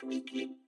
[0.00, 0.58] Outcast Weekly.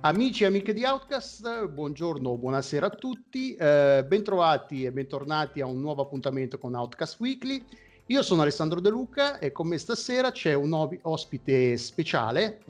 [0.00, 5.80] Amici e amiche di Outcast, buongiorno, buonasera a tutti, eh, bentrovati e bentornati a un
[5.80, 7.62] nuovo appuntamento con Outcast Weekly.
[8.06, 10.72] Io sono Alessandro De Luca e con me stasera c'è un
[11.02, 12.62] ospite speciale,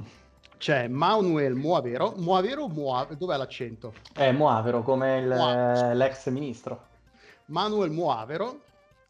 [0.58, 2.14] c'è Manuel Moavero.
[2.16, 3.14] Moavero Moavero?
[3.16, 3.94] Dov'è l'accento?
[4.12, 5.94] È Moavero, come il- Moavero.
[5.94, 6.86] l'ex ministro.
[7.46, 8.60] Manuel Moavero,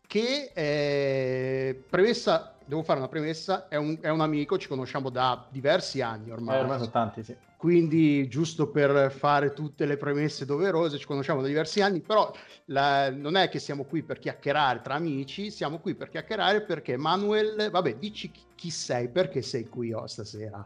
[0.06, 5.46] che è premessa, devo fare una premessa, è un, è un amico, ci conosciamo da
[5.48, 6.58] diversi anni Eh, ormai.
[6.60, 7.34] ormai sono tanti, sì.
[7.56, 12.30] quindi giusto per fare tutte le premesse doverose, ci conosciamo da diversi anni, però
[12.66, 16.96] la- non è che siamo qui per chiacchierare tra amici, siamo qui per chiacchierare perché
[16.96, 20.64] Manuel, vabbè, dici chi, chi sei, perché sei qui oh, stasera?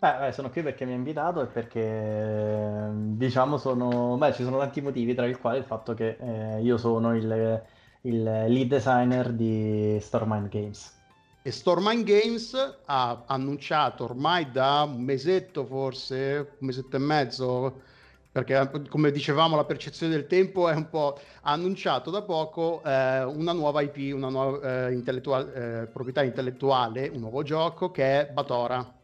[0.00, 4.16] Beh, beh, sono qui perché mi ha invitato e perché, diciamo, sono...
[4.16, 7.66] Beh, ci sono tanti motivi, tra i quali il fatto che eh, io sono il,
[8.02, 10.96] il lead designer di Stormine Games.
[11.42, 12.54] E Stormine Games
[12.84, 17.82] ha annunciato ormai da un mesetto forse, un mesetto e mezzo,
[18.30, 23.24] perché come dicevamo la percezione del tempo è un po' ha annunciato da poco eh,
[23.24, 25.48] una nuova IP, una nuova eh, intellettual-
[25.84, 28.97] eh, proprietà intellettuale, un nuovo gioco che è Batora,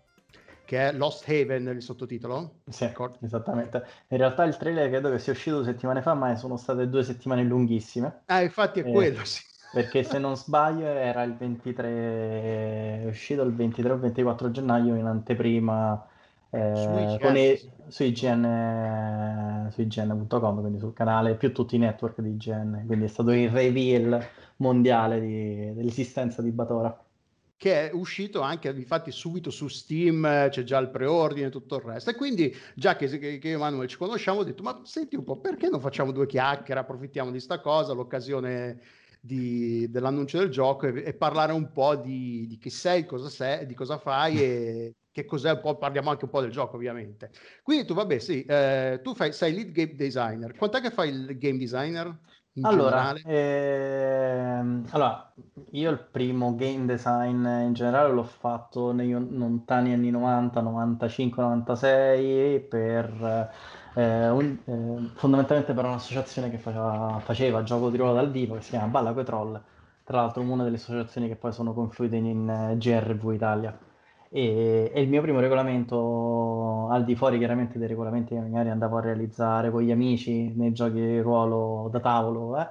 [0.64, 2.62] che è Lost Haven il sottotitolo.
[2.66, 2.86] Sì,
[3.20, 3.84] esattamente.
[4.08, 7.04] In realtà il trailer credo che sia uscito due settimane fa, ma sono state due
[7.04, 8.24] settimane lunghissime.
[8.26, 9.42] Ah, infatti è Eh, quello, sì.
[9.70, 15.04] Perché se non sbaglio era il 23, è uscito il 23 o 24 gennaio in
[15.06, 16.08] anteprima
[16.50, 22.20] eh, Su IGN, i- su IGN, su IGN.com, quindi sul canale più tutti i network
[22.20, 27.03] di IGN, quindi è stato il reveal mondiale di- dell'esistenza di Batora.
[27.64, 31.76] Che è uscito anche infatti subito su Steam, eh, c'è già il preordine e tutto
[31.76, 32.10] il resto.
[32.10, 35.16] E quindi, già che, che che io e Manuel ci conosciamo, ho detto: Ma senti
[35.16, 36.80] un po', perché non facciamo due chiacchiere?
[36.80, 38.82] Approfittiamo di sta cosa, l'occasione
[39.18, 43.64] di- dell'annuncio del gioco e, e parlare un po' di, di chi sei, cosa sei,
[43.64, 45.78] di cosa fai e che cos'è un po'.
[45.78, 47.30] Parliamo anche un po' del gioco, ovviamente.
[47.62, 50.54] Quindi, tu, vabbè, sì, eh, tu fai, sei lead game designer.
[50.54, 52.14] Quant'è che fai il game designer?
[52.60, 55.30] Allora, ehm, allora,
[55.72, 62.60] io il primo game design in generale l'ho fatto negli lontani anni 90, 95, 96
[62.60, 63.50] per
[63.94, 68.62] eh, un- eh, fondamentalmente per un'associazione che faceva, faceva gioco di ruolo dal vivo che
[68.62, 69.62] si chiama Balla Coi Troll,
[70.02, 73.78] tra l'altro una delle associazioni che poi sono confluite in, in, eh, GRV Italia.
[74.36, 78.96] E, e il mio primo regolamento, al di fuori chiaramente dei regolamenti che magari andavo
[78.96, 82.68] a realizzare con gli amici nei giochi di ruolo da tavolo, eh,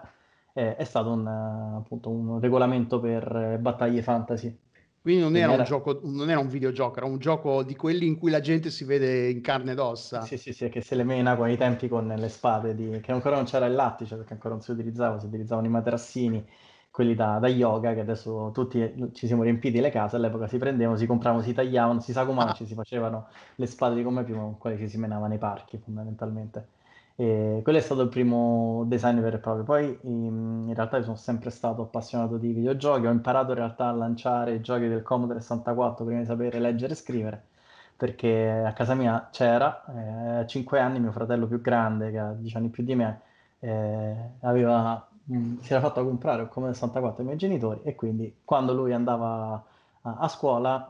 [0.53, 4.57] eh, è stato un, appunto un regolamento per battaglie fantasy.
[5.01, 8.05] Quindi non era un era- gioco, non era un videogioco, era un gioco di quelli
[8.07, 10.29] in cui la gente si vede in carne ed ossa.
[10.29, 13.11] Sì, sì, sì, che se le mena con i tempi con le spade, di- che
[13.11, 16.47] ancora non c'era il lattice perché ancora non si utilizzava, si utilizzavano i materassini,
[16.93, 20.95] quelli da, da yoga, che adesso tutti ci siamo riempiti le case, all'epoca si prendevano,
[20.95, 22.53] si compravano, si tagliavano, si sagomavano, Ah.
[22.53, 25.77] ci si facevano le spade di come piuma con quelle che si menava nei parchi
[25.79, 26.69] fondamentalmente.
[27.15, 29.63] E quello è stato il primo design vero e proprio.
[29.63, 33.91] Poi in, in realtà sono sempre stato appassionato di videogiochi, ho imparato in realtà a
[33.91, 37.47] lanciare i giochi del Commodore 64 prima di sapere leggere e scrivere
[37.95, 42.33] perché a casa mia c'era, eh, a 5 anni mio fratello più grande, che ha
[42.33, 43.21] 10 anni più di me,
[43.59, 48.41] eh, aveva, mh, si era fatto comprare un Commodore 64 ai miei genitori e quindi
[48.43, 49.63] quando lui andava
[50.01, 50.87] a, a scuola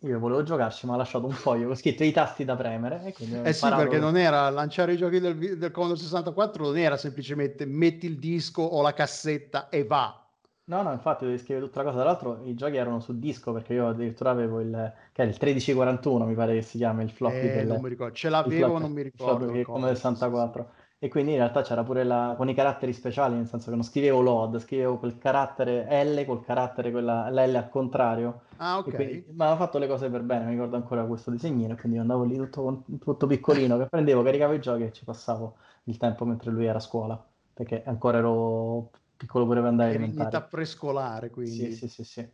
[0.00, 3.12] io volevo giocarci, ma ha lasciato un foglio con scritto i tasti da premere e
[3.14, 6.96] quindi Eh sì, perché non era lanciare i giochi del, del Commodore 64, non era
[6.96, 10.18] semplicemente metti il disco o la cassetta e va.
[10.66, 12.02] No, no, infatti devi scrivere tutta la cosa.
[12.02, 14.70] Tra l'altro i giochi erano su disco perché io addirittura avevo il,
[15.12, 17.88] che era il 1341, mi pare che si chiama il floppy Eh, del, non mi
[17.88, 19.46] ricordo, ce il l'avevo, floppy- non mi il ricordo.
[19.52, 19.86] è come cosa.
[19.86, 20.70] del 64.
[21.04, 23.84] E quindi in realtà c'era pure la, con i caratteri speciali, nel senso che non
[23.84, 28.44] scrivevo LOAD, scrivevo quel carattere L col carattere quella, l'L al contrario.
[28.56, 28.94] Ah, ok.
[28.94, 32.24] quindi- ma aveva fatto le cose per bene, mi ricordo ancora questo disegnino, quindi andavo
[32.24, 36.50] lì tutto, tutto piccolino, che prendevo, caricavo i giochi e ci passavo il tempo mentre
[36.50, 41.70] lui era a scuola, perché ancora ero piccolo pure per andare in età prescolare, quindi.
[41.70, 42.28] Sì, sì, sì, sì.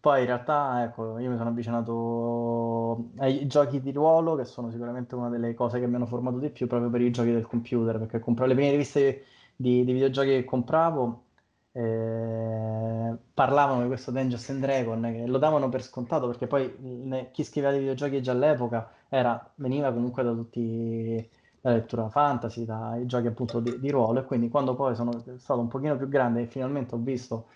[0.00, 5.14] Poi in realtà, ecco, io mi sono avvicinato ai giochi di ruolo, che sono sicuramente
[5.14, 7.98] una delle cose che mi hanno formato di più proprio per i giochi del computer,
[7.98, 9.24] perché compravo le prime riviste
[9.54, 11.24] di, di videogiochi che compravo,
[11.72, 17.30] eh, parlavano di questo Dungeons and Dragon, che lo davano per scontato, perché poi ne-
[17.30, 21.28] chi scriveva dei videogiochi già all'epoca era, veniva comunque da tutti
[21.62, 25.60] la lettura fantasy, dai giochi appunto di, di ruolo, e quindi quando poi sono stato
[25.60, 27.48] un pochino più grande e finalmente ho visto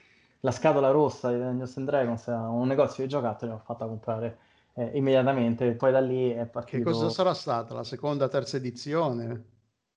[0.44, 4.38] la scatola rossa di Dungeons and Dragons a un negozio di giocattoli, l'ho fatta comprare
[4.74, 6.90] eh, immediatamente, poi da lì è Che partito...
[6.90, 7.72] cosa sarà stata?
[7.74, 9.44] La seconda, terza edizione?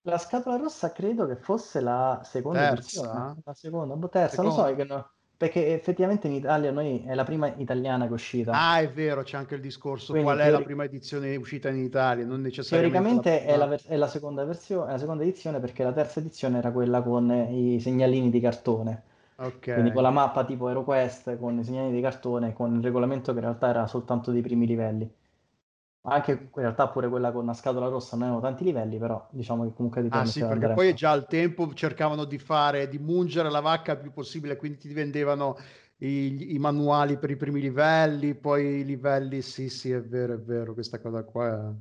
[0.07, 3.01] La scatola rossa credo che fosse la seconda Terza?
[3.01, 4.75] edizione, la seconda, boh, terza, non so, Seconda.
[4.75, 8.53] che no- perché effettivamente in Italia noi è la prima italiana che è uscita.
[8.53, 11.69] Ah, è vero, c'è anche il discorso Quindi qual è la teori- prima edizione uscita
[11.69, 13.57] in Italia, non necessariamente Teoricamente è prima.
[13.57, 16.71] la, ver- è la seconda versione, è la seconda edizione perché la terza edizione era
[16.71, 19.03] quella con i segnalini di cartone,
[19.37, 19.67] Ok.
[19.71, 23.39] quindi con la mappa tipo HeroQuest, con i segnalini di cartone, con il regolamento che
[23.39, 25.09] in realtà era soltanto dei primi livelli.
[26.03, 29.63] Anche in realtà pure quella con la scatola rossa non avevano tanti livelli, però diciamo
[29.65, 32.97] che comunque ti Ah sì, perché andare poi già al tempo cercavano di fare, di
[32.97, 35.57] mungere la vacca il più possibile, quindi ti vendevano
[35.97, 40.39] i, i manuali per i primi livelli, poi i livelli, sì sì, è vero, è
[40.39, 41.75] vero, questa cosa qua,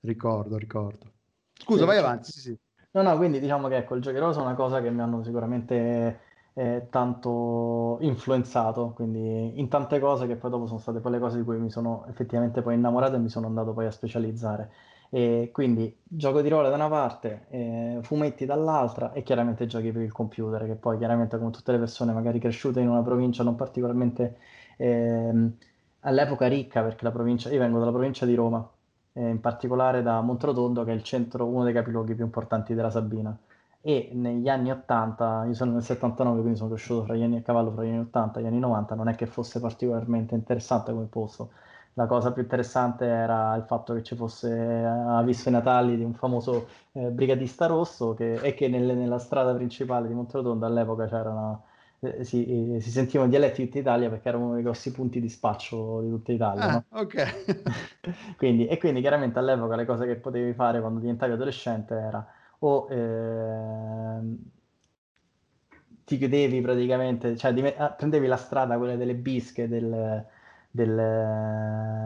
[0.00, 1.12] ricordo, ricordo.
[1.54, 2.58] Scusa, Sì, vai avanti, sì sì.
[2.92, 6.20] No, no, quindi diciamo che ecco, il giocheroso è una cosa che mi hanno sicuramente
[6.54, 11.38] eh, tanto influenzato, quindi in tante cose che poi dopo sono state poi le cose
[11.38, 14.70] di cui mi sono effettivamente poi innamorato e mi sono andato poi a specializzare.
[15.14, 20.02] E quindi gioco di ruolo da una parte, eh, fumetti dall'altra e chiaramente giochi per
[20.02, 23.54] il computer, che poi chiaramente come tutte le persone magari cresciute in una provincia non
[23.54, 24.38] particolarmente
[24.78, 25.52] ehm,
[26.00, 28.66] all'epoca ricca, perché la provincia, io vengo dalla provincia di Roma,
[29.12, 32.90] eh, in particolare da Montrotondo, che è il centro, uno dei capoluoghi più importanti della
[32.90, 33.36] Sabina.
[33.84, 37.42] E negli anni 80, io sono nel 79, quindi sono cresciuto fra gli anni a
[37.42, 40.92] cavallo fra gli anni 80 e gli anni 90, non è che fosse particolarmente interessante
[40.92, 41.50] come posto.
[41.94, 45.96] La cosa più interessante era il fatto che ci fosse, eh, ha visto i Natali
[45.96, 50.64] di un famoso eh, brigadista rosso che, e che nelle- nella strada principale di Montrotondo
[50.64, 51.64] all'epoca c'erano,
[52.00, 55.20] eh, si, eh, si sentivano dialetti di tutta Italia perché era uno dei grossi punti
[55.20, 56.84] di spaccio di tutta Italia, Ah, no?
[56.90, 57.14] ok.
[58.36, 62.26] Quindi, e quindi chiaramente all'epoca le cose che potevi fare quando diventavi adolescente era
[62.62, 64.38] o ehm,
[66.04, 70.24] ti chiudevi praticamente, cioè dime- ah, prendevi la strada, quella delle bische, del,
[70.74, 70.98] del,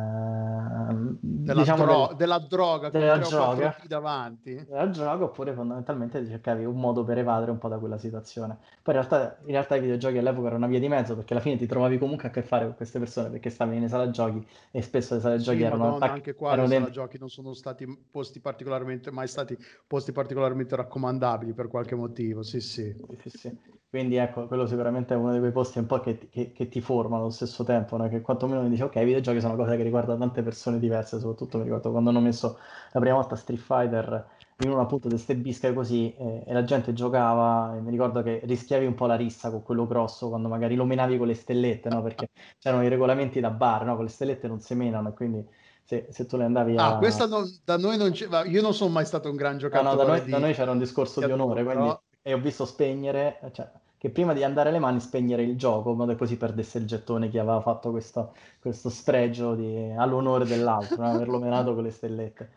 [0.06, 3.76] ehm, Della, diciamo dro- del- della droga della droga.
[3.86, 4.54] davanti.
[4.66, 8.56] della droga oppure fondamentalmente cercavi un modo per evadere un po' da quella situazione.
[8.82, 11.42] Poi in realtà, in realtà i videogiochi all'epoca erano una via di mezzo perché alla
[11.42, 14.44] fine ti trovavi comunque a che fare con queste persone perché stavi nelle sale giochi
[14.72, 17.18] e spesso le sale giochi Sì, erano, Madonna, anche qua erano le sala dentro- giochi
[17.20, 22.42] non sono stati posti particolarmente, mai stati posti particolarmente raccomandabili per qualche motivo.
[22.42, 22.60] Sì.
[22.60, 23.58] Sì, sì, sì.
[23.88, 26.68] Quindi ecco, quello sicuramente è uno di quei posti un po' che, ti- che- che
[26.68, 28.08] ti formano allo stesso tempo, no?
[28.08, 31.18] Che quantomeno mi dice, ok, i videogiochi sono una cosa che riguarda tante persone diverse,
[31.18, 32.58] soprattutto mi ricordo quando hanno messo
[32.92, 34.28] la prima volta Street Fighter
[34.58, 38.22] in una appunto di queste bische così eh, e la gente giocava e mi ricordo
[38.22, 41.34] che rischiavi un po' la rissa con quello grosso quando magari lo menavi con le
[41.34, 42.02] stellette, no?
[42.02, 42.28] Perché
[42.58, 43.94] c'erano i regolamenti da bar, no?
[43.94, 45.46] Con le stellette non si menano e quindi
[45.84, 46.84] se, se tu le andavi a...
[46.84, 49.82] Ah, questa non- da noi non c'è, io non sono mai stato un gran No,
[49.82, 52.38] giocatore no, da noi, di- da noi c'era un discorso di onore, quindi, e ho
[52.40, 56.18] visto spegnere, cioè, che prima di andare alle mani spegnere il gioco, in modo che
[56.18, 61.10] così perdesse il gettone chi aveva fatto questo, questo spregio di- all'onore dell'altro, no?
[61.12, 62.50] averlo menato con le stellette.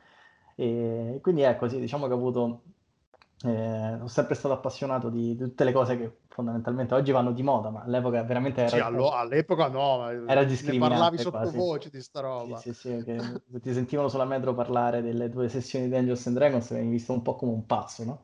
[0.55, 2.61] E quindi è così, diciamo che ho avuto,
[3.45, 7.43] eh, sono sempre stato appassionato di, di tutte le cose che fondamentalmente oggi vanno di
[7.43, 8.75] moda, ma all'epoca veramente era...
[8.75, 12.63] Sì, allo- all'epoca no, Era discriminante parlavi sottovoce di sta roba.
[12.63, 16.35] Sì, sì, sì, che ti sentivano sulla metro parlare delle tue sessioni di Angels and
[16.37, 18.19] Dragons venivi visto un po' come un pazzo, no?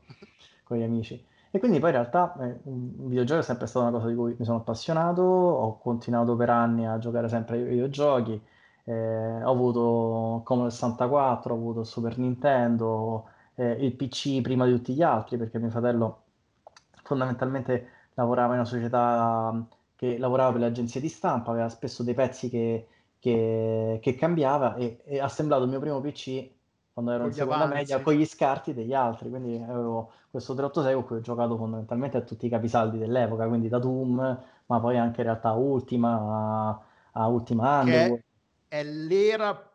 [0.64, 1.24] Con gli amici.
[1.56, 4.36] E quindi poi in realtà eh, un videogioco è sempre stata una cosa di cui
[4.38, 8.42] mi sono appassionato, ho continuato per anni a giocare sempre ai videogiochi,
[8.84, 14.94] eh, ho avuto Commodore 64, ho avuto Super Nintendo, eh, il PC prima di tutti
[14.94, 16.24] gli altri, perché mio fratello
[17.04, 22.14] fondamentalmente lavorava in una società che lavorava per le agenzie di stampa, aveva spesso dei
[22.14, 26.50] pezzi che, che- che cambiava e, e ha assemblato il mio primo PC
[26.96, 27.68] quando ero Con in seconda avanzi.
[27.68, 32.18] media con gli scarti degli altri, quindi avevo questo 386 con cui ho giocato fondamentalmente
[32.18, 36.70] a tutti i capisaldi dell'epoca, quindi da Doom, ma poi anche in realtà Ultima,
[37.12, 38.24] a, a Ultima Che Underworld.
[38.68, 39.72] è l'era,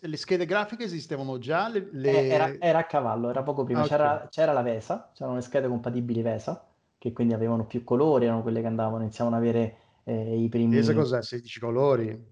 [0.00, 3.80] le schede grafiche esistevano già, le, le- Eh, Era, era a cavallo, era poco prima.
[3.80, 3.90] Ah, ok.
[3.92, 6.66] C'era, c'era la VESA, c'erano le schede compatibili VESA,
[6.98, 10.76] che quindi avevano più colori, erano quelle che andavano, iniziavano ad avere eh, i primi...
[10.80, 11.22] Esa cos'è?
[11.22, 12.22] 16 colori?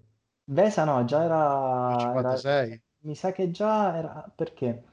[0.45, 2.81] VESA no, già era, era- 56?
[3.03, 4.31] Mi sa che già era...
[4.33, 4.83] Perché?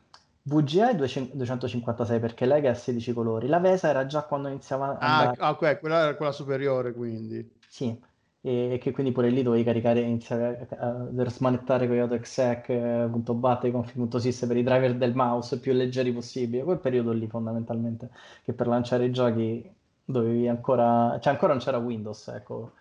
[0.42, 3.46] VGA è 200 256 perché Lega è a 16 colori.
[3.46, 5.36] La VESA era già quando iniziava a Ah, andare...
[5.40, 7.48] ah, ok, quella era quella superiore, quindi.
[7.68, 7.96] Sì,
[8.42, 14.56] e che quindi pure lì dovevi caricare, iniziare a, dover smanettare con autoexec.bat, config.sys per
[14.56, 16.62] i driver del mouse più leggeri possibili.
[16.64, 18.10] Quel periodo lì fondamentalmente,
[18.44, 19.70] che per lanciare i giochi
[20.04, 21.18] dovevi ancora...
[21.20, 22.72] Cioè ancora non c'era Windows, ecco.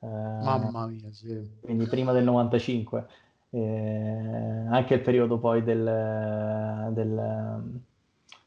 [0.00, 1.58] Eh, Mamma mia, sì.
[1.60, 3.06] quindi prima del 95.
[3.50, 3.58] Eh,
[4.70, 7.80] anche il periodo poi del, del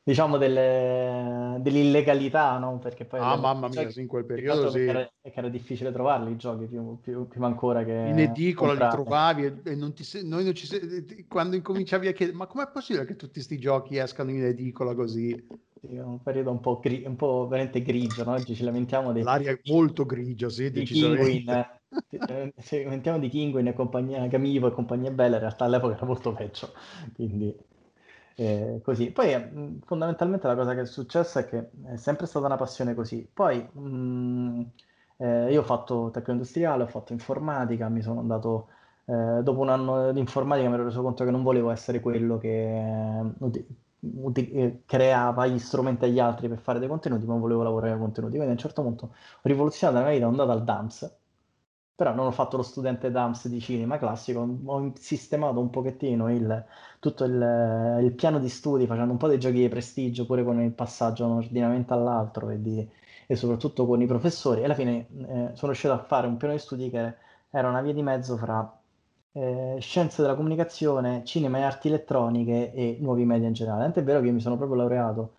[0.04, 2.78] diciamo delle- dell'illegalità, no?
[2.80, 4.80] Perché poi Ah, mamma mia, giochi- in quel più periodo sì.
[4.80, 9.04] era, era difficile trovarli i giochi più- più- prima ancora che In edicola li comprarli.
[9.04, 12.68] trovavi e, e non ti, noi non ci se- quando incominciavi a chiedere ma com'è
[12.72, 15.36] possibile che tutti questi giochi escano in edicola così?
[15.82, 18.34] Sì, un periodo un po', gri- un po' veramente grigio, no?
[18.34, 21.80] Oggi ci lamentiamo dei, L'aria è molto grigia, sì, di decisamente.
[22.14, 26.06] Eh, ci lamentiamo di Kinguin e compagnia Gamivo e compagnia bella, in realtà all'epoca era
[26.06, 26.74] molto peggio,
[27.16, 27.56] quindi
[28.36, 29.12] eh, così.
[29.12, 32.94] Poi mh, fondamentalmente la cosa che è successa è che è sempre stata una passione
[32.96, 33.28] così.
[33.32, 34.72] Poi mh,
[35.18, 38.70] eh, io ho fatto tecnico industriale, ho fatto informatica, mi sono andato
[39.06, 42.38] eh, dopo un anno di informatica mi ero reso conto che non volevo essere quello
[42.38, 43.66] che uti-
[44.00, 48.02] uti- eh, creava gli strumenti agli altri per fare dei contenuti, ma volevo lavorare con
[48.02, 48.34] contenuti.
[48.36, 51.20] Quindi a un certo punto ho rivoluzionato la mia vita, sono andato al DAMS,
[51.96, 56.66] però non ho fatto lo studente DAMS di cinema classico, ho sistemato un pochettino il,
[57.00, 60.60] tutto il, il piano di studi, facendo un po' dei giochi di prestigio, pure con
[60.62, 62.88] il passaggio da un ordinamento all'altro e, di-
[63.28, 64.62] e soprattutto con i professori.
[64.62, 67.16] E alla fine eh, sono riuscito a fare un piano di studi che
[67.52, 68.80] era una via di mezzo fra
[69.34, 73.84] eh, scienze della comunicazione, cinema e arti elettroniche e nuovi media in generale.
[73.84, 75.34] Tant'è vero che io mi sono proprio laureato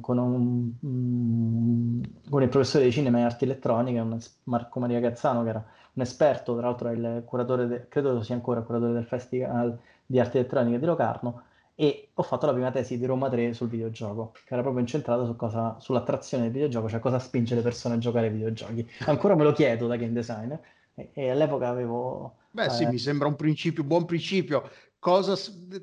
[0.00, 4.04] con, un- mm, con il professore di cinema e arti elettroniche,
[4.44, 8.34] Marco Maria Gazzano, che era un esperto, tra l'altro è il curatore, de- credo sia
[8.34, 11.42] ancora curatore del Festival di Arti Elettroniche di Locarno,
[11.74, 15.24] e ho fatto la prima tesi di Roma 3 sul videogioco, che era proprio incentrata
[15.24, 18.88] su cosa, sull'attrazione del videogioco, cioè cosa spinge le persone a giocare ai videogiochi.
[19.06, 20.60] Ancora me lo chiedo da game designer,
[20.94, 22.34] e, e all'epoca avevo...
[22.50, 24.68] Beh, sì, eh, mi sembra un principio, buon principio.
[25.02, 25.34] Cosa,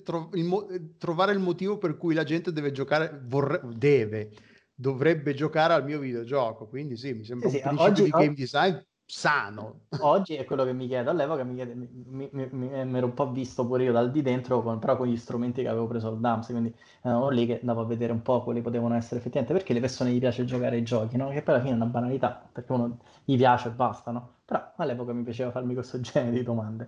[0.02, 4.32] tro- il eh, trovare il motivo per cui la gente deve giocare, vorre- deve,
[4.74, 6.68] dovrebbe giocare al mio videogioco.
[6.68, 9.88] Quindi sì, mi sembra Sì, un sì, principio oggi- di game design sano.
[10.02, 13.14] Oggi è quello che mi chiedo, all'epoca mi, chiede- mi, mi- mi- mi ero un
[13.14, 16.08] po' visto pure io dal di dentro, con- però con gli strumenti che avevo preso
[16.08, 19.54] al DAMS, quindi andavo lì che andavo a vedere un po' quali potevano essere effettivamente,
[19.58, 21.28] perché le persone gli piace giocare ai giochi, no?
[21.30, 24.36] Che poi alla fine è una banalità, perché uno gli piace e basta, no?
[24.46, 26.88] Però all'epoca mi piaceva farmi questo genere di domande.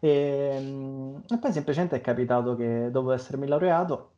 [0.00, 4.12] E, mm, e poi semplicemente è capitato che dopo essermi laureato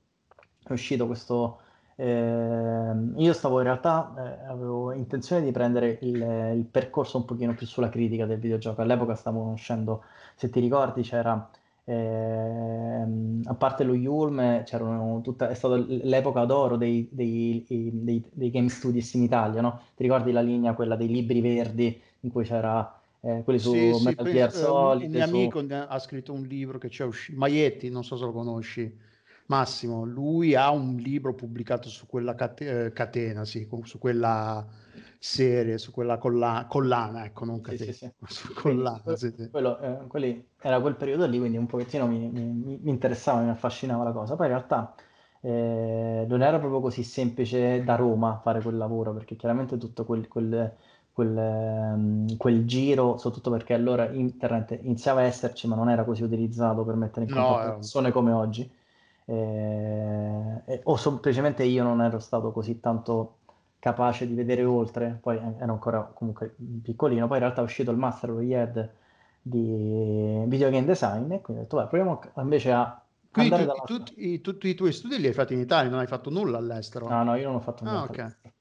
[0.65, 1.61] è uscito questo...
[1.97, 6.21] ehm, io stavo in realtà, eh, avevo intenzione di prendere il,
[6.57, 8.83] il percorso un pochino più sulla critica del videogioco.
[8.83, 11.51] All'epoca stavo conoscendo, se ti ricordi, c'era,
[11.85, 14.63] ehm, a parte lo Yulm,
[15.23, 19.81] tutta, è stata l'epoca d'oro dei, dei, dei- dei game studios in Italia, no?
[19.95, 23.93] Ti ricordi la linea, quella dei libri verdi, in cui c'era eh, quelli su Sì,
[23.95, 26.79] sì, Metal penso- Gear eh, un, Solid, un mio su- amico ha scritto un libro
[26.79, 28.97] che c'è uscito, Maietti, non so se lo conosci,
[29.47, 34.67] Massimo, lui ha un libro pubblicato su quella cate- eh, catena, sì, su quella
[35.19, 38.15] serie, su quella colla- collana, ecco, non Sì, catena, sì, sì.
[38.27, 39.51] su Quindi, collana, sì, sì.
[39.51, 43.51] quello, eh, quelli- era quel periodo lì, quindi un pochettino mi, mi- mi interessava, mi
[43.51, 44.37] affascinava la cosa.
[44.37, 44.95] Poi in realtà
[45.43, 50.29] eh, non era proprio così semplice da Roma fare quel lavoro, perché chiaramente tutto quel,
[50.29, 50.77] quel-
[51.13, 56.23] quel, ehm, quel giro, soprattutto perché allora internet iniziava a esserci, ma non era così
[56.23, 58.71] utilizzato per mettere in No, contatto era- persone come oggi.
[59.25, 63.37] Eh, e- o semplicemente io non ero stato così tanto
[63.79, 67.91] capace di vedere oltre, poi eh, ero ancora comunque piccolino, poi in realtà è uscito
[67.91, 68.91] il master lo IED
[69.43, 73.03] di video game design e quindi ho detto, beh, proviamo invece a
[73.33, 74.43] Quindi andare tu- dalla...
[74.43, 77.09] tutti, i, tuoi studi li hai fatti in Italia, non hai fatto nulla all'estero?
[77.09, 78.19] No, no, io non ho fatto Ah, niente ok.
[78.19, 78.53] all'estero.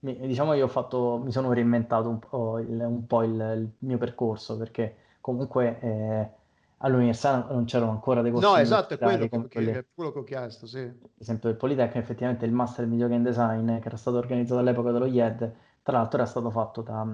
[0.00, 3.70] Mi- diciamo io ho fatto, mi sono reinventato un po' il, un po' il, il
[3.86, 6.30] mio percorso perché comunque eh,
[6.78, 10.18] all'università non c'erano ancora dei corsi No, esatto, è quello che, quelli è quello che
[10.20, 10.78] ho chiesto, sì.
[11.18, 14.60] ad esempio del Politecnico, effettivamente il master in video game design che era stato organizzato
[14.60, 17.06] all'epoca dallo IED, tra l'altro era stato fatto da,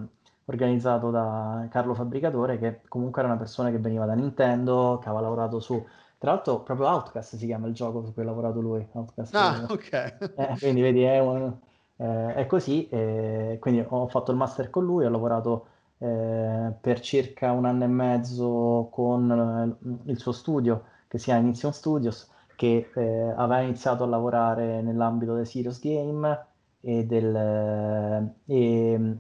[0.47, 5.23] organizzato da Carlo Fabbricatore, che comunque era una persona che veniva da Nintendo, che aveva
[5.23, 5.83] lavorato su,
[6.19, 9.35] tra l'altro proprio Outcast si chiama il gioco su cui ha lavorato lui, Outcast.
[9.35, 9.93] Ah, ok.
[10.37, 11.57] Eh, quindi vedi, è, un-
[11.97, 15.67] eh, è così, eh, quindi ho fatto il master con lui, ho lavorato
[15.99, 21.41] eh, per circa un anno e mezzo con eh, il suo studio, che si chiama
[21.41, 26.47] Inizion Studios, che eh, aveva iniziato a lavorare nell'ambito del serious game
[26.81, 29.17] e, del, e,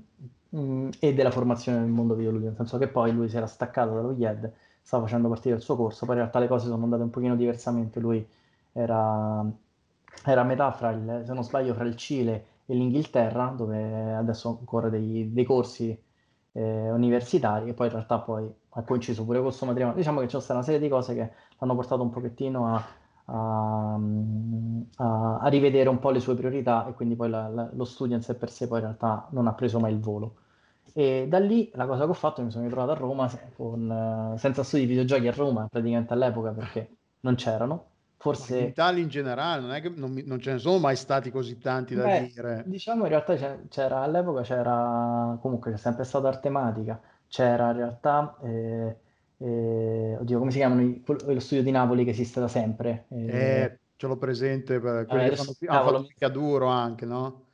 [0.57, 3.95] mm, e della formazione nel mondo videoludico, nel senso che poi lui si era staccato
[3.95, 4.52] dallo IED,
[4.83, 7.37] stava facendo partire il suo corso, poi in realtà le cose sono andate un pochino
[7.37, 8.26] diversamente, lui
[8.73, 9.45] era,
[10.25, 14.56] era a metà fra il, se non sbaglio, fra il Cile e l'Inghilterra, dove adesso
[14.59, 15.97] ancora dei, dei corsi
[16.52, 19.97] eh, universitari, e poi in realtà poi ha coinciso pure con suo matrimonio.
[19.99, 22.85] Diciamo che c'è stata una serie di cose che l'hanno portato un pochettino a,
[23.26, 23.99] a-
[24.97, 28.16] a- a rivedere un po' le sue priorità e quindi poi la- la- lo studio
[28.16, 30.37] in sé per sé poi in realtà non ha preso mai il volo.
[30.92, 33.90] E da lì la cosa che ho fatto, mi sono ritrovato a Roma con,
[34.35, 37.87] eh, senza studi di videogiochi a Roma, praticamente all'epoca perché non c'erano.
[38.33, 40.97] Ma in Forse Italia in generale non è che non, non ce ne sono mai
[40.97, 42.66] stati così tanti da Beh, dire.
[42.66, 43.37] diciamo in realtà
[43.69, 48.99] c'era all'epoca c'era comunque c'è sempre stata Artematica, c'era in realtà eh,
[49.38, 53.81] eh, oddio come si chiamano lo studio di Napoli che esiste da sempre, eh, Eh,
[53.97, 57.49] ce l'ho presente per quelli Eh, che fanno, hanno cavolo, fatto Picaduro anche, no?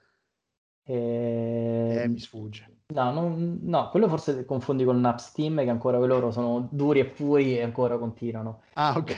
[1.93, 2.67] Eh, Eh, mi sfugge.
[2.89, 7.07] no, non- no, quello forse confondi con Naps Team, che ancora loro sono duri e
[7.07, 8.62] puri e ancora continuano.
[8.75, 9.11] Ah, ok.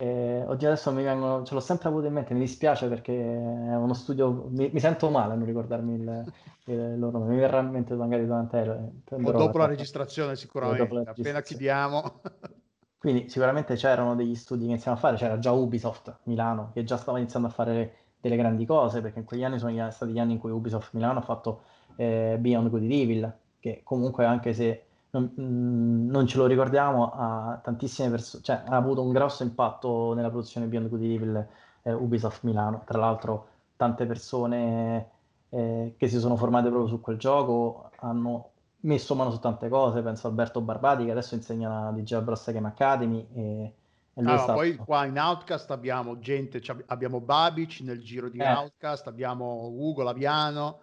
[0.00, 3.76] Eh, oddio, adesso mi vengono, ce l'ho sempre avuto in mente, mi dispiace perché è
[3.76, 6.26] uno studio, mi, mi sento male a non ricordarmi il,
[6.66, 9.66] il loro nome, mi verrà in mente magari durante eh, O dopo la carta.
[9.66, 11.42] registrazione sicuramente, la appena registrazione.
[11.42, 12.20] chiudiamo.
[12.98, 16.96] Quindi sicuramente c'erano degli studi che iniziamo a fare, c'era già Ubisoft Milano che già
[16.96, 20.32] stava iniziando a fare delle grandi cose, perché in quegli anni sono stati gli anni
[20.34, 21.62] in cui Ubisoft Milano ha fatto
[21.96, 24.87] eh, Beyond Good Evil, che comunque anche se
[25.18, 30.12] non, mm, non ce lo ricordiamo, ha tantissime persone, cioè ha avuto un grosso impatto
[30.14, 31.48] nella produzione di Beyond Good Evil
[31.82, 32.82] eh, Ubisoft Milano.
[32.84, 35.10] Tra l'altro tante persone
[35.50, 40.02] eh, che si sono formate proprio su quel gioco hanno messo mano su tante cose,
[40.02, 43.74] penso a Alberto Barbati che adesso insegna DJ Bros Game Academy e,
[44.14, 44.52] e lui è Ah, stato...
[44.58, 48.46] poi qua in Outcast abbiamo gente, abbiamo Babic nel giro di Eh.
[48.52, 50.80] Outcast, abbiamo Ugo Laviano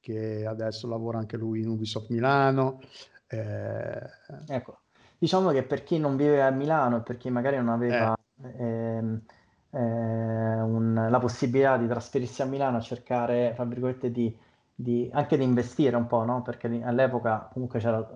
[0.00, 2.80] che adesso lavora anche lui in Ubisoft Milano.
[3.36, 4.00] Eh,
[4.48, 4.80] Ecco,
[5.18, 8.14] diciamo che per chi non vive a Milano e per chi magari non aveva
[8.56, 9.22] ehm,
[9.70, 9.78] eh,
[10.60, 14.36] un- la possibilità di trasferirsi a Milano a cercare, fra virgolette, di,
[14.74, 16.42] di- anche di investire un po', no?
[16.42, 18.06] Perché all'epoca comunque c'era,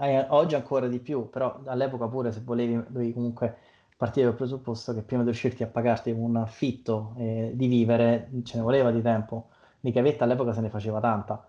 [0.00, 3.56] eh, oggi ancora di più, però all'epoca pure se volevi, dovevi comunque
[3.96, 8.56] partire dal presupposto che prima di riuscirti a pagarti un affitto e di vivere ce
[8.56, 9.48] ne voleva di tempo.
[9.80, 11.46] Di gavetta all'epoca se ne faceva tanta.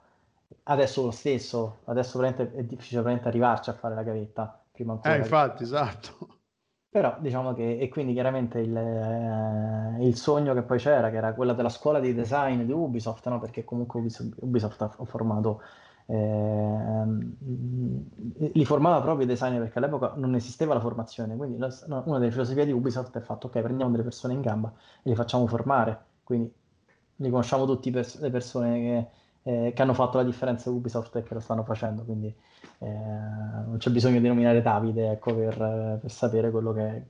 [0.63, 5.13] Adesso lo stesso, adesso veramente è difficile veramente arrivarci a fare la gavetta, prima ancora.
[5.13, 6.39] eh, infatti, esatto.
[6.89, 11.33] Però diciamo che, e quindi chiaramente il, eh, il sogno che poi c'era, che era
[11.33, 13.39] quella della scuola di design di Ubisoft, no?
[13.39, 14.01] Perché comunque
[14.41, 15.61] Ubisoft, ha formato,
[16.07, 17.35] ehm,
[18.53, 21.73] li formava proprio i designer perché all'epoca non esisteva la formazione, quindi la-
[22.05, 25.09] una delle filosofie di Ubisoft è il fatto, ok, prendiamo delle persone in gamba e
[25.09, 26.51] li facciamo formare, quindi
[27.17, 29.07] li conosciamo tutti pers- le persone che,
[29.43, 32.33] eh, che hanno fatto la differenza Ubisoft e che lo stanno facendo, quindi
[32.79, 37.03] eh, non c'è bisogno di nominare Davide ecco, per, eh, per sapere quello che,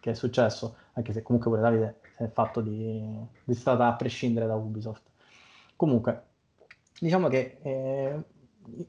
[0.00, 3.02] che è successo, anche se comunque pure Davide è fatto di,
[3.44, 5.08] di stata a prescindere da Ubisoft.
[5.76, 6.22] Comunque,
[6.98, 8.22] diciamo che eh,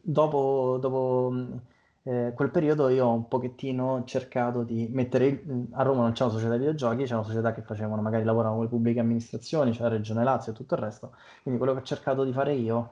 [0.02, 1.34] dopo, dopo,
[2.04, 6.24] eh, quel periodo io ho un pochettino cercato di mettere il- a Roma non c'è
[6.24, 9.72] una società di videogiochi, c'è una società che facevano, magari lavoravano con le pubbliche amministrazioni,
[9.72, 12.54] c'è la Regione Lazio e tutto il resto, quindi quello che ho cercato di fare
[12.54, 12.90] io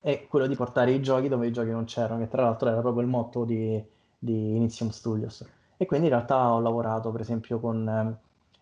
[0.00, 2.80] è quello di portare i giochi dove i giochi non c'erano, che tra l'altro era
[2.80, 3.82] proprio il motto di,
[4.18, 5.46] di Inizium Studios.
[5.76, 8.16] E quindi in realtà ho lavorato per esempio con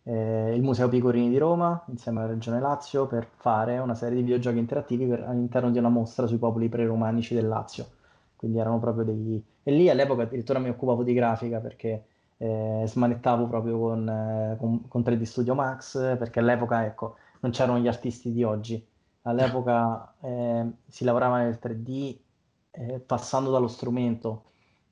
[0.05, 4.23] eh, il Museo Picorini di Roma, insieme alla Regione Lazio, per fare una serie di
[4.23, 7.87] videogiochi interattivi per- all'interno di una mostra sui popoli pre-romanici del Lazio.
[8.37, 9.45] Quindi erano proprio dei...
[9.63, 12.05] E lì all'epoca addirittura mi occupavo di grafica perché
[12.39, 17.79] eh, smanettavo proprio con, eh, con, con 3D Studio Max, perché all'epoca, ecco, non c'erano
[17.79, 18.85] gli artisti di oggi.
[19.23, 22.19] All'epoca eh, si lavorava nel 3D
[22.73, 24.45] eh, passando dallo strumento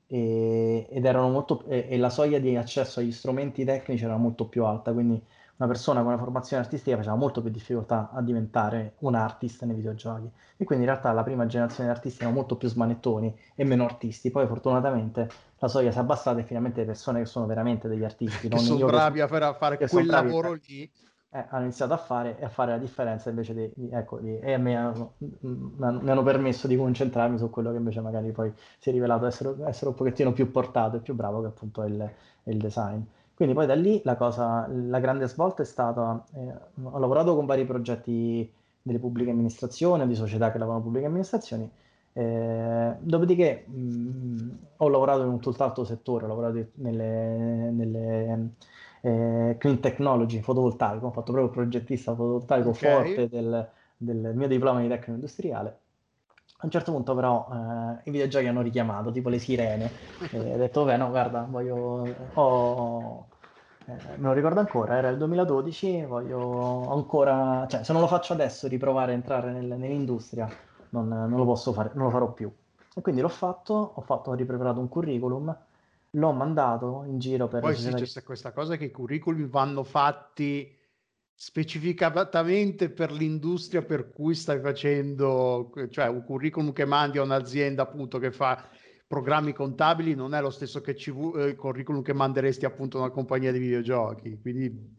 [0.07, 4.65] e, ed erano molto, e, la soglia di accesso agli strumenti tecnici era molto più
[4.65, 5.21] alta, quindi
[5.63, 9.75] una persona con una formazione artistica faceva molto più difficoltà a diventare un artist nei
[9.75, 10.29] videogiochi.
[10.57, 13.83] E quindi in realtà la prima generazione di artisti erano molto più smanettoni e meno
[13.85, 14.31] artisti.
[14.31, 18.03] Poi fortunatamente la soglia si è abbassata e finalmente le persone che sono veramente degli
[18.03, 20.61] artisti, Che non sono io che bravi a fare, quel sono bravi, lavoro eh.
[20.67, 20.91] lì.
[21.33, 24.37] eh, hanno iniziato a fare e a fare la differenza invece di, di- ecco, di-
[24.39, 28.31] e mi hanno, mi hanno- mi hanno permesso di concentrarmi su quello che invece magari
[28.31, 31.83] poi si è rivelato essere, essere un pochettino più portato e più bravo che appunto
[31.83, 31.99] è il,
[32.43, 33.01] è il design.
[33.41, 37.47] Quindi poi da lì la cosa, la grande svolta è stata, eh, ho lavorato con
[37.47, 38.47] vari progetti
[38.83, 41.67] delle pubbliche amministrazioni di società che lavorano in pubbliche amministrazioni,
[42.13, 48.49] eh, dopodiché mh, ho lavorato in un tutt'altro settore, ho lavorato nelle, nelle
[49.01, 52.83] eh, clean technology, fotovoltaico, ho fatto proprio il progettista fotovoltaico Ok.
[52.83, 55.79] forte del, del mio diploma di tecnico industriale.
[56.57, 59.97] A un certo punto però eh, i videogiochi hanno richiamato, tipo le sirene,
[60.29, 61.75] e ho detto, vabbè no, guarda, voglio...
[62.33, 63.25] ho-
[63.97, 67.65] eh, me lo ricordo ancora, era il 2012, voglio ancora...
[67.69, 70.49] Cioè, se non lo faccio adesso, riprovare a entrare nel- nell'industria,
[70.89, 72.51] non, non lo posso fare, non lo farò più.
[72.93, 75.55] E quindi l'ho fatto, ho fatto, ho ripreparato un curriculum,
[76.11, 80.77] l'ho mandato in giro per Poi sì, c'è questa cosa che i curriculum vanno fatti
[81.33, 88.19] specificatamente per l'industria per cui stai facendo, cioè un curriculum che mandi a un'azienda appunto
[88.19, 88.63] che fa
[89.11, 93.09] programmi contabili non è lo stesso che CV, eh, curriculum che manderesti appunto a una
[93.09, 94.39] compagnia di videogiochi.
[94.39, 94.95] Quindi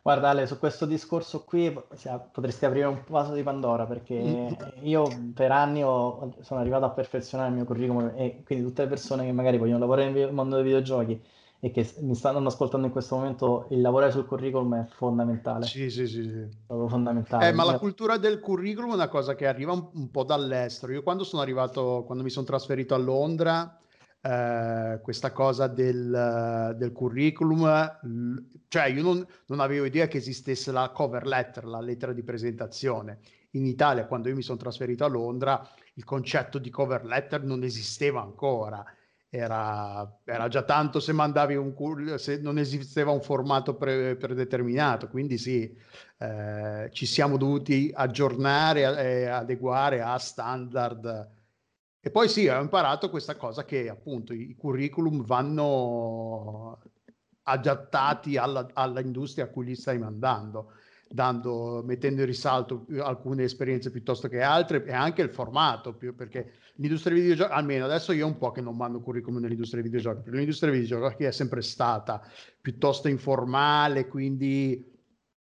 [0.00, 4.14] Guarda Ale, su questo discorso qui potresti aprire un vaso di Pandora perché
[4.80, 8.88] io per anni ho- sono arrivato a perfezionare il mio curriculum e quindi tutte le
[8.88, 11.22] persone che magari vogliono lavorare nel mondo dei videogiochi
[11.64, 15.64] e che mi stanno ascoltando in questo momento, il lavorare sul curriculum è fondamentale.
[15.64, 16.24] Sì, sì, sì.
[16.24, 16.48] sì.
[16.66, 17.46] Fondamentale.
[17.46, 20.92] Eh, ma la cultura del curriculum è una cosa che arriva un, un po' dall'estero.
[20.92, 23.78] Io quando sono arrivato, quando mi sono trasferito a Londra,
[24.20, 30.90] eh, questa cosa del, del curriculum, cioè io non, non, avevo idea che esistesse la
[30.90, 33.20] cover letter, la lettera di presentazione.
[33.50, 37.62] In Italia, quando io mi sono trasferito a Londra, il concetto di cover letter non
[37.62, 38.84] esisteva ancora
[39.34, 41.72] era, era, già tanto se mandavi un
[42.18, 45.08] se non esisteva un formato pre, predeterminato.
[45.08, 45.74] Quindi sì
[46.18, 51.30] eh, ci siamo dovuti aggiornare e adeguare a standard.
[51.98, 56.78] E poi sì ho imparato questa cosa che appunto i curriculum vanno
[57.44, 60.72] adattati alla, all'industria a cui li stai mandando
[61.12, 66.52] dando, mettendo in risalto alcune esperienze piuttosto che altre e anche il formato, più, perché
[66.76, 70.22] l'industria dei videogiochi, almeno adesso io un po' che non mando curriculum nell'industria dei videogiochi,
[70.22, 72.22] perché l'industria dei videogiochi è sempre stata
[72.60, 74.90] piuttosto informale, quindi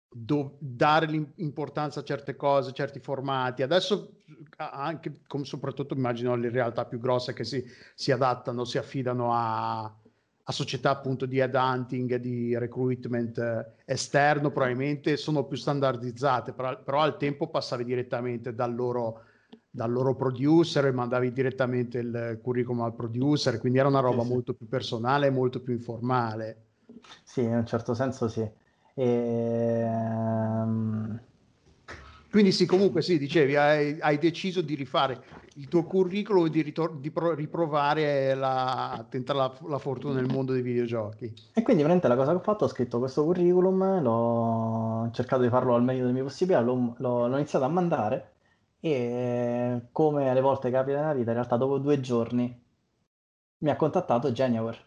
[0.07, 3.63] do, dare l'importanza a certe cose, certi formati.
[3.63, 4.21] Adesso
[4.57, 7.63] anche, soprattutto immagino le realtà più grosse che si,
[7.95, 9.93] si adattano, si affidano a
[10.47, 17.01] a società appunto di headhunting, di recruitment eh, esterno, probabilmente sono più standardizzate, però, però,
[17.01, 19.21] al tempo passavi direttamente dal loro,
[19.69, 24.29] dal loro producer e mandavi direttamente il curriculum al producer, quindi era una roba sì,
[24.29, 26.57] molto più personale e molto più informale.
[27.23, 28.47] Sì, in un certo senso sì.
[28.93, 29.89] E...
[32.35, 36.61] Quindi sì, comunque sì, dicevi, hai, hai deciso di rifare il tuo curriculum e di,
[36.61, 41.33] ritor- di pro- riprovare la, tentare la, la, fortuna nel mondo dei videogiochi.
[41.53, 45.47] E quindi veramente la cosa che ho fatto, ho scritto questo curriculum, l'ho cercato di
[45.47, 48.33] farlo al meglio delle mie possibilità, l'ho, l'ho, l'ho iniziato a mandare
[48.81, 52.63] e come alle volte capita nella vita, in realtà dopo due giorni
[53.59, 54.77] mi ha contattato January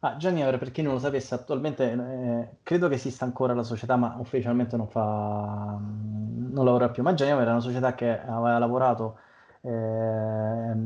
[0.00, 3.96] Ah, Janier, per chi non lo sapesse, attualmente eh, credo che esista ancora la società,
[3.96, 7.02] ma ufficialmente non fa, non lavora più.
[7.02, 9.18] Ma Janier era una società che aveva lavorato,
[9.60, 9.70] eh,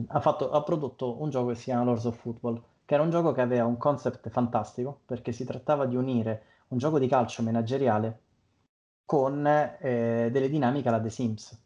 [0.07, 3.11] ha, fatto, ha prodotto un gioco che si chiama Lords of Football, che era un
[3.11, 7.43] gioco che aveva un concept fantastico, perché si trattava di unire un gioco di calcio
[7.43, 8.21] manageriale
[9.05, 11.61] con eh, delle dinamiche alla The Sims,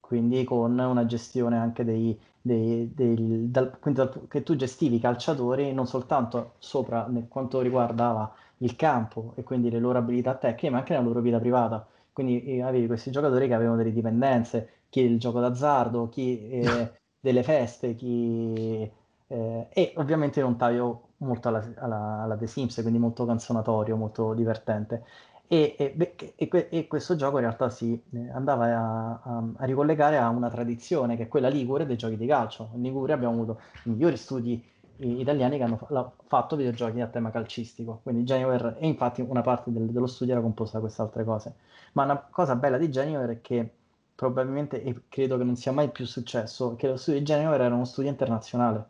[0.00, 5.72] quindi con una gestione anche dei, dei, dei, dal, dal, che tu gestivi i calciatori
[5.72, 10.78] non soltanto sopra nel quanto riguardava il campo e quindi le loro abilità tecniche, ma
[10.78, 11.86] anche nella loro vita privata.
[12.12, 16.92] Quindi eh, avevi questi giocatori che avevano delle dipendenze, chi il gioco d'azzardo, chi eh,
[17.20, 18.90] delle feste, chi...
[19.26, 24.34] Eh, e ovviamente non taglio molto alla, alla, alla The Sims, quindi molto canzonatorio, molto
[24.34, 25.04] divertente.
[25.46, 30.16] E, e, e, e, questo gioco in realtà si eh, andava a, a, a, ricollegare
[30.16, 32.70] a una tradizione che è quella ligure dei giochi di calcio.
[32.74, 37.30] In Liguria abbiamo avuto i migliori studi italiani che hanno fa- fatto videogiochi a tema
[37.30, 38.00] calcistico.
[38.02, 41.54] Quindi Genuer, e infatti una parte del, dello studio era composta da queste altre cose.
[41.92, 43.70] Ma una cosa bella di Genuer è che
[44.14, 47.74] probabilmente, e credo che non sia mai più successo, che lo studio di Genuer era
[47.74, 48.84] uno studio internazionale,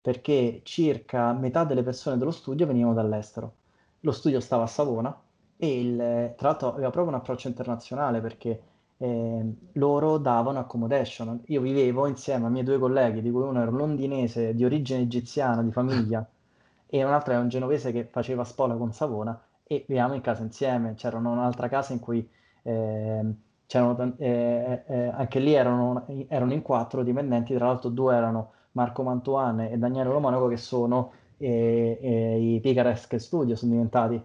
[0.00, 3.54] perché circa metà delle persone dello studio venivano dall'estero.
[4.00, 5.23] Lo studio stava a Savona
[5.56, 8.60] e il, tra l'altro aveva proprio un approccio internazionale perché
[8.98, 11.42] eh, loro davano accommodation.
[11.46, 15.00] Io vivevo insieme a miei due colleghi, di cui uno era un londinese di origine
[15.00, 16.26] egiziana, di famiglia,
[16.86, 20.42] e un altro era un genovese che faceva spola con Savona, e vivevamo in casa
[20.42, 20.94] insieme.
[20.94, 22.28] C'era un'altra casa in cui
[22.62, 23.34] eh,
[23.66, 29.02] c'erano, eh, eh, anche lì erano, erano, in quattro dipendenti, tra l'altro due erano Marco
[29.02, 34.22] Mantuane e Daniele Romanoco che sono eh, eh, i Picaresque Studio, sono diventati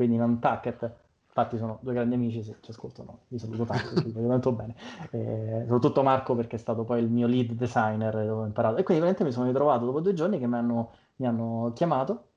[0.00, 0.90] quindi Nantucket.
[1.26, 4.74] Infatti sono due grandi amici, se ci ascoltano vi saluto tanto, vi vedo molto bene.
[5.10, 8.78] Eh, soprattutto Marco perché è stato poi il mio lead designer dove ho imparato.
[8.78, 12.28] E quindi veramente mi sono ritrovato dopo due giorni che mi hanno, mi hanno chiamato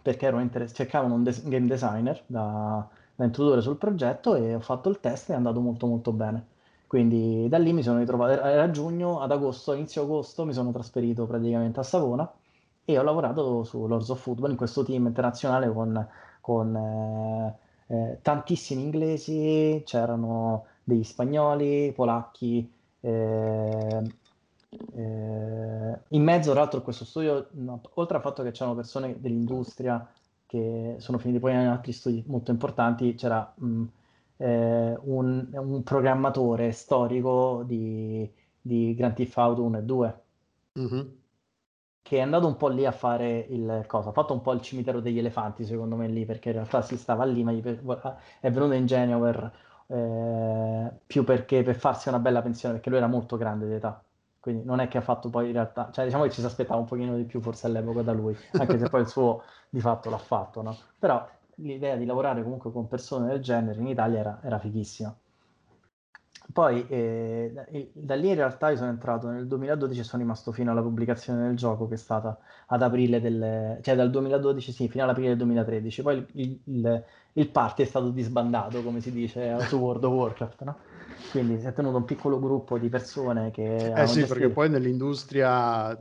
[0.00, 4.88] perché interess- cercavano un des- game designer da, da introdurre sul progetto e ho fatto
[4.88, 6.46] il test e è andato molto molto bene.
[6.86, 11.26] Quindi da lì mi sono ritrovato, era giugno, ad agosto, inizio agosto mi sono trasferito
[11.26, 12.30] praticamente a Savona
[12.84, 16.08] e ho lavorato su Lords of Football in questo team internazionale con
[16.42, 22.70] con eh, eh, tantissimi inglesi, c'erano degli spagnoli, polacchi.
[23.00, 24.02] Eh,
[24.94, 27.48] eh, in mezzo, tra l'altro, a questo studio,
[27.94, 30.06] oltre al fatto che c'erano persone dell'industria
[30.46, 33.84] che sono finiti poi in altri studi molto importanti, c'era mh,
[34.36, 40.20] eh, un, un, programmatore storico di, di Grand Theft Auto 1 e 2.
[40.78, 41.20] Mm-hmm
[42.02, 44.60] che è andato un po' lì a fare il cosa, ha fatto un po' il
[44.60, 48.72] cimitero degli elefanti secondo me lì, perché in realtà si stava lì, ma è venuto
[48.72, 49.52] in Genova
[49.86, 54.02] eh, più perché per farsi una bella pensione, perché lui era molto grande di età,
[54.40, 56.80] quindi non è che ha fatto poi in realtà, cioè diciamo che ci si aspettava
[56.80, 60.10] un pochino di più forse all'epoca da lui, anche se poi il suo di fatto
[60.10, 60.76] l'ha fatto, no?
[60.98, 65.14] Però l'idea di lavorare comunque con persone del genere in Italia era, era fighissima.
[66.52, 70.70] Poi eh, da lì in realtà io sono entrato nel 2012 e sono rimasto fino
[70.70, 73.78] alla pubblicazione del gioco che è stata ad aprile del...
[73.80, 76.02] cioè dal 2012 sì, fino all'aprile del 2013.
[76.02, 80.62] Poi il, il, il party è stato disbandato, come si dice su World of Warcraft,
[80.62, 80.76] no?
[81.30, 83.76] Quindi si è tenuto un piccolo gruppo di persone che...
[83.76, 84.26] Eh sì, gestito...
[84.34, 85.98] perché poi nell'industria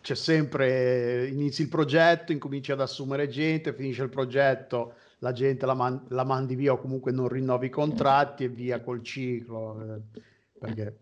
[0.00, 5.74] c'è sempre, inizi il progetto, incominci ad assumere gente, finisce il progetto la gente la,
[5.74, 10.00] man- la, mandi via o comunque non rinnovi i contratti e via col ciclo, eh,
[10.58, 10.98] perché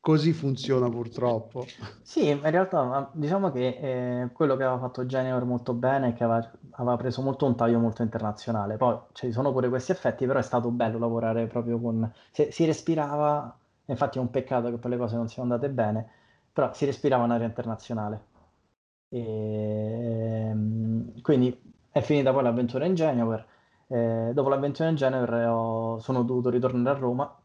[0.00, 1.66] così funziona purtroppo.
[2.02, 6.24] Sì, in realtà diciamo che eh, quello che aveva fatto Genior molto bene è che
[6.24, 10.38] aveva, aveva, preso molto un taglio molto internazionale, poi ci sono pure questi effetti, però
[10.38, 12.10] è stato bello lavorare proprio con...
[12.30, 16.08] Se, si respirava, infatti è un peccato che poi le cose non siano andate bene,
[16.52, 18.26] però si respirava un'area internazionale.
[19.10, 21.68] E, ehm, quindi
[21.98, 23.44] è finita poi l'avventura in Genova.
[23.86, 25.98] Eh, dopo l'avventura in Genova ho...
[25.98, 27.40] sono dovuto ritornare a Roma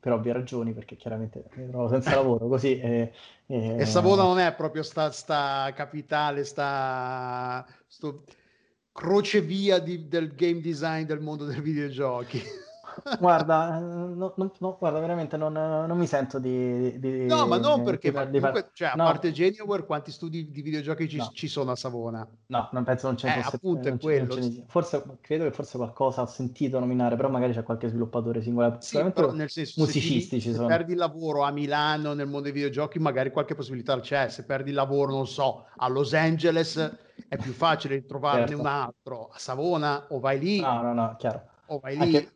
[0.00, 2.78] per ovvie ragioni, perché chiaramente mi trovo senza lavoro così.
[2.78, 3.12] E,
[3.46, 3.76] e...
[3.78, 8.24] e Savona non è proprio sta, sta capitale, sta sto
[8.92, 12.40] crocevia di, del game design del mondo dei videogiochi
[13.18, 17.82] guarda, no, no, no, guarda, veramente non, non, mi sento di, di No, ma non
[17.82, 21.72] perché, di, ma comunque, cioè, a parte Genioware, quanti studi di videogiochi ci, ci, sono
[21.72, 22.26] a Savona?
[22.46, 23.36] No, non penso non c'è.
[23.38, 24.36] Eh, appunto, è quello.
[24.66, 28.76] Forse, credo che forse qualcosa ho sentito nominare, però magari c'è qualche sviluppatore singolare.
[28.80, 29.02] Sì,
[29.32, 32.98] nel senso, musicisti se, ti, se perdi il lavoro a Milano nel mondo dei videogiochi,
[32.98, 34.28] magari qualche possibilità c'è.
[34.28, 38.60] Se perdi il lavoro, non so, a Los Angeles è più facile trovarne certo.
[38.60, 39.28] un altro.
[39.32, 40.60] A Savona o vai lì.
[40.60, 41.42] No, no, no, chiaro.
[41.66, 42.02] O vai lì.
[42.02, 42.32] Anche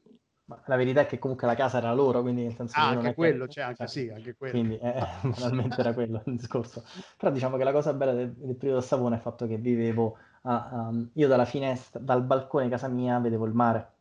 [0.48, 2.96] ma la verità è che comunque la casa era loro, quindi nel senso ah, che
[2.96, 3.52] anche quello, che...
[3.52, 4.52] c'è anche cioè, sì, anche quello.
[4.52, 5.06] Quindi eh,
[5.38, 6.84] banalmente era quello il discorso.
[7.18, 9.58] Però diciamo che la cosa bella del, del periodo a Savona è il fatto che
[9.58, 13.92] vivevo, a, um, io dalla finestra, dal balcone di casa mia vedevo il mare.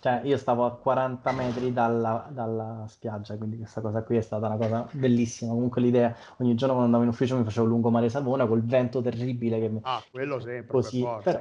[0.00, 4.46] Cioè, io stavo a 40 metri dalla, dalla, spiaggia, quindi questa cosa qui è stata
[4.46, 5.52] una cosa bellissima.
[5.52, 9.60] Comunque l'idea, ogni giorno quando andavo in ufficio mi facevo lungomare Savona col vento terribile
[9.60, 9.78] che mi...
[9.82, 11.40] Ah, quello sempre, così, c'è.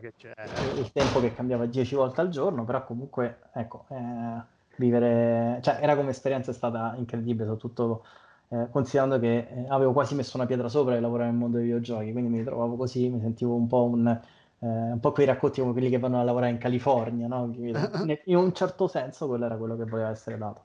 [0.76, 4.42] Il tempo che cambiava 10 volte al giorno, però comunque, ecco, eh,
[4.76, 5.60] vivere...
[5.62, 8.04] Cioè, era come esperienza è stata incredibile, soprattutto
[8.50, 11.65] eh, considerando che eh, avevo quasi messo una pietra sopra e lavorare nel mondo dei
[11.65, 14.20] videogiochi, quindi mi trovavo così, mi sentivo un po' un
[14.60, 17.52] eh, un po' quei racconti come quelli che vanno a lavorare in California, no?
[18.26, 20.63] in un certo senso quello era quello che voleva essere dato.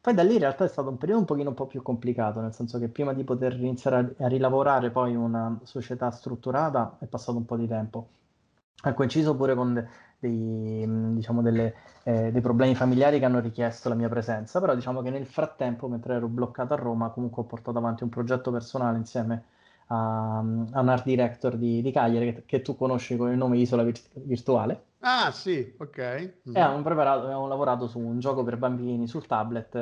[0.00, 2.40] Poi da lì in realtà è stato un periodo un pochino un po' più complicato,
[2.40, 7.06] nel senso che prima di poter iniziare a, a rilavorare poi una società strutturata è
[7.06, 8.08] passato un po' di tempo.
[8.84, 9.86] Ha coinciso pure con de-
[10.18, 15.02] dei, diciamo delle, eh, dei problemi familiari che hanno richiesto la mia presenza, però diciamo
[15.02, 18.98] che nel frattempo, mentre ero bloccato a Roma, comunque ho portato avanti un progetto personale
[18.98, 19.42] insieme a,
[19.88, 23.82] a un art director di, di Cagliari che, che, tu conosci con il nome Isola
[23.82, 24.84] Vir- Virtuale.
[25.00, 25.98] Ah sì, ok.
[26.48, 26.56] Mm.
[26.56, 29.74] E abbiamo, preparato, abbiamo lavorato su un gioco per bambini sul tablet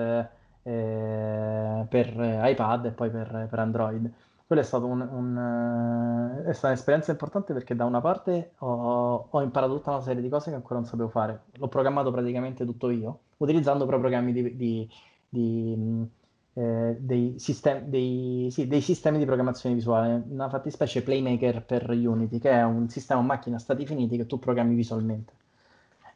[0.63, 4.13] eh, per iPad e poi per, per Android.
[4.47, 9.43] Quello è stato un, un, è stata un'esperienza importante perché da una parte ho, ho,
[9.43, 11.43] imparato tutta una serie di cose che ancora non sapevo fare.
[11.53, 14.91] L'ho programmato praticamente tutto io, utilizzando però programmi di, di,
[15.29, 16.09] di
[16.55, 22.39] eh, dei, sistem- dei, sì, dei, sistemi di programmazione visuale, una fattispecie Playmaker per Unity,
[22.39, 25.33] che è un sistema macchina stati finiti che tu programmi visualmente.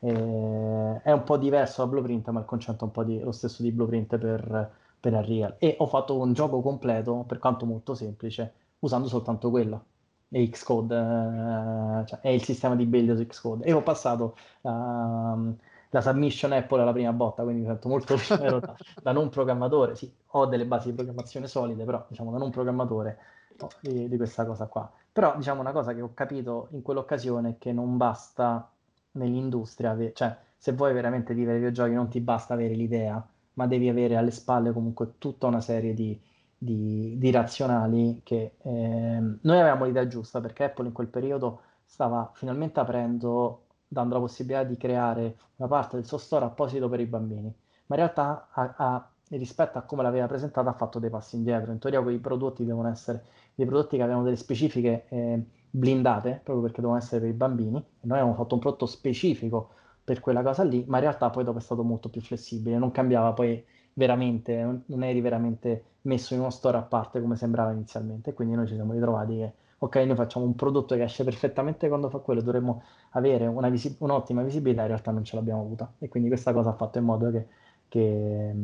[0.01, 3.33] Eh, è un po' diverso da Blueprint, ma il concetto è un po' di, lo
[3.33, 4.71] stesso di Blueprint per,
[5.01, 5.57] per Unreal.
[5.59, 9.85] E ho fatto un gioco completo, per quanto molto semplice, usando soltanto quello.
[10.29, 13.65] E Xcode, eh, cioè è il sistema di build su Xcode.
[13.65, 14.37] E ho passato...
[14.63, 15.57] Uh,
[15.95, 19.95] la submission Apple alla prima botta, quindi mi sento molto leggero da, da, non programmatore.
[19.95, 23.19] Sì, ho delle basi di programmazione solide, però diciamo da non programmatore
[23.61, 24.91] no, di, di, questa cosa qua.
[25.13, 28.69] Però diciamo una cosa che ho capito in quell'occasione è che non basta
[29.13, 33.89] nell'industria, cioè se vuoi veramente vivere i videogiochi non ti basta avere l'idea, ma devi
[33.89, 36.21] avere alle spalle comunque tutta una serie di,
[36.59, 42.33] di, di razionali che eh, noi avevamo l'idea giusta perché Apple in quel periodo stava
[42.35, 47.07] finalmente aprendo dando la possibilità di creare una parte del suo store apposito per i
[47.07, 47.53] bambini,
[47.87, 51.73] ma in realtà ha, ha, rispetto a come l'aveva presentata ha fatto dei passi indietro.
[51.73, 56.61] In teoria quei prodotti devono essere dei prodotti che avevano delle specifiche eh, blindate, proprio
[56.63, 59.71] perché devono essere per i bambini, e noi abbiamo fatto un prodotto specifico
[60.05, 62.91] per quella cosa lì, ma in realtà poi dopo è stato molto più flessibile, non
[62.91, 68.35] cambiava poi veramente, non eri veramente messo in uno store a parte come sembrava inizialmente,
[68.35, 69.53] quindi noi ci siamo ritrovati che
[69.85, 73.95] ok, noi facciamo un prodotto che esce perfettamente quando fa quello, dovremmo avere una visi-
[73.99, 75.93] un'ottima visibilità, in realtà non ce l'abbiamo avuta.
[75.99, 77.47] E quindi questa cosa ha fatto in modo che,
[77.89, 78.55] che,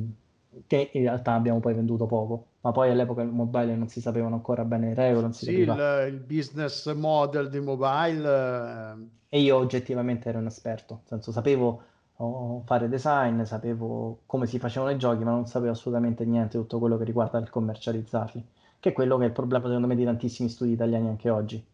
[0.67, 4.35] che in realtà abbiamo poi venduto poco, ma poi all'epoca il mobile non si sapevano
[4.35, 8.29] ancora bene le regole, non si sì, il, il, business model di mobile.
[8.29, 9.19] Eh...
[9.33, 11.83] E io oggettivamente ero un esperto, nel senso sapevo
[12.17, 16.63] oh, fare design, sapevo come si facevano i giochi, ma non sapevo assolutamente niente di
[16.63, 18.45] tutto quello che riguarda il commercializzarli,
[18.81, 21.65] che è quello che è il problema secondo me di tantissimi studi italiani anche oggi.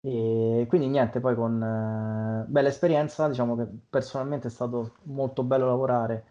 [0.00, 5.66] E quindi niente, poi con eh, bella esperienza, diciamo che personalmente è stato molto bello
[5.66, 6.24] lavorare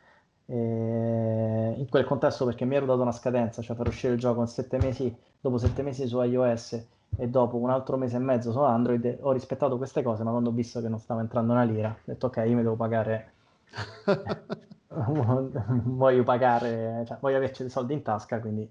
[0.46, 4.42] eh, in quel contesto perché mi ero dato una scadenza, cioè per uscire il gioco
[4.42, 8.52] in sette mesi, dopo sette mesi su iOS e dopo un altro mese e mezzo
[8.52, 11.64] su Android, ho rispettato queste cose, ma quando ho visto che non stava entrando una
[11.64, 13.34] lira, ho detto ok, io mi devo pagare,
[15.84, 18.68] voglio pagare, cioè, voglio averci dei soldi in tasca, quindi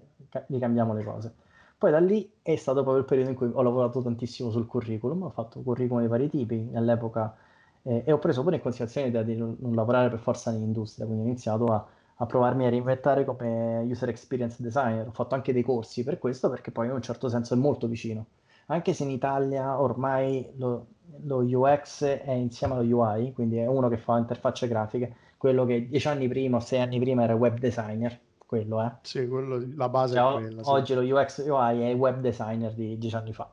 [0.47, 1.33] mi cambiamo le cose.
[1.77, 5.23] Poi da lì è stato proprio il periodo in cui ho lavorato tantissimo sul curriculum,
[5.23, 7.35] ho fatto curriculum di vari tipi, all'epoca
[7.83, 11.23] eh, e ho preso pure in considerazione l'idea di non, lavorare per forza nell'industria, quindi
[11.23, 15.63] ho iniziato a, a, provarmi a reinventare come user experience designer, ho fatto anche dei
[15.63, 18.25] corsi per questo perché poi in un certo senso è molto vicino,
[18.67, 20.87] anche se in Italia ormai lo,
[21.23, 25.87] lo UX è insieme allo UI, quindi è uno che fa interfacce grafiche, quello che
[25.87, 28.85] dieci anni prima o sei anni prima era web designer, quello è.
[28.85, 28.91] Eh.
[29.01, 30.63] Sì, quello, la base cioè, è quella.
[30.63, 30.69] Sì.
[30.69, 33.49] Oggi lo UX UI è web designer di dieci anni fa,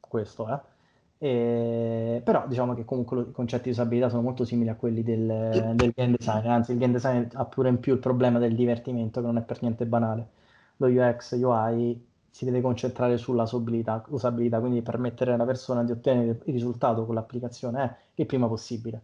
[0.00, 0.48] questo.
[0.52, 0.76] Eh.
[1.20, 5.72] E, però diciamo che comunque i concetti di usabilità sono molto simili a quelli del,
[5.74, 9.20] del, game design, anzi il game design ha pure in più il problema del divertimento
[9.20, 10.28] che non è per niente banale.
[10.76, 16.40] Lo UX, UI si deve concentrare sulla usabilità, usabilità, quindi permettere alla persona di ottenere
[16.44, 17.82] il risultato con l'applicazione
[18.14, 19.02] eh, il prima possibile.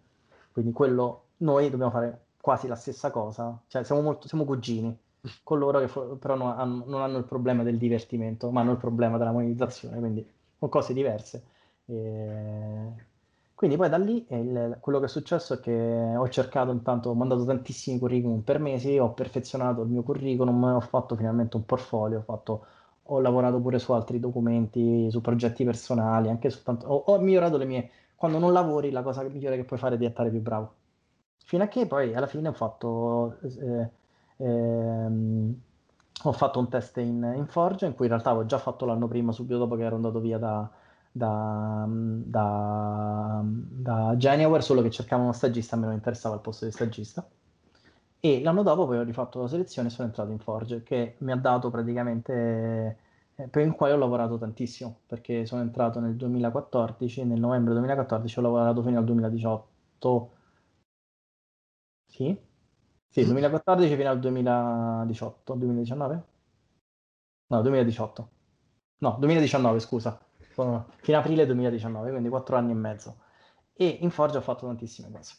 [0.53, 4.95] Quindi quello noi dobbiamo fare quasi la stessa cosa, cioè siamo, molto, siamo cugini,
[5.43, 8.73] con loro che for- però non hanno, non hanno il problema del divertimento, ma hanno
[8.73, 10.29] il problema della monetizzazione, quindi
[10.59, 11.43] sono cose diverse
[11.87, 13.13] e...
[13.55, 17.15] Quindi poi da lì il, quello che è successo è che ho cercato intanto, ho
[17.15, 22.19] mandato tantissimi curriculum per mesi, ho perfezionato il mio curriculum, ho fatto finalmente un portfolio,
[22.19, 22.67] ho, fatto,
[23.05, 27.65] ho lavorato pure su altri documenti, su progetti personali, anche soltanto, ho, ho, migliorato le
[27.65, 27.91] mie...
[28.17, 30.84] Quando non lavori la cosa migliore che puoi fare è diventare più bravo.
[31.45, 33.39] Fino a che poi alla fine ho fatto...
[33.43, 33.91] Eh,
[34.39, 35.61] ehm,
[36.23, 39.09] ho fatto un test in, in Forge in cui in realtà avevo già fatto l'anno
[39.09, 40.71] prima, subito dopo che ero andato via da,
[41.13, 46.65] da, da, da Geniaware, solo che cercavano uno stagista, a me non interessava il posto
[46.65, 47.27] di stagista.
[48.21, 51.33] E l'anno dopo poi ho rifatto la selezione e sono entrato in Forge, che mi
[51.33, 52.99] ha dato praticamente,
[53.35, 58.39] eh, per il quale ho lavorato tantissimo, perché sono entrato nel 2014, nel novembre 2014
[58.39, 60.31] ho lavorato fino al 2018.
[62.15, 62.37] Sì?
[63.09, 66.25] Sì, 2014 fino al 2018, 2019?
[67.49, 68.29] No, 2018.
[68.99, 70.19] No, 2019, scusa
[70.55, 73.17] fino a aprile 2019, quindi quattro anni e mezzo.
[73.73, 75.35] E in Forge ho fatto tantissime cose.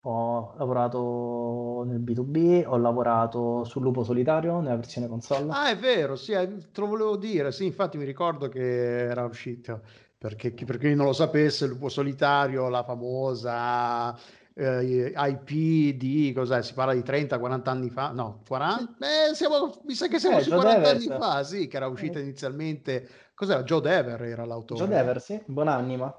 [0.00, 5.50] Ho lavorato nel B2B, ho lavorato sul Lupo Solitario nella versione console.
[5.50, 7.50] Ah, è vero, sì, eh, te lo volevo dire.
[7.50, 9.80] Sì, infatti mi ricordo che era uscito.
[10.18, 14.16] Perché per chi non lo sapesse, il Lupo Solitario, la famosa
[14.58, 16.62] eh, IP di cos'è?
[16.62, 18.10] Si parla di 30-40 anni fa?
[18.10, 18.94] No, 40?
[18.98, 22.18] Beh, siamo, mi sa che siamo eh, su 40 anni fa, sì, che era uscita
[22.18, 22.22] eh.
[22.22, 23.62] inizialmente Cos'era?
[23.64, 24.80] Joe Dever era l'autore.
[24.80, 26.16] Joe Dever, sì, buon'anima.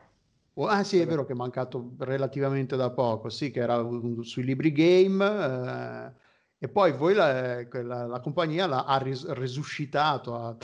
[0.54, 4.24] Oh, ah sì, è vero che è mancato relativamente da poco, sì, che era un,
[4.24, 6.12] sui libri game eh,
[6.60, 10.56] e poi voi la, la, la compagnia l'ha, ha ris, resuscitato ha,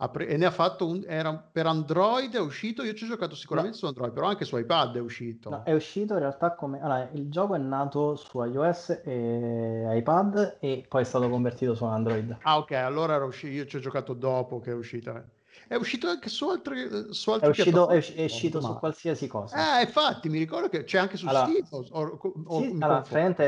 [0.00, 3.76] e ne ha fatto un, era per Android è uscito, io ci ho giocato sicuramente
[3.76, 3.80] no.
[3.80, 5.50] su Android, però anche su iPad è uscito.
[5.50, 6.80] No, è uscito in realtà come...
[6.80, 11.84] Allora, il gioco è nato su iOS e iPad e poi è stato convertito su
[11.84, 12.38] Android.
[12.42, 15.20] Ah ok, allora era uscito, io ci ho giocato dopo che è uscito.
[15.66, 19.80] È uscito anche su altre, su altre è uscito, è, è uscito su qualsiasi cosa.
[19.80, 21.66] Eh, infatti, mi ricordo che c'è anche su allora, Steam.
[21.90, 23.04] O, o, sì, allora,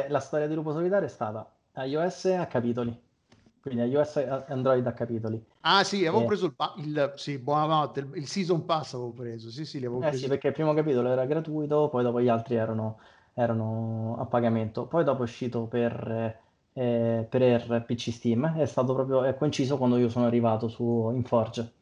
[0.08, 3.08] la storia di Lupo Solitario è stata iOS a capitoli.
[3.61, 5.42] Quindi iOS e Android a capitoli.
[5.61, 6.27] Ah sì, avevo eh.
[6.27, 10.09] preso il, il, sì, buonanotte, il, Season Pass avevo preso, sì sì, li avevo eh
[10.09, 10.23] presi.
[10.23, 13.01] sì, perché il primo capitolo era gratuito, poi dopo gli altri erano,
[13.35, 14.87] erano a pagamento.
[14.87, 16.38] Poi dopo è uscito per,
[16.73, 21.73] eh, per PC Steam, è stato proprio è coinciso quando io sono arrivato su Inforge.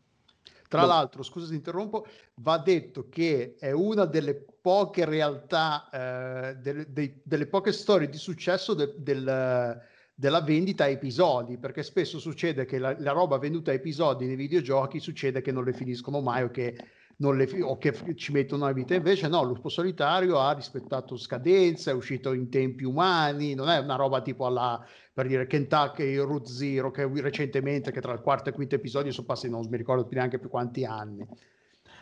[0.69, 0.89] Tra no.
[0.89, 7.21] l'altro, scusa se interrompo, va detto che è una delle poche realtà, eh, delle, dei,
[7.23, 9.81] delle, poche storie di successo de, del,
[10.21, 14.35] della vendita a episodi, perché spesso succede che la, la, roba venduta a episodi nei
[14.35, 16.77] videogiochi succede che non le finiscono mai o che,
[17.19, 18.97] le, o che ci mettono una vita.
[18.97, 23.95] Invece no, Lupo Solitario ha rispettato scadenze, è uscito in tempi umani, non è una
[23.95, 28.49] roba tipo alla per dire Kentucky Root Zero che recentemente che tra il quarto e
[28.51, 31.27] il quinto episodio sono passati non mi ricordo più neanche più quanti anni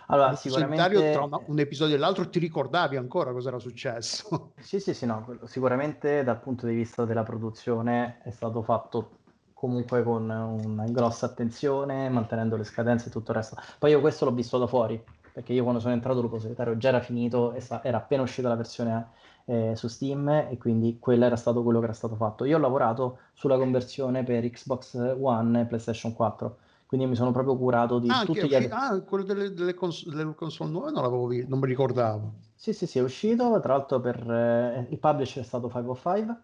[0.07, 4.81] allora sicuramente tra un, un episodio e l'altro ti ricordavi ancora cosa era successo sì
[4.81, 9.25] sì sì no sicuramente dal punto di vista della produzione è stato fatto
[9.57, 13.57] comunque con una grossa attenzione, mantenendo le scadenze e tutto il resto.
[13.79, 15.03] Poi io questo l'ho visto da fuori,
[15.33, 19.09] perché io quando sono entrato Lupo Solitario già era finito, era appena uscita la versione
[19.47, 22.45] eh, su Steam e quindi quello era stato quello che era stato fatto.
[22.45, 27.57] Io ho lavorato sulla conversione per Xbox One e PlayStation 4 quindi mi sono proprio
[27.57, 28.71] curato di ah, tutti gli altri.
[28.73, 32.35] Ah, quello delle, delle, cons- delle console nuove non l'avevo visto, non mi ricordavo.
[32.55, 36.37] Sì, sì, sì, è uscito, tra l'altro per eh, il publisher è stato 505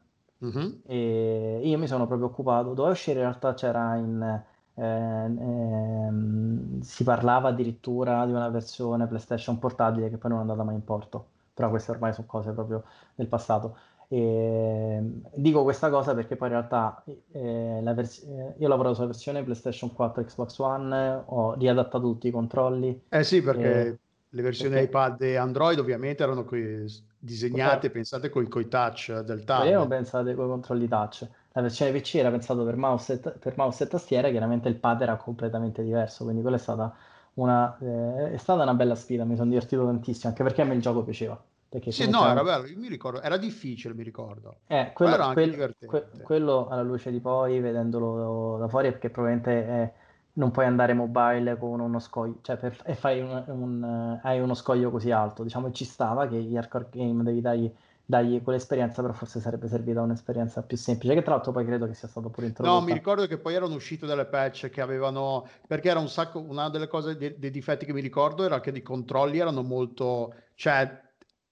[0.44, 0.70] mm-hmm.
[0.84, 4.42] e io mi sono proprio occupato, doveva uscire in realtà c'era in...
[4.74, 10.64] Eh, ehm, si parlava addirittura di una versione PlayStation portabile che poi non è andata
[10.64, 12.82] mai in porto, però queste ormai sono cose proprio
[13.14, 13.76] del passato.
[14.12, 15.00] E
[15.36, 17.02] dico questa cosa perché poi in realtà
[17.32, 22.28] eh, vers- eh, io lavoro sulla versione PlayStation 4 e Xbox One, ho riadattato tutti
[22.28, 23.04] i controlli.
[23.08, 23.98] Eh sì, perché e...
[24.28, 24.88] le versioni perché...
[24.88, 26.84] iPad e Android ovviamente erano qui
[27.18, 27.90] disegnate, okay.
[27.90, 29.70] pensate con i touch del tablet.
[29.70, 31.26] Erano pensate con i controlli touch.
[31.52, 35.00] La versione PC era pensata per mouse, e, per mouse e tastiera, chiaramente il pad
[35.00, 36.94] era completamente diverso, quindi quella è stata
[37.34, 40.74] una, eh, è stata una bella sfida, mi sono divertito tantissimo, anche perché a me
[40.74, 41.42] il gioco piaceva.
[41.88, 44.58] Sì, no, era bello, mi ricordo, era difficile, mi ricordo.
[44.66, 49.66] Eh, quello, era quel, que, quello alla luce di poi, vedendolo da fuori, perché probabilmente
[49.66, 49.92] è,
[50.34, 54.52] non puoi andare mobile con uno scoglio, cioè per, e fai un, un, hai uno
[54.52, 55.42] scoglio così alto.
[55.42, 60.02] Diciamo, ci stava che gli hardcore game devi dargli, dargli quell'esperienza, però forse sarebbe servita
[60.02, 62.80] un'esperienza più semplice, che tra l'altro poi credo che sia stato pure introdotto.
[62.80, 66.38] No, mi ricordo che poi erano uscite delle patch che avevano, perché era un sacco,
[66.38, 70.34] una delle cose, dei, dei difetti che mi ricordo era che i controlli erano molto,
[70.54, 71.01] cioè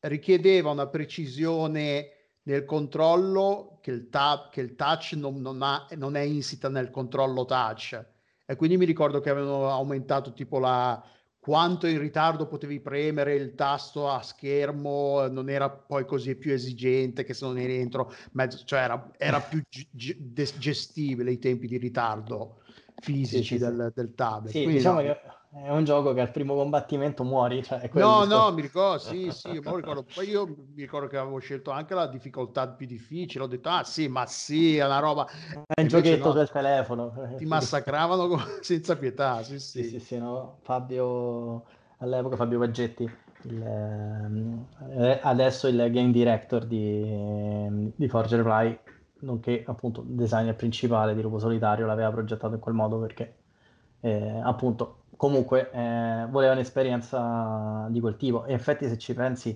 [0.01, 2.11] richiedeva una precisione
[2.43, 6.91] nel controllo che il, ta- che il touch non, non, ha, non, è insita nel
[6.91, 8.03] controllo touch.
[8.47, 11.03] E quindi mi ricordo che avevano aumentato tipo la
[11.41, 17.25] quanto in ritardo potevi premere il tasto a schermo, non era poi così più esigente
[17.25, 21.79] che se non eri dentro mezzo, cioè era, era più g- gestibile i tempi di
[21.79, 22.61] ritardo
[23.01, 24.53] fisici sì, sì, del, del tablet.
[24.53, 25.07] Sì, diciamo no.
[25.07, 25.21] che
[25.53, 27.63] è un gioco che al primo combattimento muori.
[27.65, 30.05] Cioè no, no, mi ricordo, sì, sì, io ricordo.
[30.15, 33.45] Poi io mi ricordo che avevo scelto anche la difficoltà più difficile.
[33.45, 35.27] Ho detto, ah sì, ma sì, è una roba...
[35.67, 37.35] È un giochetto no, del telefono.
[37.37, 39.83] Ti massacravano senza pietà, sì, sì.
[39.83, 40.59] Sì, sì, sì no?
[40.63, 41.65] Fabio,
[41.99, 43.11] all'epoca Fabio Paggetti,
[43.43, 48.79] il, eh, adesso il game director di, di Forge Reply,
[49.23, 53.35] nonché appunto designer principale di Lupo Solitario, l'aveva progettato in quel modo perché
[54.01, 58.47] eh, appunto comunque eh, voleva un'esperienza di quel tipo.
[58.47, 59.51] E infatti, se ci pensi,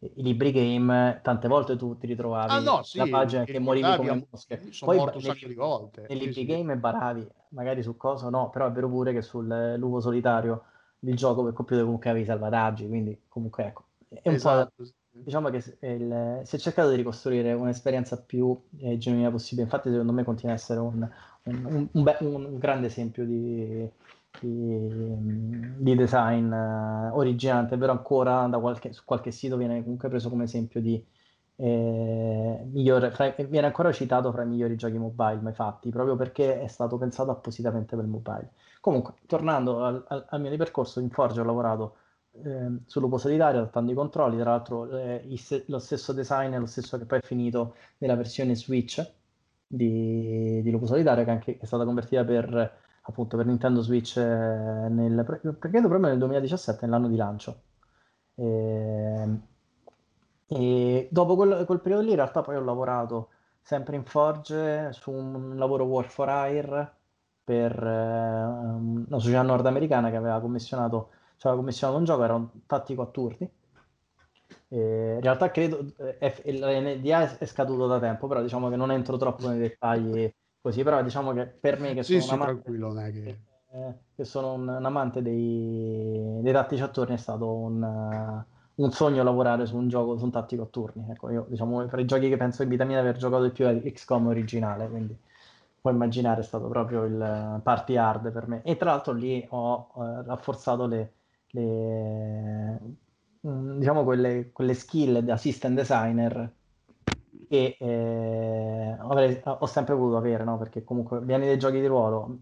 [0.00, 3.94] i libri game, tante volte tu ti ritrovavi ah, no, sì, la pagina che morivi
[3.94, 4.60] come mosche.
[4.72, 6.06] Sono Poi morto un sacco di volte.
[6.08, 6.46] Nei sì, libri sì.
[6.46, 10.64] game baravi, magari su cosa no, però è vero pure che sul lupo solitario
[10.98, 13.84] il gioco per computer comunque avevi salvataggi, quindi comunque ecco.
[14.20, 14.72] È un esatto.
[14.76, 19.62] po', diciamo che il, si è cercato di ricostruire un'esperienza più eh, genuina possibile.
[19.62, 21.08] Infatti, secondo me continua a essere un,
[21.44, 23.88] un, un, un, be- un grande esempio di,
[24.40, 24.88] di,
[25.78, 30.44] di design eh, originante, però ancora da qualche, su qualche sito viene comunque preso come
[30.44, 31.04] esempio di
[31.56, 36.60] eh, migliore, fra, viene ancora citato fra i migliori giochi mobile mai fatti, proprio perché
[36.60, 38.52] è stato pensato appositamente per il mobile.
[38.80, 41.96] Comunque, tornando al, al, al mio percorso, in Forge ho lavorato
[42.42, 46.58] eh, su Lupo Solitario adattando i controlli, tra l'altro eh, il, lo stesso design è
[46.58, 49.04] lo stesso che poi è finito nella versione Switch
[49.66, 54.22] di, di Lupo Solitario, che, anche, è stata convertita per appunto per Nintendo Switch eh,
[54.22, 55.24] nel,
[55.58, 57.62] credo proprio nel 2017, nell'anno di lancio.
[58.34, 59.42] E, ehm,
[60.46, 63.30] e dopo quel, quel, periodo lì in realtà poi ho lavorato
[63.62, 66.96] sempre in Forge su un lavoro War for Hire
[67.42, 72.48] per eh, una società nordamericana che aveva commissionato, cioè aveva commissionato un gioco, era un
[72.66, 73.50] tattico a turni.
[74.68, 75.84] E in realtà credo
[76.18, 80.32] eh, l'NDA è scaduto da tempo, però diciamo che non entro troppo nei dettagli
[80.64, 83.38] così, però diciamo che per me che sì, sono, sì, amante, che...
[83.70, 88.82] Eh, che sono un, un, amante dei, dei tattici a turni è stato un, uh,
[88.82, 91.04] un, sogno lavorare su un gioco, su un tattico a turni.
[91.10, 93.50] Ecco, io diciamo, tra i giochi che penso in vita mia di aver giocato di
[93.50, 95.14] più è XCOM originale, quindi
[95.82, 98.62] puoi immaginare è stato proprio il party hard per me.
[98.62, 101.12] E tra l'altro lì ho uh, rafforzato le,
[101.50, 102.80] le
[103.46, 106.50] mm, diciamo quelle, quelle skill da assistant designer
[107.48, 110.58] che eh, avrei, ho sempre voluto avere, no?
[110.58, 112.40] perché comunque vieni dai giochi di ruolo.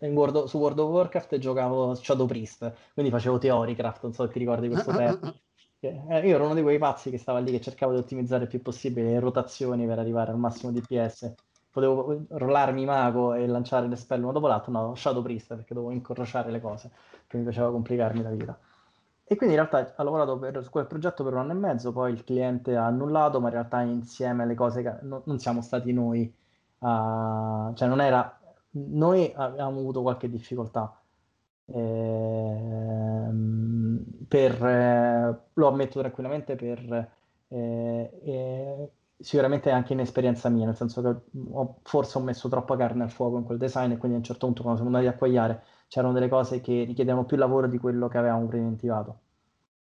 [0.00, 4.38] World, su World of Warcraft giocavo Shadow Priest, quindi facevo Theorycraft, non so se ti
[4.38, 5.40] ricordi questo termine.
[5.78, 8.48] Eh, io ero uno di quei pazzi che stava lì che cercava di ottimizzare il
[8.48, 11.32] più possibile le rotazioni per arrivare al massimo di PS.
[11.70, 15.92] Potevo rollarmi mago e lanciare le spell uno dopo l'altro, no, Shadow Priest perché dovevo
[15.92, 16.90] incrociare le cose,
[17.26, 18.58] che mi faceva complicarmi la vita.
[19.28, 21.92] E quindi in realtà ha lavorato per, su quel progetto per un anno e mezzo,
[21.92, 25.62] poi il cliente ha annullato, ma in realtà insieme alle cose che no, non siamo
[25.62, 26.32] stati noi,
[26.80, 28.38] a, cioè non era
[28.70, 31.00] noi abbiamo avuto qualche difficoltà.
[31.68, 33.16] Ehm,
[34.28, 36.78] per, eh, lo ammetto tranquillamente per
[37.48, 41.16] eh, eh, sicuramente anche in esperienza mia, nel senso che
[41.50, 44.24] ho, forse ho messo troppa carne al fuoco in quel design e quindi a un
[44.24, 47.78] certo punto quando siamo andati a quagliare c'erano delle cose che richiedevano più lavoro di
[47.78, 49.20] quello che avevamo preventivato.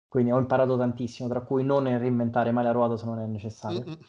[0.08, 3.80] Quindi ho imparato tantissimo, tra cui non reinventare mai la ruota se non è necessario.
[3.80, 4.00] Mm-hmm.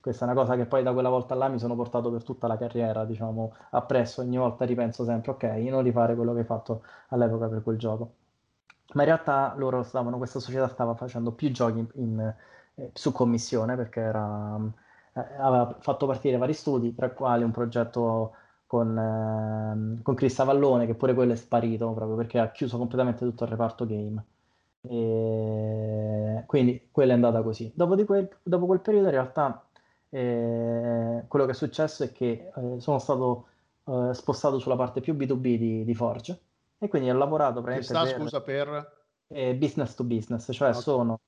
[0.00, 2.46] Questa è una cosa che poi da quella volta là mi sono portato per tutta
[2.46, 4.22] la carriera, diciamo, appresso.
[4.22, 8.14] Ogni volta ripenso sempre, ok, non rifare quello che hai fatto all'epoca per quel gioco.
[8.94, 12.34] Ma in realtà loro stavano, questa società stava facendo più giochi in, in,
[12.74, 14.58] eh, su commissione perché era,
[15.12, 18.34] eh, aveva fatto partire vari studi, tra i quali un progetto
[18.66, 23.24] con, eh, con Chris Avallone, che pure quello è sparito proprio perché ha chiuso completamente
[23.24, 24.24] tutto il reparto game.
[24.88, 27.72] E quindi quella è andata così.
[27.74, 29.64] Dopo, quel, dopo quel periodo, in realtà,
[30.10, 33.46] eh, quello che è successo è che eh, sono stato
[33.84, 36.40] eh, spostato sulla parte più B2B di, di Forge
[36.78, 38.94] e quindi ho lavorato per, sta, scusa, per...
[39.28, 40.80] Eh, business to business, cioè okay.
[40.80, 41.20] sono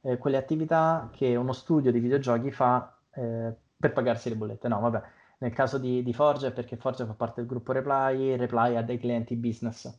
[0.00, 4.68] eh, quelle attività che uno studio di videogiochi fa eh, per pagarsi le bollette.
[4.68, 5.02] No, vabbè,
[5.38, 8.98] nel caso di, di Forge perché Forge fa parte del gruppo Reply, Reply ha dei
[8.98, 9.92] clienti business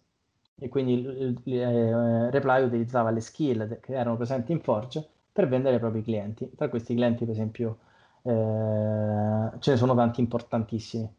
[0.58, 1.06] e quindi
[1.46, 6.50] eh, Reply utilizzava le skill che erano presenti in Forge per vendere ai propri clienti.
[6.56, 7.78] Tra questi clienti, per esempio,
[8.22, 11.14] eh, ce ne sono tanti importantissimi.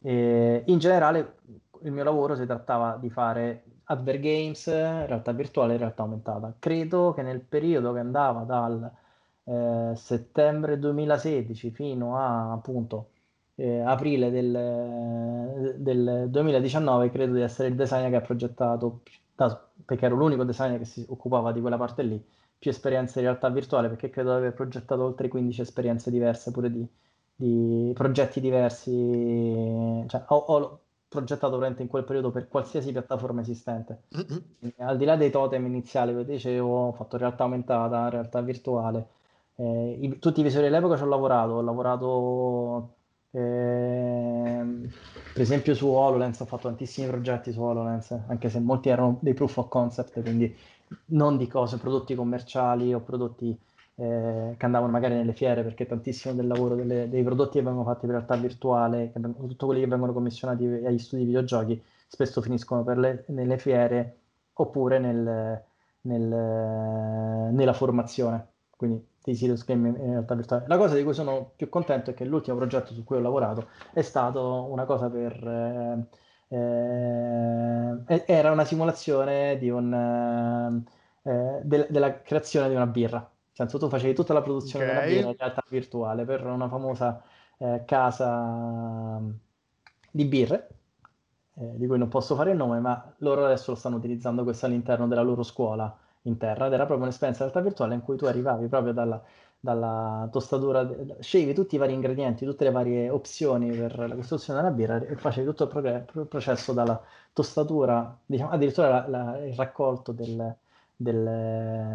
[0.00, 1.36] E in generale,
[1.82, 6.54] il mio lavoro si trattava di fare adver games, realtà virtuale e realtà aumentata.
[6.58, 8.90] Credo che nel periodo che andava dal
[9.44, 13.10] eh, settembre 2016 fino a appunto
[13.60, 19.00] eh, aprile del, del, 2019 credo di essere il designer che ha progettato,
[19.84, 22.24] perché ero l'unico designer che si occupava di quella parte lì,
[22.56, 26.70] più esperienze in realtà virtuale, perché credo di aver progettato oltre 15 esperienze diverse, pure
[26.70, 26.86] di,
[27.34, 30.04] di progetti diversi.
[30.06, 34.02] Cioè, ho, ho progettato veramente in quel periodo per qualsiasi piattaforma esistente.
[34.16, 34.70] Mm-hmm.
[34.88, 39.08] Al di là dei totem iniziali che dicevo, ho fatto realtà aumentata, realtà virtuale.
[39.56, 42.97] Eh, i, tutti i visori dell'epoca ci ho lavorato, ho lavorato
[43.30, 44.64] eh,
[45.32, 49.34] per esempio su HoloLens ho fatto tantissimi progetti su HoloLens, anche se molti erano dei
[49.34, 50.54] proof of concept, quindi
[51.06, 53.56] non di cose, prodotti commerciali o prodotti
[53.96, 57.84] eh, che andavano magari nelle fiere, perché tantissimo del lavoro delle, dei prodotti che vengono
[57.84, 62.84] fatti per realtà virtuale, tutto quelli che vengono commissionati agli studi di videogiochi, spesso finiscono
[62.94, 64.18] le, nelle fiere
[64.54, 65.62] oppure nel,
[66.02, 66.26] nel,
[67.52, 68.46] nella formazione.
[68.76, 70.64] Quindi di Sirius Game in realtà virtuale.
[70.66, 73.68] La cosa di cui sono più contento è che l'ultimo progetto su cui ho lavorato
[73.92, 75.46] è stato una cosa per...
[75.46, 76.06] Eh,
[76.50, 79.92] eh, era una simulazione di un,
[81.24, 83.18] eh, eh de- della creazione di una birra.
[83.18, 84.96] Nel senso, tu facevi tutta la produzione okay.
[84.96, 87.22] della birra in realtà virtuale per una famosa
[87.58, 89.20] eh, casa
[90.10, 90.68] di birre,
[91.54, 94.66] eh, di cui non posso fare il nome, ma loro adesso lo stanno utilizzando questo
[94.66, 95.94] all'interno della loro scuola
[96.28, 99.22] interna ed era proprio un'esperienza in realtà virtuale in cui tu arrivavi proprio dalla,
[99.60, 100.88] dalla tostatura,
[101.20, 105.16] sceglievi tutti i vari ingredienti, tutte le varie opzioni per la costruzione della birra e
[105.16, 107.00] facevi tutto il, progr- il processo dalla
[107.32, 110.54] tostatura, diciamo, addirittura la, la, il raccolto del,
[110.94, 111.26] del,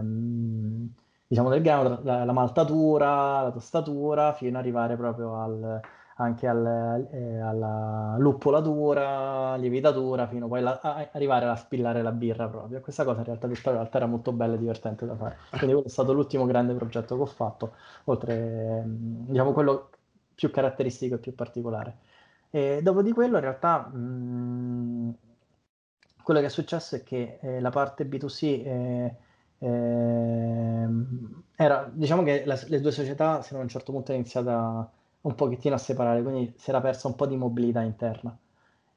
[0.01, 0.89] um,
[1.27, 5.81] diciamo del grano, la, la, maltatura, la tostatura, fino ad arrivare proprio al,
[6.15, 12.47] anche al, eh, alla luppolatura, lievitatura, fino poi la, a arrivare a spillare la birra
[12.47, 12.79] proprio.
[12.81, 15.37] Questa cosa in realtà, in realtà era molto bella e divertente da fare.
[15.49, 17.73] Quindi quello è stato l'ultimo grande progetto che ho fatto,
[18.05, 19.89] oltre, diciamo, quello
[20.35, 21.97] più caratteristico e più particolare.
[22.49, 25.17] E dopo di quello, in realtà, mh,
[26.23, 29.15] quello che è successo è che eh, la parte B2C eh,
[29.59, 30.87] eh,
[31.55, 34.89] era, diciamo che la, le due società, se a un certo punto è iniziata
[35.23, 38.37] un pochettino a separare, quindi si era persa un po' di mobilità interna.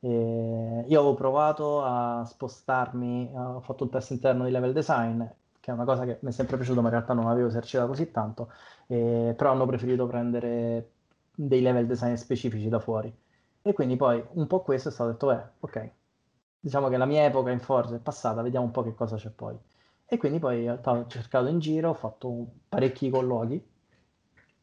[0.01, 5.23] E io avevo provato a spostarmi, ho fatto un test interno di level design,
[5.61, 7.89] che è una cosa che mi è sempre piaciuta, ma in realtà non avevo esercitato
[7.89, 8.51] così tanto,
[8.87, 10.91] e, però hanno preferito prendere
[11.35, 13.15] dei level design specifici da fuori.
[13.63, 15.91] E quindi poi un po' questo è stato detto, beh, ok,
[16.61, 19.31] diciamo che la mia epoca in Forza è passata, vediamo un po' che cosa c'è
[19.31, 19.57] poi.
[20.05, 23.75] E quindi poi ho cercato in giro, ho fatto parecchi colloqui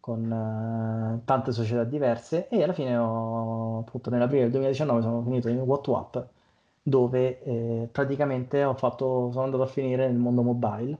[0.04, 5.48] con uh, tante società diverse e alla fine ho, appunto nell'aprile del 2019 sono finito
[5.48, 6.18] in WhatsApp
[6.82, 10.98] dove eh, praticamente ho fatto, sono andato a finire nel mondo mobile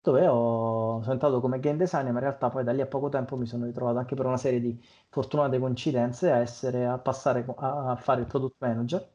[0.00, 3.10] dove ho, sono entrato come game designer ma in realtà poi da lì a poco
[3.10, 4.80] tempo mi sono ritrovato anche per una serie di
[5.10, 9.11] fortunate coincidenze a essere a passare a, a fare il product manager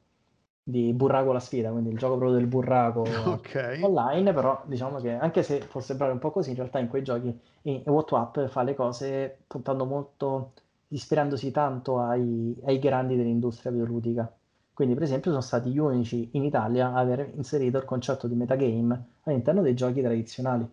[0.70, 3.82] di Burraco la sfida, quindi il gioco proprio del burraco okay.
[3.82, 7.04] online, però diciamo che anche se può sembrare un po' così, in realtà in quei
[7.04, 10.52] giochi in WhatsApp fa le cose puntando molto
[10.90, 14.30] ispirandosi tanto ai, ai grandi dell'industria videoludica.
[14.74, 18.36] Quindi, per esempio, sono stati gli unici in Italia a aver inserito il concetto di
[18.36, 20.70] metagame all'interno dei giochi tradizionali.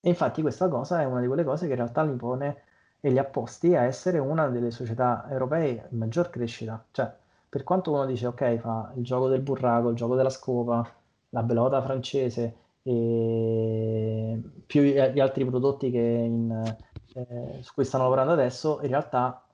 [0.00, 2.62] E infatti questa cosa è una di quelle cose che in realtà li pone
[3.00, 6.82] e li ha posti a essere una delle società europee in maggior crescita.
[6.90, 7.12] Cioè,
[7.48, 10.88] per quanto uno dice, ok, fa il gioco del burraco, il gioco della scopa,
[11.30, 16.76] la bellota francese e più gli altri prodotti che in,
[17.14, 19.44] eh, su cui stanno lavorando adesso, in realtà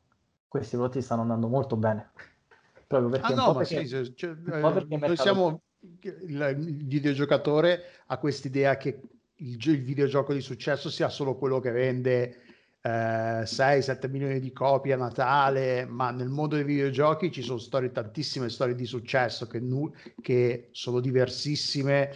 [0.49, 2.11] questi prodotti stanno andando molto bene.
[2.87, 5.63] Proprio perché, ah, no, ma perché, sì, cioè, eh, noi siamo
[6.01, 9.01] il, il videogiocatore ha quest'idea che
[9.37, 12.44] il, il, videogioco di successo sia solo quello che vende
[12.87, 17.91] eh, 6-7 milioni di copie a Natale, ma nel mondo dei videogiochi ci sono storie,
[17.91, 22.15] tantissime storie di successo che, nu- che sono diversissime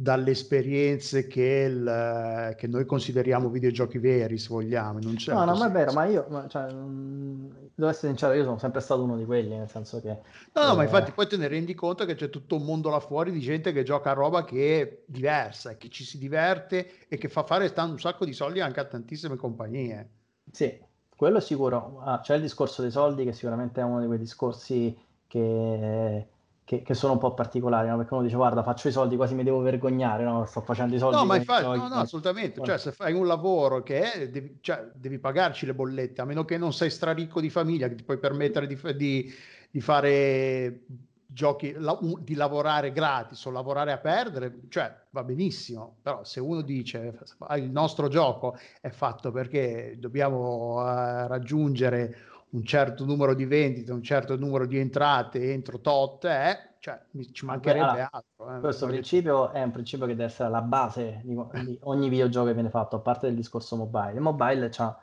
[0.00, 5.00] dalle esperienze che, il, che, noi consideriamo videogiochi veri, se vogliamo.
[5.00, 8.58] no, certo no, ma è vero, ma io, ma, cioè, devo essere sincero, io sono
[8.58, 10.20] sempre stato uno di quelli, nel senso che...
[10.52, 10.76] No, no, eh...
[10.76, 13.40] ma infatti poi te ne rendi conto che c'è tutto un mondo là fuori di
[13.40, 17.42] gente che gioca a roba che è diversa, che ci si diverte e che fa
[17.42, 20.10] fare un sacco di soldi anche a tantissime compagnie.
[20.52, 20.78] Sì,
[21.16, 22.02] quello è sicuro.
[22.04, 24.96] Ah, c'è il discorso dei soldi che sicuramente è uno di quei discorsi
[25.26, 26.26] che
[26.68, 27.96] che, che, sono un po' particolari, no?
[27.96, 30.44] perché uno dice guarda faccio i soldi quasi mi devo vergognare, no?
[30.44, 31.16] sto facendo i soldi.
[31.16, 34.86] No, ma infatti, no, no, assolutamente, cioè se fai un lavoro che è, devi, cioè,
[34.92, 38.18] devi pagarci le bollette, a meno che non sei straricco di famiglia, che ti puoi
[38.18, 39.32] permettere di, di,
[39.70, 40.82] di fare
[41.24, 46.60] giochi, la, di lavorare gratis o lavorare a perdere, cioè va benissimo, però se uno
[46.60, 47.18] dice
[47.56, 52.14] il nostro gioco è fatto perché dobbiamo uh, raggiungere
[52.50, 57.00] un certo numero di vendite, un certo numero di entrate entro tot, eh, cioè,
[57.32, 58.56] ci mancherebbe allora, altro.
[58.56, 58.60] Eh.
[58.60, 62.54] Questo principio è un principio che deve essere la base di, di, ogni videogioco che
[62.54, 64.12] viene fatto, a parte del discorso mobile.
[64.12, 64.98] Il mobile ha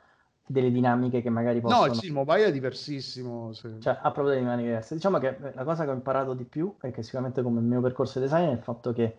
[0.48, 1.86] delle dinamiche che magari possono...
[1.86, 3.52] No, sì, il mobile è diversissimo.
[3.52, 3.76] Sì.
[3.80, 4.94] Cioè, ha proprio delle dinamiche diverse.
[4.94, 7.80] Diciamo che la cosa che ho imparato di più, e che sicuramente come il mio
[7.80, 9.16] percorso di design, è il fatto che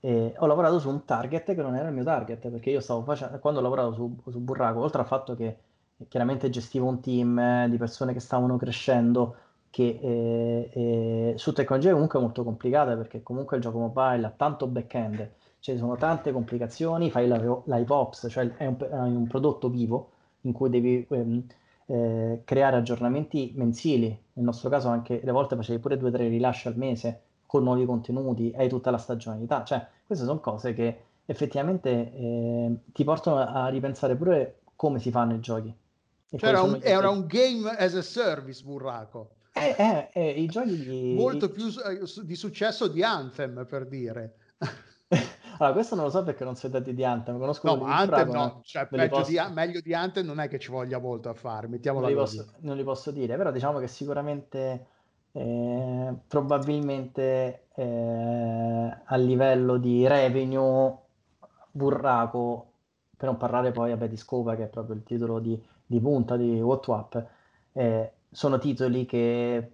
[0.00, 3.02] eh, ho lavorato su un target che non era il mio target, perché io stavo
[3.02, 5.56] facendo, quando ho lavorato su, su Burraco, oltre al fatto che
[6.08, 9.36] chiaramente gestivo un team eh, di persone che stavano crescendo
[9.74, 14.68] che eh, eh, su tecnologie comunque molto complicate perché comunque il gioco mobile ha tanto
[14.68, 20.10] back-end, ci sono tante complicazioni, fai live ops, cioè è un, è un prodotto vivo
[20.42, 21.44] in cui devi ehm,
[21.86, 26.28] eh, creare aggiornamenti mensili, nel nostro caso anche le volte facevi pure due o tre
[26.28, 30.98] rilasci al mese con nuovi contenuti, hai tutta la stagionalità, cioè queste sono cose che
[31.24, 35.74] effettivamente eh, ti portano a ripensare pure come si fanno i giochi.
[36.36, 39.36] Cioè era, un, era un, game as a service, Burraco.
[39.52, 41.14] Eh, eh, eh, i giochi di...
[41.16, 44.36] Molto più eh, di successo di Anthem, per dire.
[45.58, 48.30] allora, questo non lo so perché non so dati di Anthem, conosco no, ma Anthem
[48.30, 49.30] no, cioè, posso...
[49.30, 52.20] di, meglio di Anthem non è che ci voglia molto a fare, mettiamola non li,
[52.20, 54.86] posso, non li posso dire, però diciamo che sicuramente
[55.30, 60.96] eh, probabilmente eh, a livello di revenue
[61.70, 62.72] Burraco,
[63.16, 66.36] per non parlare poi vabbè, di Scopa che è proprio il titolo di di punta
[66.36, 67.16] di WhatsApp,
[67.72, 69.72] eh, sono titoli che,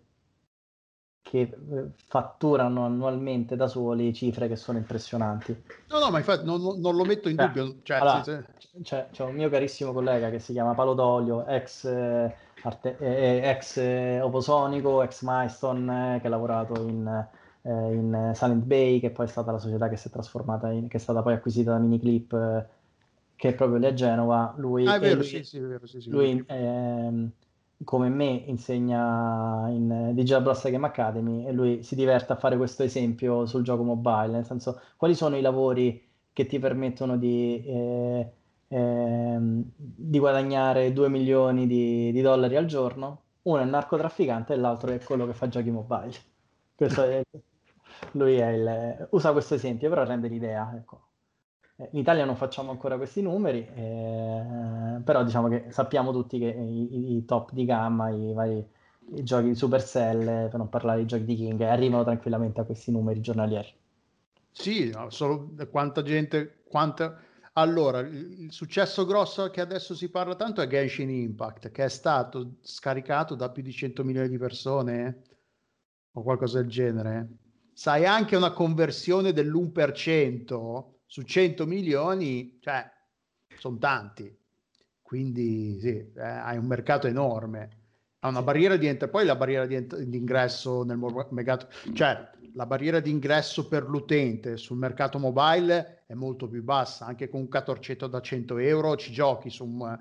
[1.22, 5.64] che eh, fatturano annualmente da soli cifre che sono impressionanti.
[5.88, 7.76] No, no, ma infatti non, non lo metto in Beh, dubbio.
[7.82, 8.44] Cioè, allora, se...
[8.82, 13.48] c'è, c'è, un mio carissimo collega che si chiama Palo D'Olio, ex, eh, arte, eh,
[13.48, 17.26] ex eh, Oposonico, ex Milestone, eh, che ha lavorato in,
[17.62, 20.96] in Silent Bay, che poi è stata la società che si è trasformata in, che
[20.96, 22.78] è stata poi acquisita da Miniclip
[23.40, 24.52] che è proprio a Genova.
[24.58, 27.30] Lui, ah, è vero, lui, sì, sì, vero, sì, sì, lui ehm,
[27.84, 32.82] come me insegna in Digital Bros Game Academy e lui si diverte a fare questo
[32.82, 38.32] esempio sul gioco mobile, nel senso quali sono i lavori che ti permettono di, eh,
[38.68, 43.22] eh, di guadagnare 2 milioni di, di, dollari al giorno?
[43.44, 46.12] Uno è il narcotrafficante e l'altro è quello che fa giochi mobile.
[46.76, 47.22] È,
[48.12, 50.70] lui il, usa questo esempio, però rende l'idea.
[50.76, 51.08] Ecco.
[51.92, 57.16] In Italia non facciamo ancora questi numeri, eh, però diciamo che sappiamo tutti che i,
[57.16, 58.78] i top di gamma, i vari
[59.14, 62.90] i giochi di Supercell, per non parlare di giochi di King, arrivano tranquillamente a questi
[62.90, 63.72] numeri giornalieri.
[64.50, 67.18] Sì, no, solo quanta gente, quanta...
[67.54, 72.54] Allora, il successo grosso che adesso si parla tanto è Genshin Impact, che è stato
[72.60, 75.16] scaricato da più di 100 milioni di persone eh?
[76.12, 77.28] o qualcosa del genere.
[77.72, 82.88] Sai anche una conversione dell'1% su 100 milioni, cioè,
[83.58, 84.32] sono tanti.
[85.02, 87.78] Quindi sì, eh, hai un mercato enorme.
[88.20, 90.98] Ha una barriera di entrata, poi la barriera di, ent- di ingresso nel
[91.30, 97.06] mercato, cioè la barriera di ingresso per l'utente sul mercato mobile è molto più bassa,
[97.06, 99.98] anche con un catorcetto da 100 euro ci giochi su un,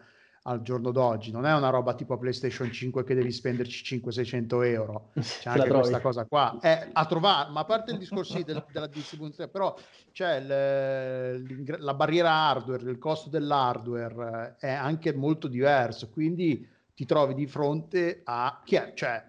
[0.49, 5.11] al giorno d'oggi, non è una roba tipo PlayStation 5 che devi spenderci 500-600 euro,
[5.21, 8.87] c'è anche questa cosa qua, è a trovare, ma a parte il discorso del, della
[8.87, 9.75] distribuzione, però
[10.11, 17.35] c'è la barriera hardware, il costo dell'hardware eh, è anche molto diverso, quindi ti trovi
[17.35, 19.23] di fronte a chi è, cioè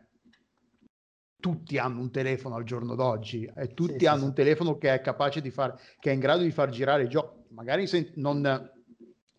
[1.39, 4.95] tutti hanno un telefono al giorno d'oggi e tutti sì, hanno sì, un telefono che
[4.95, 7.39] è capace di fare, che è in grado di far girare i giochi.
[7.49, 8.71] Magari se, non,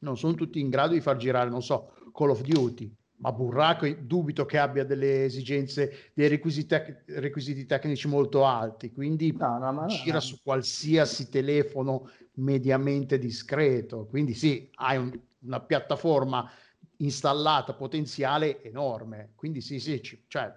[0.01, 3.87] non, sono tutti in grado di far girare, non so, Call of Duty, ma Burraco
[3.87, 9.85] dubito che abbia delle esigenze, dei requisiti, tec- requisiti tecnici molto alti, quindi no, no,
[9.85, 10.19] gira no.
[10.19, 14.07] su qualsiasi telefono mediamente discreto.
[14.07, 16.49] Quindi sì, hai un, una piattaforma
[16.97, 19.33] installata potenziale enorme.
[19.35, 20.51] Quindi sì, sì, c- cioè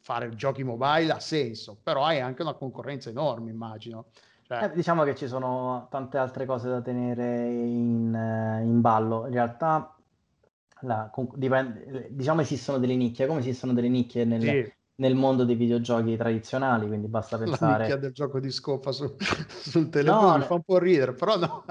[0.00, 4.08] fare giochi mobile ha senso, però hai anche una concorrenza enorme, immagino.
[4.60, 9.26] Eh, diciamo che ci sono tante altre cose da tenere in, eh, in ballo.
[9.26, 9.94] In realtà,
[10.80, 14.72] la, dipende, diciamo esistono delle nicchie, come esistono delle nicchie nel, sì.
[14.96, 17.72] nel mondo dei videogiochi tradizionali, quindi basta pensare...
[17.72, 19.14] La nicchia del gioco di scopa su,
[19.48, 21.64] sul telefono no, mi fa un po' ridere, però no.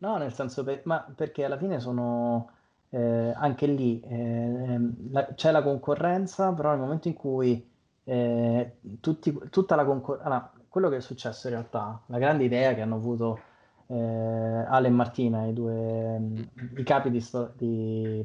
[0.00, 2.50] No, nel senso, per, ma perché alla fine sono...
[2.90, 4.80] Eh, anche lì eh,
[5.10, 7.70] la, c'è la concorrenza, però nel momento in cui
[8.04, 10.26] eh, tutti, tutta la concorrenza.
[10.26, 13.40] Allora, quello che è successo in realtà, la grande idea che hanno avuto
[13.86, 16.46] eh, Ale e Martina, i due
[16.76, 17.24] i capi di,
[17.56, 18.24] di,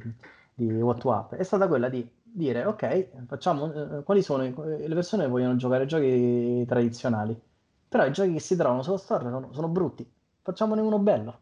[0.53, 4.93] di What to Up, è stata quella di dire ok, facciamo eh, quali sono le
[4.93, 7.39] persone che vogliono giocare giochi tradizionali,
[7.87, 10.09] però i giochi che si trovano sullo store sono, sono brutti,
[10.41, 11.39] facciamone uno bello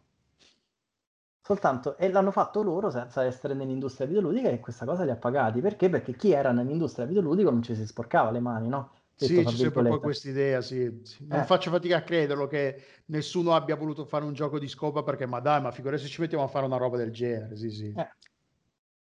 [1.43, 5.59] soltanto e l'hanno fatto loro senza essere nell'industria videoludica e questa cosa li ha pagati
[5.59, 5.89] perché?
[5.89, 8.91] Perché chi era nell'industria videoludica non ci si sporcava le mani, no?
[9.25, 10.83] Sì, c'è sempre poi questa idea, sì.
[11.27, 11.43] Non eh.
[11.43, 15.39] faccio fatica a crederlo che nessuno abbia voluto fare un gioco di scopa perché ma
[15.39, 17.93] dai, ma figurati se ci mettiamo a fare una roba del genere, sì, sì.
[17.95, 18.09] Eh.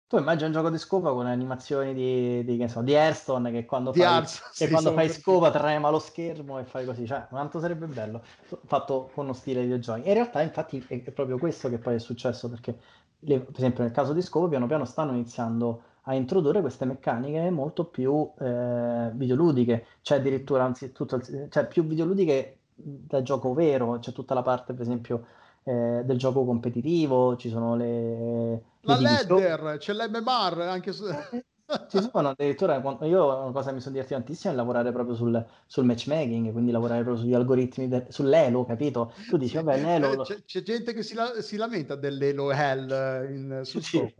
[0.09, 3.65] Tu immagini un gioco di scopa con animazioni di, di, che so, di Airstone che
[3.65, 7.05] quando di fai, Arts, che sì, quando fai scopa trema lo schermo e fai così,
[7.05, 8.24] cioè quanto sarebbe bello
[8.65, 10.07] fatto con uno stile di videogiochi.
[10.07, 12.76] in realtà infatti è, è, proprio questo che poi è successo perché
[13.20, 17.51] le, per esempio nel caso di scopa piano piano stanno iniziando a introdurre queste meccaniche
[17.51, 24.12] molto più eh, videoludiche, c'è addirittura anzi, tutto, cioè più videoludiche da gioco vero, c'è
[24.12, 25.28] tutta la parte per esempio
[25.64, 28.64] eh, del gioco competitivo, ci sono le...
[28.82, 31.05] La le ladder, c'è l'MMR anche su...
[31.05, 31.45] Eh,
[31.88, 35.45] ci sono addirittura, io una cosa che mi sono divertito tantissimo è lavorare proprio sul,
[35.68, 39.14] sul matchmaking, quindi lavorare proprio sugli algoritmi, de, sull'Elo, capito?
[39.30, 40.24] Tu dici, vabbè, l'Elo...
[40.24, 44.12] C'è, c'è gente che si, la, si lamenta dell'Elo Hell in, su sì.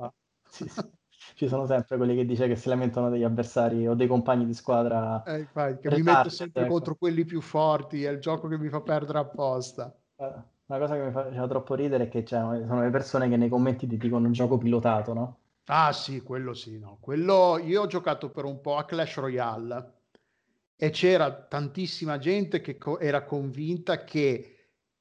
[0.48, 0.98] Sì, sì.
[1.40, 4.54] Ci sono sempre quelli che dice che si lamentano degli avversari o dei compagni di
[4.54, 5.24] squadra.
[5.24, 6.74] Eh, infatti, che mi metto sempre ecco.
[6.74, 9.96] contro quelli più forti, è il gioco che mi fa perdere apposta.
[10.18, 10.34] Eh.
[10.66, 13.48] Una cosa che mi faceva troppo ridere è che c'erano, sono le persone che nei
[13.48, 15.38] commenti ti dicono un gioco pilotato, no?
[15.68, 16.98] Ah sì, quello sì, no.
[17.00, 19.94] Quello io ho giocato per un po' a Clash Royale
[20.76, 24.58] e c'era tantissima gente che co- era convinta che,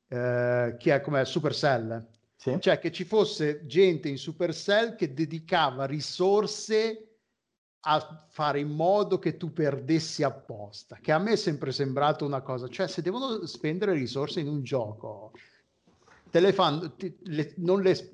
[0.06, 2.06] eh, che è come Supercell,
[2.38, 2.56] sì.
[2.60, 7.16] cioè che ci fosse gente in Supercell che dedicava risorse
[7.80, 12.40] a fare in modo che tu perdessi apposta, che a me è sempre sembrato una
[12.40, 15.32] cosa, cioè se devono spendere risorse in un gioco,
[16.30, 18.12] te le fanno, ti, le, non le,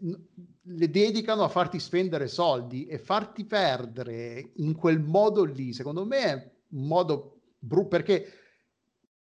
[0.62, 6.22] le dedicano a farti spendere soldi e farti perdere in quel modo lì, secondo me
[6.22, 8.32] è un modo brutto perché,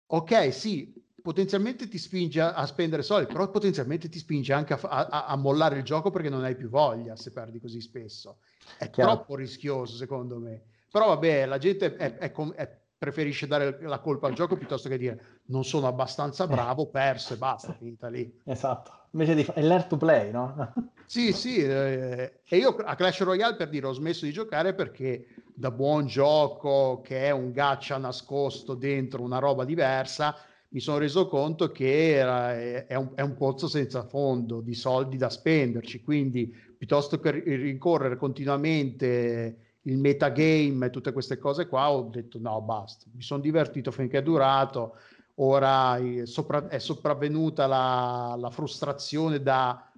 [0.07, 4.80] ok, sì, potenzialmente ti spinge a, a, spendere soldi, però potenzialmente ti spinge anche a,
[4.80, 8.38] a, a, mollare il gioco perché non hai più voglia se perdi così spesso.
[8.76, 9.12] È Chiaro.
[9.12, 10.62] troppo rischioso, secondo me.
[10.90, 14.96] Però vabbè, la gente è, è, è, preferisce dare la colpa al gioco piuttosto che
[14.96, 18.40] dire non sono abbastanza bravo, perso e basta, finita lì.
[18.44, 20.72] Esatto, invece di fare l'art to play, no?
[21.06, 25.26] sì, sì, eh, e io a Clash Royale per dire ho smesso di giocare perché
[25.52, 30.36] da buon gioco che è un gaccia nascosto dentro una roba diversa,
[30.72, 35.18] mi sono reso conto che era, è, un, è, un, pozzo senza fondo di soldi
[35.18, 42.08] da spenderci, quindi piuttosto che rincorrere continuamente il metagame e tutte queste cose qua, ho
[42.08, 44.96] detto no, basta, mi sono divertito finché è durato,
[45.36, 49.90] ora è, sopra- è sopravvenuta la, la frustrazione da,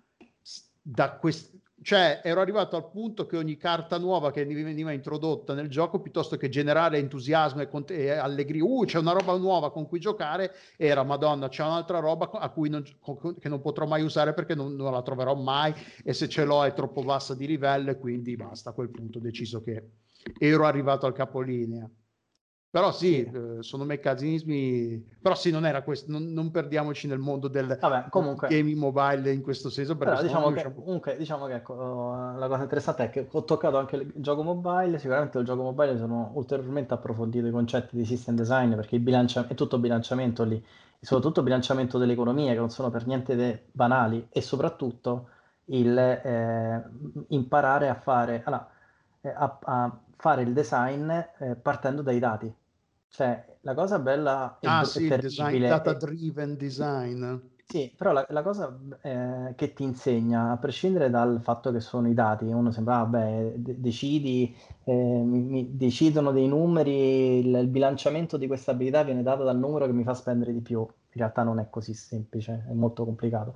[0.82, 1.53] da quest-
[1.84, 6.38] cioè ero arrivato al punto che ogni carta nuova che veniva introdotta nel gioco, piuttosto
[6.38, 10.54] che generare entusiasmo e, cont- e allegria, uh, c'è una roba nuova con cui giocare,
[10.78, 12.82] era madonna, c'è un'altra roba a cui non,
[13.38, 16.64] che non potrò mai usare perché non, non, la troverò mai e se ce l'ho
[16.64, 19.90] è troppo bassa di livello e quindi basta, a quel punto ho deciso che
[20.38, 21.86] ero arrivato al capolinea.
[22.74, 25.10] Però sì, eh, sono meccanismi.
[25.22, 26.10] Però sì, non era questo.
[26.10, 29.96] Non, non perdiamoci nel mondo del Vabbè, comunque, gaming mobile in questo senso.
[29.96, 31.72] Però diciamo che, comunque, diciamo che ecco,
[32.36, 35.96] la cosa interessante è che ho toccato anche il gioco mobile, sicuramente il gioco mobile
[35.96, 40.60] sono ulteriormente approfondito i concetti di system design perché il bilancia- è tutto bilanciamento lì,
[41.00, 45.28] soprattutto bilanciamento dell'economia che non sono per niente de- banali e soprattutto
[45.66, 46.82] il eh,
[47.28, 48.68] imparare a fare, allora,
[49.20, 52.52] eh, a, a fare il design eh, partendo dai dati.
[53.14, 57.22] Cioè, la cosa bella e, Ah, sì, terribile data è- driven design.
[57.66, 62.08] sì, però la, la cosa eh, che ti insegna, a prescindere dal fatto che sono
[62.08, 64.54] i dati, uno sembra, ah, beh, de- decidi,
[64.84, 69.58] eh, mi, mi decidono dei numeri, il, il bilanciamento di questa abilità viene dato dal
[69.58, 70.80] numero che mi fa spendere di più.
[70.80, 73.54] In realtà non è così semplice, è molto complicato.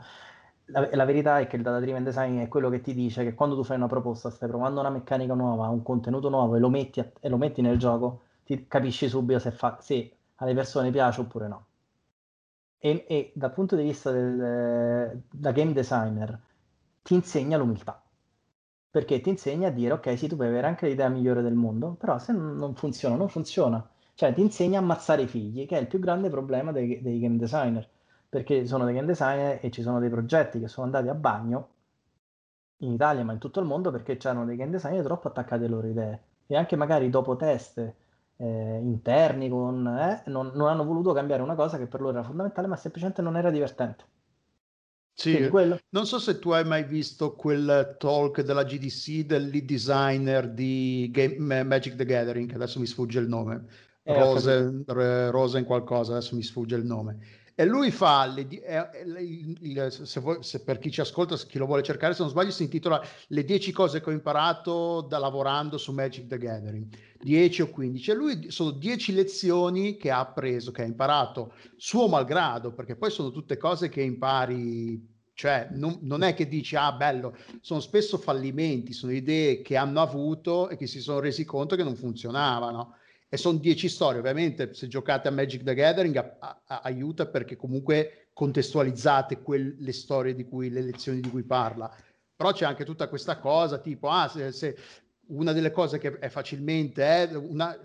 [0.67, 3.35] La, la verità è che il data driven design è quello che ti dice che
[3.35, 6.69] quando tu fai una proposta, stai provando una meccanica nuova, un contenuto nuovo e lo
[6.69, 10.91] metti, a- e lo metti nel gioco, ti capisci subito se, fa, se alle persone
[10.91, 11.67] piace oppure no.
[12.79, 16.41] E, e dal punto di vista del, da game designer
[17.03, 18.03] ti insegna l'umiltà.
[18.91, 21.91] Perché ti insegna a dire ok sì tu puoi avere anche l'idea migliore del mondo
[21.91, 23.87] però se non non funziona non funziona.
[24.15, 27.21] Cioè ti insegna a ammazzare i figli che è il più grande problema dei, dei
[27.21, 27.87] game designer.
[28.31, 31.69] Perché sono dei game designer e ci sono dei progetti che sono andati a bagno
[32.79, 35.75] in Italia ma in tutto il mondo perché c'erano dei game designer troppo attaccati alle
[35.75, 36.23] loro idee.
[36.47, 38.07] E anche magari dopo test
[38.39, 42.27] eh, interni con, eh, non, non hanno voluto cambiare una cosa che per loro era
[42.27, 44.05] fondamentale ma semplicemente non era divertente.
[45.13, 45.49] Sì,
[45.91, 51.09] non so se tu hai mai visto quel talk della GDC del lead designer di
[51.11, 53.65] Game- Magic the Gathering, adesso mi sfugge il nome,
[54.05, 57.19] Eh, Rosen, Re- Rosen qualcosa, adesso mi sfugge il nome.
[57.61, 61.49] E lui fa, le è- il- il- se, vuoi- se per chi ci ascolta, se
[61.49, 65.01] chi lo vuole cercare, se non sbaglio, si intitola Le 10 cose che ho imparato
[65.01, 66.87] da lavorando su Magic the Gathering,
[67.21, 68.13] 10 o 15.
[68.13, 73.11] E lui sono 10 lezioni che ha appreso, che ha imparato suo malgrado, perché poi
[73.11, 75.05] sono tutte cose che impari,
[75.35, 80.01] cioè non, non è che dici, ah bello, sono spesso fallimenti, sono idee che hanno
[80.01, 82.95] avuto e che si sono resi conto che non funzionavano.
[83.29, 87.57] E sono 10 storie, ovviamente se giocate a Magic the Gathering a- a- aiuta perché
[87.57, 91.95] comunque contestualizzate quelle storie di cui, le lezioni di cui parla.
[92.35, 94.77] Però c'è anche tutta questa cosa tipo, ah, se, se
[95.29, 97.79] una delle cose che è facilmente è una,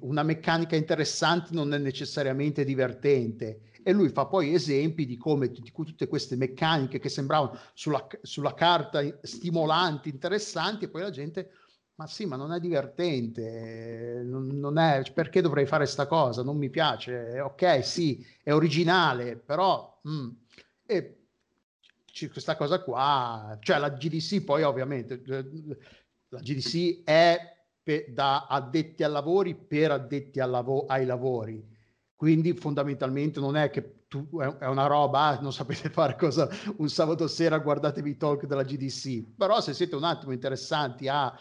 [0.00, 5.84] una meccanica interessante non è necessariamente divertente e lui fa poi esempi di come cui
[5.84, 11.50] tutte queste meccaniche che sembravano sulla, sulla carta stimolanti, interessanti e poi la gente
[11.96, 16.42] ma sì, ma non è divertente, non, non è, perché dovrei fare sta cosa?
[16.42, 20.28] Non mi piace, ok, sì, è originale, però mm,
[20.86, 21.18] e
[22.32, 25.78] questa cosa qua, cioè la GDC poi ovviamente eh,
[26.28, 31.64] la GDC è pe- da addetti ai lavori per addetti lavo- ai lavori,
[32.16, 36.48] quindi fondamentalmente non è che tu, è, è una roba, ah, non sapete fare cosa
[36.78, 41.32] un sabato sera guardatevi i talk della GDC, però se siete un attimo interessanti a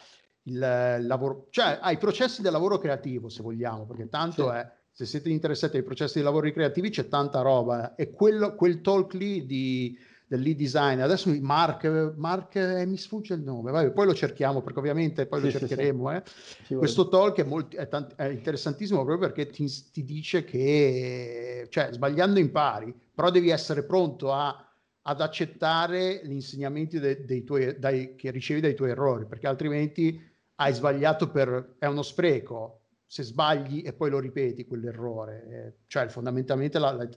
[0.44, 4.56] il lavoro, cioè ai processi del lavoro creativo, se vogliamo, perché tanto Sì.
[4.58, 8.04] è, se siete interessati ai processi di lavoro creativi c'è tanta roba eh.
[8.04, 13.34] e quello, quel talk lì di, del lead design, adesso Mark, Mark eh, mi sfugge
[13.36, 15.68] il nome, Vabbè, poi lo cerchiamo perché ovviamente poi lo Sì, sì, sì.
[15.68, 16.22] cercheremo, eh.
[16.26, 16.76] Figurati.
[16.76, 21.90] Questo talk è, molto, è, tant- è interessantissimo proprio perché ti, ti dice che, cioè,
[21.92, 24.68] sbagliando impari, però devi essere pronto a-
[25.06, 30.32] ad accettare gli insegnamenti de- dei tuoi, dai- che ricevi dai tuoi errori, perché altrimenti
[30.56, 31.76] hai sbagliato per...
[31.80, 32.80] è uno spreco.
[33.06, 37.12] Se sbagli e poi lo ripeti quell'errore, eh, cioè fondamentalmente la- la- il,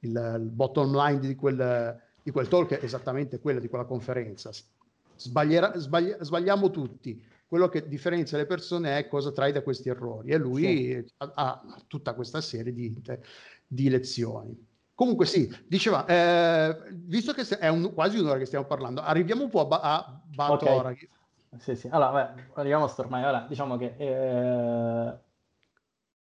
[0.00, 4.50] il bottom line di quel, di quel talk è esattamente quello di quella conferenza.
[5.14, 10.30] Sbaglierà- sbagli- sbagliamo tutti, quello che differenzia le persone è cosa trai da questi errori
[10.30, 12.98] e lui ha, ha tutta questa serie di,
[13.66, 14.58] di lezioni.
[14.94, 19.50] Comunque sì, diceva, eh, visto che è un- quasi un'ora che stiamo parlando, arriviamo un
[19.50, 20.88] po' a, Ba- a Batora.
[20.90, 21.08] Ok.
[21.58, 21.88] Sì, sì.
[21.88, 23.24] Allora, beh, arriviamo a sto ormai.
[23.24, 25.18] Ora, diciamo che eh,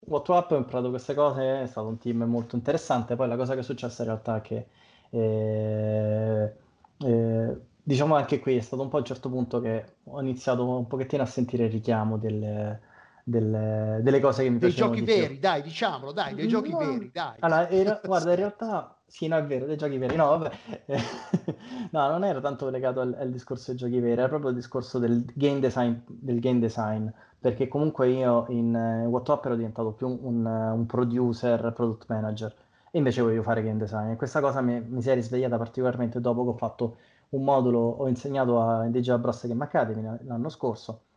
[0.00, 3.16] What Up ha imparato queste cose, è stato un team molto interessante.
[3.16, 4.68] Poi la cosa che è successa in realtà è che,
[5.10, 6.56] eh,
[7.04, 10.66] eh, diciamo anche qui, è stato un po' a un certo punto che ho iniziato
[10.66, 12.80] un pochettino a sentire il richiamo delle,
[13.24, 15.28] delle- delle cose che mi Dei piacevano giochi di più.
[15.28, 16.78] veri, dai, diciamolo, dai, dei giochi No.
[16.78, 17.40] veri, dai.
[17.40, 20.16] Allora, re- guarda, in realtà sì, no, è vero, dei giochi veri.
[20.16, 20.50] No, vabbè.
[21.90, 24.98] No, non era tanto legato al, al discorso dei giochi veri, era proprio il discorso
[24.98, 30.08] del game design, del game design, perché comunque io in eh, WhatsApp ero diventato più
[30.08, 32.54] un, eh, un producer, product manager,
[32.90, 34.10] e invece voglio fare game design.
[34.10, 36.98] E questa cosa mi, mi si è risvegliata particolarmente dopo che ho fatto
[37.30, 41.07] un modulo, ho insegnato a Digital Bros Game Academy l'anno scorso,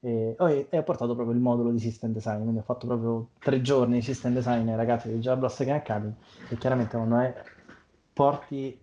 [0.00, 0.36] E,
[0.70, 3.94] e, ho portato proprio il modulo di system design, quindi ho fatto proprio tre giorni
[3.94, 6.14] di system design ai ragazzi di Java Blast Academy
[6.48, 7.34] e chiaramente quando è,
[8.12, 8.78] porti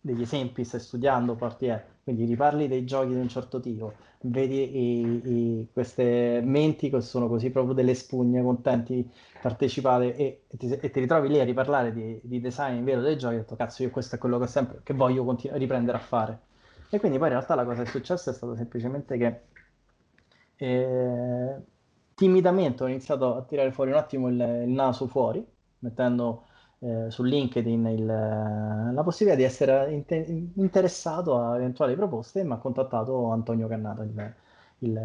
[0.00, 4.76] degli esempi, stai studiando, porti è, quindi riparli dei giochi di un certo tipo, vedi
[4.76, 9.10] i, i, queste menti che sono così proprio delle spugne, contenti di
[9.40, 13.18] partecipare e, e, ti, e ti, ritrovi lì a riparlare di, di design vero dei
[13.18, 16.00] giochi, ho detto cazzo io questo è quello che, sempre, che voglio continu- riprendere a
[16.00, 16.40] fare.
[16.92, 19.40] E quindi poi in realtà la cosa che è successa è stata semplicemente che
[20.60, 21.62] e
[22.14, 25.44] timidamente ho iniziato a tirare fuori un attimo il, il naso fuori,
[25.78, 26.46] mettendo
[26.80, 32.52] eh, su LinkedIn il, la possibilità di essere inter- interessato a eventuali proposte e mi
[32.52, 34.34] ha contattato Antonio Cannata, il,
[34.80, 34.96] il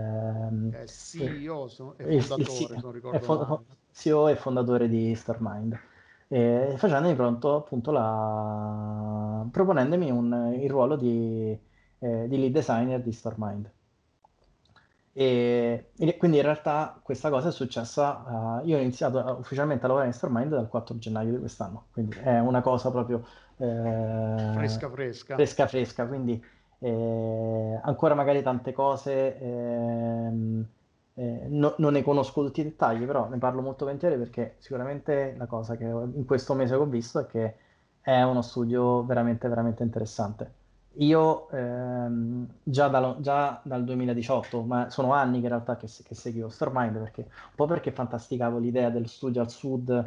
[0.71, 5.79] eh, CEO e fondatore, il, il, fo- CEO e fondatore di Starmind.
[6.27, 9.47] E facendomi pronto appunto la...
[9.51, 11.57] proponendomi un, il ruolo di,
[11.99, 13.71] eh, di lead designer di Starmind.
[15.17, 19.87] E, e, quindi in realtà questa cosa è successa, uh, io ho iniziato ufficialmente a
[19.87, 24.89] lavorare in Starmind dal 4 gennaio di quest'anno, quindi è una cosa proprio eh, fresca
[24.89, 25.35] fresca.
[25.35, 26.43] Fresca fresca, quindi
[26.79, 30.67] eh, ancora magari tante cose, ehm,
[31.13, 35.33] eh, no, non ne conosco tutti i dettagli, però ne parlo molto volentieri perché sicuramente
[35.37, 37.55] la cosa che in questo mese ho visto è che
[38.01, 40.63] è uno studio veramente veramente interessante.
[40.97, 46.15] Io ehm, già, da, già, dal 2018, ma sono anni che in realtà che, che
[46.15, 50.03] seguivo Stormind, perché, un po' perché fantasticavo l'idea del studio al sud,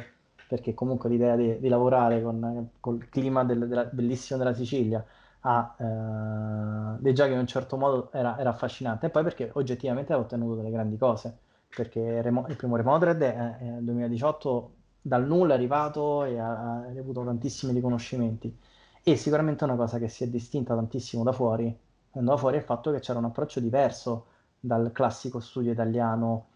[0.47, 5.05] perché comunque l'idea di, di lavorare con, col clima del, della, bellissimo della Sicilia
[5.41, 10.11] a eh, dei giochi in un certo modo era, era, affascinante, e poi perché oggettivamente
[10.13, 11.37] ha ottenuto delle grandi cose,
[11.75, 16.85] perché Remo, il primo Remote Red nel 2018 dal nulla è arrivato e ha, ha
[16.97, 18.57] avuto tantissimi riconoscimenti
[19.03, 21.75] e sicuramente una cosa che si è distinta tantissimo da fuori,
[22.11, 24.25] da fuori il fatto che c'era un approccio diverso
[24.59, 26.47] dal classico studio italiano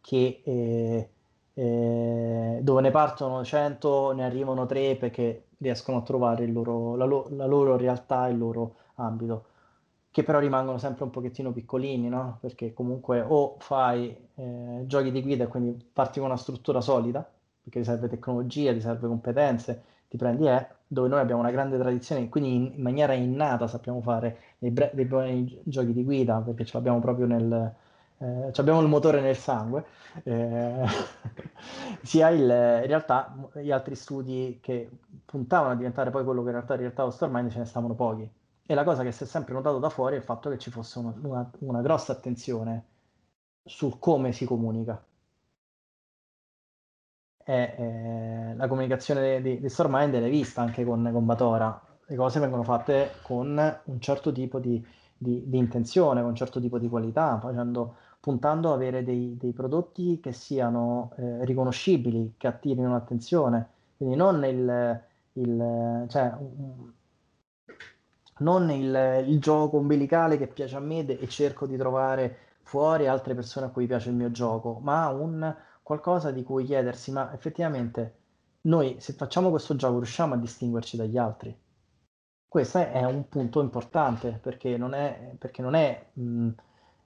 [0.00, 1.10] che eh,
[1.54, 7.26] eh, dove ne partono 100, ne arrivano 3 perché riescono a trovare loro, la, lo,
[7.30, 9.46] la, loro realtà, il loro ambito,
[10.10, 12.38] che però rimangono sempre un pochettino piccolini, no?
[12.40, 17.28] Perché comunque o fai eh, giochi di guida e quindi parti con una struttura solida,
[17.62, 21.78] perché ti serve tecnologia, ti serve competenze, ti prendi E, dove noi abbiamo una grande
[21.78, 26.40] tradizione, quindi in, in maniera innata sappiamo fare dei, bre- dei, buoni giochi di guida,
[26.40, 27.74] perché ce l'abbiamo proprio nel...
[28.20, 29.84] Eh, abbiamo il motore nel sangue,
[30.24, 30.84] eh,
[32.02, 34.90] sia il, in realtà gli altri studi che
[35.24, 37.94] puntavano a diventare poi quello che in realtà in realtà lo Stormind ce ne stavano
[37.94, 38.28] pochi.
[38.66, 40.70] E la cosa che si è sempre notato da fuori è il fatto che ci
[40.70, 42.84] fosse una, una, una grossa attenzione
[43.64, 45.00] sul come si comunica
[47.48, 51.80] e eh, la comunicazione di, di Stormind l'hai vista anche con, con Batora.
[52.04, 54.84] Le cose vengono fatte con un certo tipo di,
[55.16, 59.52] di, di intenzione, con un certo tipo di qualità, facendo, puntando ad avere dei, dei
[59.52, 63.66] prodotti che siano eh, riconoscibili, che attirino l'attenzione.
[63.96, 65.00] Quindi non il,
[65.32, 66.34] il, cioè,
[68.40, 73.34] non il, il, gioco umbilicale che piace a me e cerco di trovare fuori altre
[73.34, 75.56] persone a cui piace il mio gioco, ma un,
[75.88, 78.16] qualcosa di cui chiedersi, ma effettivamente
[78.62, 81.58] noi se facciamo questo gioco riusciamo a distinguerci dagli altri?
[82.46, 86.48] Questo è un punto importante perché non è, perché non è, mh,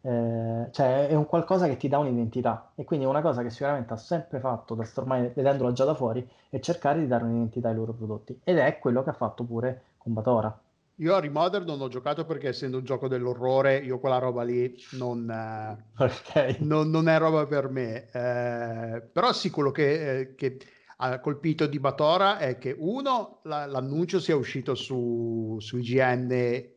[0.01, 3.93] eh, cioè è un qualcosa che ti dà un'identità e quindi una cosa che sicuramente
[3.93, 7.77] ha sempre fatto da ormai vedendolo già da fuori è cercare di dare un'identità ai
[7.77, 10.61] loro prodotti ed è quello che ha fatto pure con Batora.
[11.03, 14.73] Io a Remodern non ho giocato perché essendo un gioco dell'orrore, io quella roba lì
[14.93, 16.59] non, eh, okay.
[16.61, 18.09] non, non è roba per me.
[18.13, 20.59] Eh, però sì, quello che, eh, che,
[20.99, 26.71] ha colpito di Batora è che uno, la, l'annuncio sia uscito su, su IGN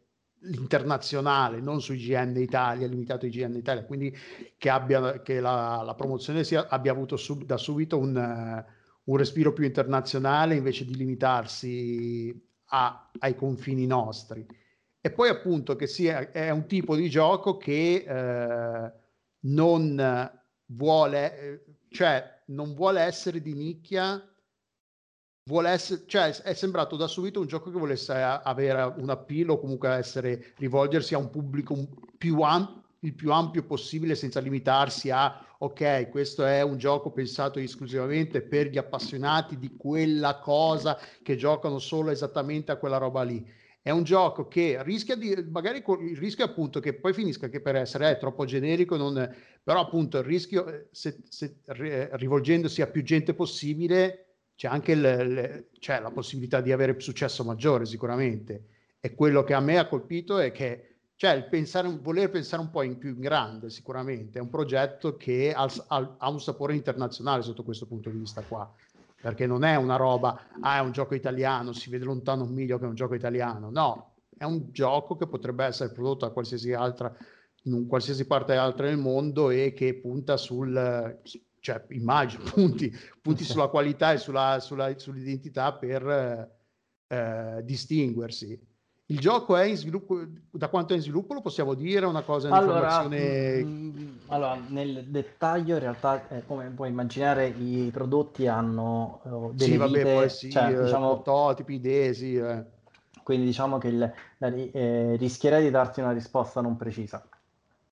[0.53, 4.15] internazionale, non su IGN Italia, limitato IGN Italia, quindi
[4.57, 8.65] che, abbia, che la, la promozione sia, abbia avuto sub, da subito un,
[9.03, 14.45] un respiro più internazionale invece di limitarsi a, ai confini nostri.
[15.01, 18.91] E poi appunto che sia, è un tipo di gioco che eh,
[19.41, 20.32] non
[20.68, 24.22] vuole, eh, cioè non vuole essere di nicchia,
[25.43, 29.59] vuole essere, cioè è sembrato da subito un gioco che volesse avere un appeal o
[29.59, 31.76] comunque essere, rivolgersi a un pubblico
[32.18, 37.60] più ampio il più ampio possibile senza limitarsi a ok, questo è un gioco pensato
[37.60, 43.45] esclusivamente per gli appassionati di quella cosa che giocano solo esattamente a quella roba lì.
[43.82, 47.76] È un gioco che rischia di, magari il rischio appunto che poi finisca che per
[47.76, 49.32] essere eh, troppo generico, non,
[49.64, 55.01] però appunto il rischio, eh, se, se, rivolgendosi a più gente possibile, c'è anche il,
[55.01, 58.70] le, c'è la possibilità di avere successo maggiore sicuramente.
[58.99, 62.70] E quello che a me ha colpito è che cioè il pensare, voler pensare un
[62.70, 67.41] po' in più in grande sicuramente, è un progetto che ha, ha, un sapore internazionale
[67.41, 68.70] sotto questo punto di vista qua
[69.22, 72.78] perché non è una roba, ah è un gioco italiano, si vede lontano un miglio
[72.78, 76.74] che è un gioco italiano, no, è un gioco che potrebbe essere prodotto a qualsiasi
[76.74, 77.11] altra,
[77.63, 81.20] in qualsiasi parte altra del mondo e che punta sul,
[81.59, 86.53] cioè immagino, punti, punti sulla qualità e sulla, sulla, sull'identità per
[87.07, 88.59] eh, distinguersi.
[89.08, 92.08] Il gioco è in sviluppo, da quanto è in sviluppo lo possiamo dire?
[92.08, 97.91] Una cosa allora, mh, mm, allora, nel dettaglio in realtà, eh, come puoi immaginare, i
[97.93, 102.36] prodotti hanno uh, delle sì, vabbè, vite, sì, cioè, eh, diciamo, prototipi, idee, sì.
[102.36, 102.64] Eh.
[103.22, 107.28] Quindi diciamo che il, eh, rischierei di darti una risposta non precisa.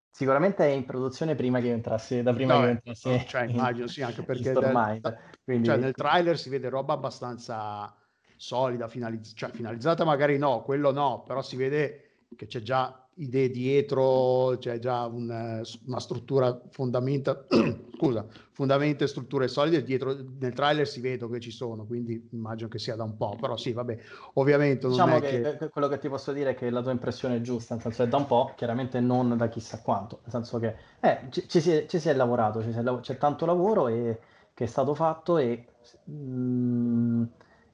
[0.09, 3.09] Sicuramente è in produzione prima che entrasse, da prima no, che entrasse.
[3.11, 5.68] No, cioè, immagino sì, anche perché del, quindi...
[5.68, 7.91] cioè, nel trailer si vede roba abbastanza
[8.38, 13.49] solida, finalizz- cioè finalizzata magari no, quello no, però si vede che c'è già idee
[13.49, 17.45] dietro, c'è già un, una struttura fondamenta,
[17.95, 22.69] scusa, fondamenta e strutture solide dietro nel trailer si vedono che ci sono, quindi immagino
[22.69, 23.97] che sia da un po', però sì, vabbè,
[24.34, 25.69] ovviamente non diciamo che, che...
[25.69, 28.07] quello che ti posso dire è che la tua impressione è giusta, nel senso è
[28.07, 31.71] da un po', chiaramente non da chissà quanto, nel senso che eh, ci, ci, si
[31.71, 34.19] è, ci, si è, lavorato, si è, c'è tanto lavoro e,
[34.55, 35.65] che è stato fatto e
[36.05, 37.23] mh, mm,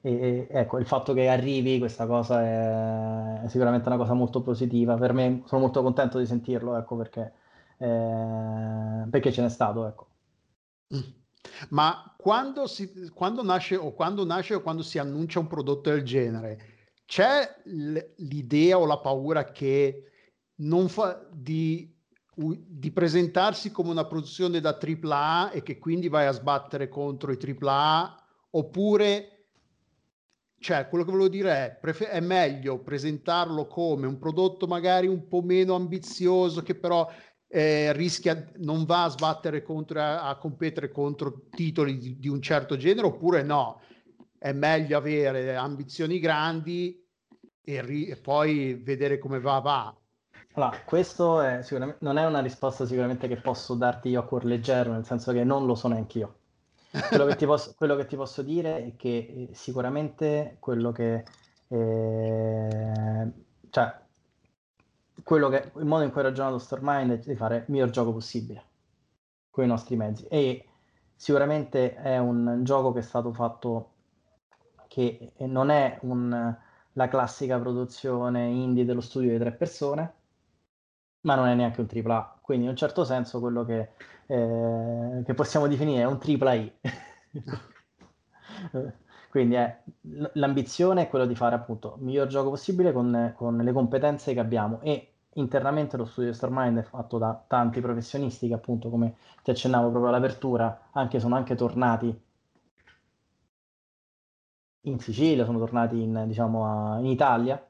[0.02, 4.96] e ecco, il fatto che arrivi questa cosa è, è sicuramente una cosa molto positiva.
[4.96, 7.32] Per me sono molto contento di sentirlo, ecco, perché,
[7.76, 10.06] eh, perché ce n'è stato, ecco.
[10.94, 11.00] Mm.
[11.70, 16.02] Ma quando, si, quando, nasce o quando nasce o quando si annuncia un prodotto del
[16.02, 16.58] genere,
[17.04, 20.10] c'è l'idea o la paura che
[20.56, 21.94] non fa di,
[22.34, 27.38] di presentarsi come una produzione da AAA e che quindi vai a sbattere contro i
[27.38, 29.39] AAA oppure
[30.60, 35.26] cioè, quello che volevo dire è, prefer- è meglio presentarlo come un prodotto magari un
[35.26, 37.10] po' meno ambizioso che però
[37.48, 42.42] eh, rischia, non va a sbattere contro, a, a competere contro titoli di, di, un
[42.42, 43.80] certo genere, oppure no,
[44.36, 47.08] è meglio avere ambizioni grandi
[47.62, 49.96] e, ri- e poi vedere come va, va.
[50.52, 51.64] Allora, questo è
[52.00, 55.42] non è una risposta sicuramente che posso darti io a cuor leggero, nel senso che
[55.42, 56.39] non lo so neanche io.
[57.08, 61.24] Quello che, posso, quello che, ti posso, dire è che eh, sicuramente quello che...
[61.68, 63.32] Eh,
[63.70, 64.00] cioè,
[65.22, 68.12] quello che, il modo in cui ha ragionato Stormind è di fare il miglior gioco
[68.12, 68.64] possibile
[69.50, 70.26] con i nostri mezzi.
[70.26, 70.64] E
[71.14, 73.90] sicuramente è un gioco che è stato fatto
[74.88, 76.56] che non è un,
[76.94, 80.14] la classica produzione indie dello studio di tre persone
[81.20, 83.90] ma non è neanche un AAA quindi in un certo senso quello che
[84.30, 86.72] eh, che possiamo definire un tripla I.
[89.28, 89.82] Quindi è,
[90.34, 94.40] l'ambizione è quella di fare appunto il miglior gioco possibile con, con, le competenze che
[94.40, 99.50] abbiamo e internamente lo studio Starmind è fatto da tanti professionisti che appunto come ti
[99.50, 102.22] accennavo proprio all'apertura anche, sono anche tornati
[104.82, 107.64] in Sicilia, sono tornati in, diciamo, a, in Italia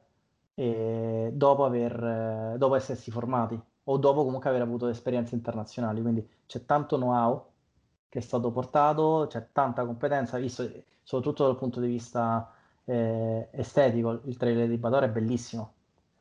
[0.54, 6.00] dopo, aver, dopo essersi formati o dopo comunque aver avuto esperienze internazionali.
[6.00, 7.44] Quindi c'è tanto know-how
[8.08, 10.68] che è stato portato, c'è tanta competenza, visto
[11.02, 12.52] soprattutto dal punto di vista
[12.84, 14.20] eh, estetico.
[14.24, 15.74] Il trailer di Bador è bellissimo.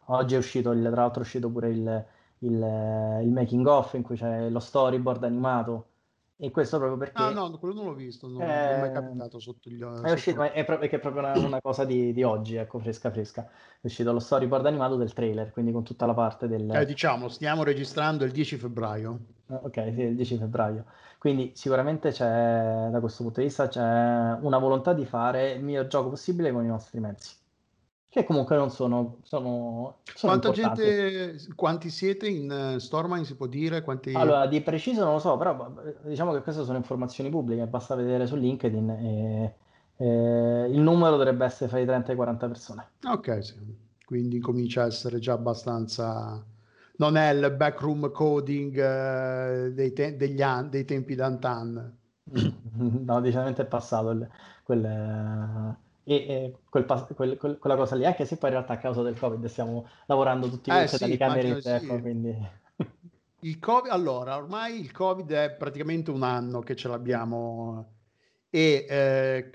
[0.05, 2.05] Oggi è uscito, il, tra l'altro, è uscito pure il,
[2.39, 5.88] il, il making of in cui c'è lo storyboard animato
[6.41, 7.21] e questo proprio perché...
[7.21, 10.07] Ah no, quello non l'ho visto, non, eh, non è mai capitato sotto gli occhi.
[10.07, 13.49] È uscito, è, proprio, è proprio una, una cosa di, di, oggi, ecco, fresca fresca.
[13.81, 16.71] È uscito lo storyboard animato del trailer, quindi con tutta la parte del...
[16.71, 19.19] Eh, diciamo, stiamo registrando il 10 febbraio.
[19.47, 20.85] Ah, ok, sì, il 10 febbraio.
[21.17, 23.81] Quindi sicuramente c'è, da questo punto di vista, c'è
[24.39, 27.35] una volontà di fare il miglior gioco possibile con i nostri mezzi
[28.09, 33.45] che comunque non sono, sono, sono Quanta gente, quanti siete in uh, Stormine si può
[33.45, 33.83] dire?
[33.83, 34.13] Quanti...
[34.13, 35.71] Allora, di preciso non lo so, però
[36.01, 39.55] diciamo che queste sono informazioni pubbliche, basta vedere su LinkedIn e,
[39.95, 42.87] e il numero dovrebbe essere fra i 30 e i 40 persone.
[43.07, 43.55] Ok, sì.
[44.05, 46.43] quindi comincia a essere già abbastanza...
[46.97, 51.97] Non è il backroom coding uh, dei, te- degli an- dei tempi d'antan.
[52.73, 54.27] no, decisamente è passato il,
[54.63, 55.77] quel...
[56.13, 59.19] E, quel quel, quel, quella cosa lì, anche se poi in realtà a causa del
[59.19, 62.01] Covid stiamo lavorando tutti eh, sì, camere in tempo, sì.
[62.01, 62.35] quindi...
[63.41, 67.93] Il COVID, allora, ormai il Covid è praticamente un anno che ce l'abbiamo
[68.49, 69.51] e eh,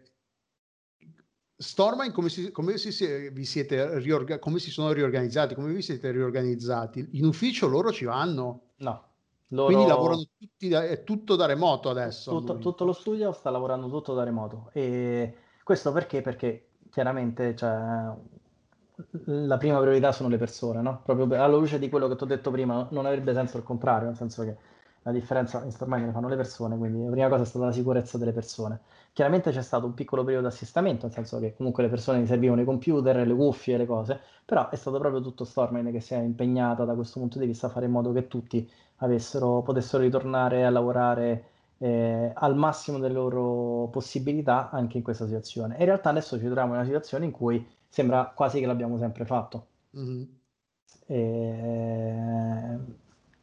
[1.56, 5.56] Stormine come si, come, si, vi siete riorga- come si sono riorganizzati?
[5.56, 7.08] Come vi siete riorganizzati?
[7.12, 8.74] In ufficio loro ci vanno?
[8.76, 9.08] No.
[9.48, 9.66] Loro...
[9.66, 12.30] Quindi lavorano tutti, da, è tutto da remoto adesso.
[12.30, 16.20] Tutto, tutto, lo studio sta lavorando tutto da remoto e questo perché?
[16.20, 18.14] Perché chiaramente cioè,
[19.24, 21.00] la prima priorità sono le persone, no?
[21.02, 24.06] Proprio alla luce di quello che ti ho detto prima, non avrebbe senso il contrario,
[24.06, 24.56] nel senso che
[25.02, 28.16] la differenza me ne fanno le persone, quindi la prima cosa è stata la sicurezza
[28.16, 28.80] delle persone.
[29.12, 32.26] Chiaramente c'è stato un piccolo periodo di assestamento, nel senso che comunque le persone gli
[32.26, 36.14] servivano i computer, le cuffie, le cose, però è stato proprio tutto Stormline che si
[36.14, 40.02] è impegnata da questo punto di vista a fare in modo che tutti avessero, potessero
[40.02, 41.44] ritornare a lavorare
[41.84, 45.76] eh, al massimo delle loro possibilità anche in questa situazione.
[45.76, 48.96] E in realtà adesso ci troviamo in una situazione in cui sembra quasi che l'abbiamo
[48.96, 49.66] sempre fatto.
[49.94, 50.22] Mm-hmm.
[51.06, 52.78] E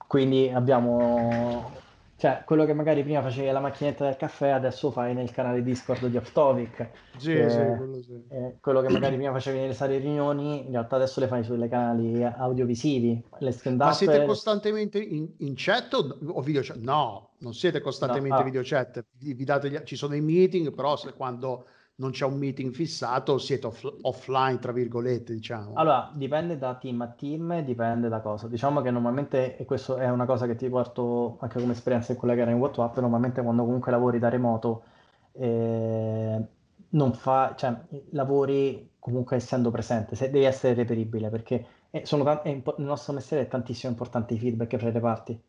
[0.07, 1.69] quindi abbiamo,
[2.21, 6.05] cioè, quello che magari prima facevi alla macchinetta del caffè, adesso fai nel canale Discord
[6.05, 6.89] di Off Topic.
[7.17, 8.23] Sì, eh, sì, quello, sì.
[8.29, 11.67] Eh, quello che magari prima facevi nelle sale riunioni, in realtà adesso le fai sui
[11.67, 13.87] canali audiovisivi, le stand up.
[13.87, 16.77] Ma siete costantemente in, in chat o, o, video chat?
[16.77, 18.43] No, non siete costantemente no, ah.
[18.43, 19.03] video chat.
[19.17, 21.65] Vi, vi date gli, ci sono i meeting, però se quando
[22.01, 25.73] non c'è un meeting fissato, siete off- offline, tra virgolette, diciamo.
[25.75, 28.47] Allora, dipende da team a team, dipende da cosa.
[28.47, 32.17] Diciamo che normalmente, e questo è una cosa che ti porto anche come esperienza in
[32.17, 34.83] quella che era in WhatsApp, normalmente quando comunque lavori da remoto,
[35.33, 36.41] eh,
[36.89, 37.79] non fa, cioè,
[38.09, 43.47] lavori comunque essendo presente, se devi essere reperibile, perché t- impo- nel nostro mestiere è
[43.47, 45.39] tantissimo importante i feedback fra i reparti,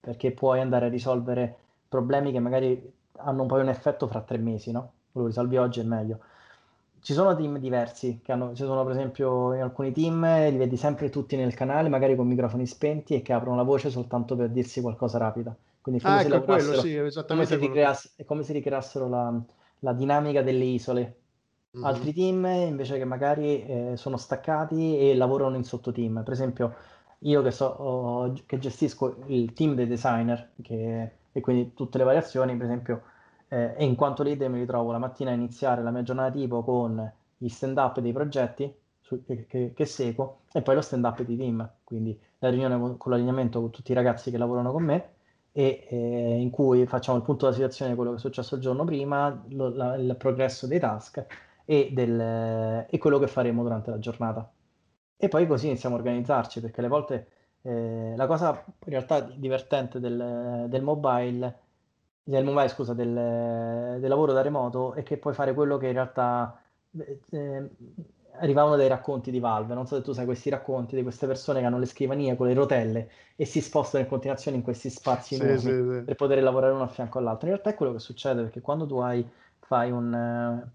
[0.00, 1.56] perché puoi andare a risolvere
[1.88, 4.92] problemi che magari hanno poi un effetto fra tre mesi, no?
[5.12, 6.20] Lo risolvi oggi è meglio.
[7.00, 10.76] Ci sono team diversi, che hanno, ci sono per esempio in alcuni team, li vedi
[10.76, 14.50] sempre tutti nel canale, magari con microfoni spenti e che aprono la voce soltanto per
[14.50, 15.56] dirsi qualcosa rapido.
[15.80, 19.40] Quindi come, ah, ecco quello, sì, come, se, ricreass- come se ricreassero la,
[19.78, 21.16] la, dinamica delle isole.
[21.74, 21.86] Mm-hmm.
[21.86, 26.22] Altri team invece che magari eh, sono staccati e lavorano in sottoteam.
[26.22, 26.74] Per esempio,
[27.20, 32.04] io che, so, oh, che gestisco il team dei designer che, e quindi tutte le
[32.04, 33.02] variazioni, per esempio
[33.52, 36.62] eh, e in quanto leader mi ritrovo la mattina a iniziare la mia giornata tipo
[36.62, 41.04] con gli stand up dei progetti su, che, che, che, seguo e poi lo stand
[41.04, 44.70] up di team, quindi la riunione con, con, l'allineamento con tutti i ragazzi che lavorano
[44.70, 45.08] con me
[45.52, 48.60] e eh, in cui facciamo il punto della situazione di quello che è successo il
[48.60, 51.26] giorno prima, lo, la, il progresso dei task
[51.64, 54.48] e, del, e, quello che faremo durante la giornata.
[55.16, 57.28] E poi così iniziamo a organizzarci perché alle volte
[57.62, 61.58] eh, la cosa in realtà divertente del, del mobile
[62.22, 63.12] del mobile, scusa, del,
[63.98, 66.60] del, lavoro da remoto e che puoi fare quello che in realtà
[66.98, 67.70] eh, eh,
[68.38, 69.74] arrivavano dai racconti di Valve.
[69.74, 72.46] Non so se tu sai questi racconti di queste persone che hanno le scrivanie con
[72.46, 76.02] le rotelle e si spostano in continuazione in questi spazi sì, sì, sì.
[76.04, 77.46] per poter lavorare uno a fianco all'altro.
[77.46, 79.28] In realtà è quello che succede perché quando tu hai,
[79.60, 80.68] fai un, uh,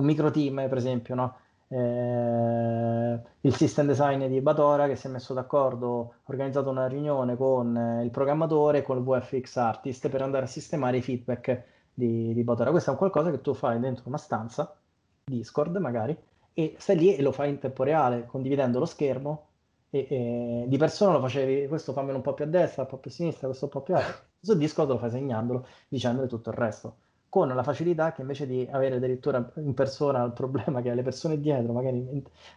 [0.00, 1.36] un micro team, per esempio, no?
[1.72, 7.36] Eh, il system design di Batora che si è messo d'accordo, ha organizzato una riunione
[7.36, 11.64] con eh, il programmatore e con il VFX artist per andare a sistemare i feedback
[11.94, 12.70] di, di Batora.
[12.70, 14.76] Questo è un qualcosa che tu fai dentro una stanza,
[15.24, 16.16] Discord magari,
[16.52, 19.46] e stai lì e lo fai in tempo reale, condividendo lo schermo.
[19.92, 22.98] E, e di persona lo facevi, questo fammelo un po' più a destra, un po'
[22.98, 24.02] più a sinistra, questo un po' più a...
[24.40, 26.96] Su Discord lo fai segnandolo, dicendole tutto il resto
[27.30, 31.02] con la facilità che invece di avere addirittura in persona il problema che ha le
[31.02, 32.06] persone dietro, magari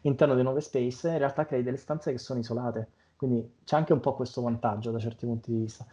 [0.02, 2.90] all'interno dei nuove space, in realtà crei delle stanze che sono isolate.
[3.16, 5.86] Quindi c'è anche un po' questo vantaggio da certi punti di vista.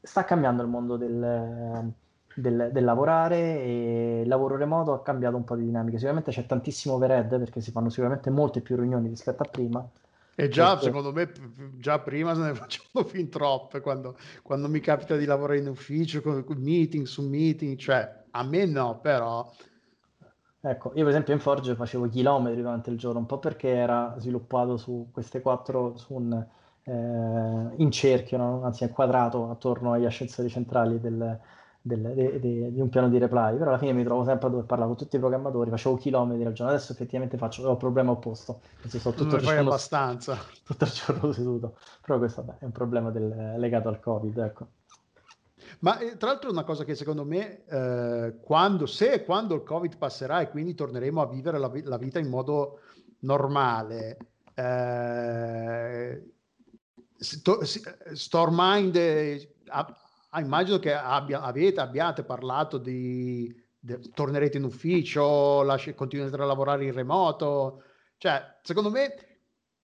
[0.00, 1.92] Sta cambiando il mondo del,
[2.34, 5.96] del, del lavorare e il lavoro remoto ha cambiato un po' di dinamiche.
[5.96, 9.88] Sicuramente c'è tantissimo overhead perché si fanno sicuramente molte più riunioni rispetto a prima
[10.38, 10.84] e già, Questo...
[10.84, 11.32] secondo me,
[11.78, 16.20] già prima se ne facciamo fin troppe quando, quando mi capita di lavorare in ufficio,
[16.20, 19.50] con, con meeting su meeting, cioè a me no, però...
[20.60, 24.14] Ecco, io per esempio in Forge facevo chilometri durante il giorno, un po' perché era
[24.18, 26.32] sviluppato su queste quattro, su un,
[26.82, 28.62] eh, in cerchio, no?
[28.64, 31.38] anzi è quadrato attorno agli ascensori centrali del,
[31.86, 34.50] del, de, de, di un piano di reply, però alla fine mi trovo sempre a
[34.50, 37.76] dover parlare con tutti i programmatori, facevo chilometri al giorno, adesso effettivamente faccio, ho il
[37.76, 40.36] problema opposto, sto tutto, il giorno, abbastanza.
[40.66, 44.66] tutto il giorno seduto, però questo vabbè, è un problema del, legato al Covid, ecco.
[45.80, 49.62] Ma eh, tra l'altro una cosa che secondo me, eh, quando, se e quando il
[49.62, 52.80] Covid passerà e quindi torneremo a vivere la, la vita in modo
[53.20, 54.16] normale,
[54.54, 56.22] eh,
[57.18, 58.96] Stormind
[60.36, 66.44] Ah, immagino che abbia, avete, abbiate parlato di, de, tornerete in ufficio, lasci, continuerete a
[66.44, 67.84] lavorare in remoto.
[68.18, 69.14] Cioè, secondo me,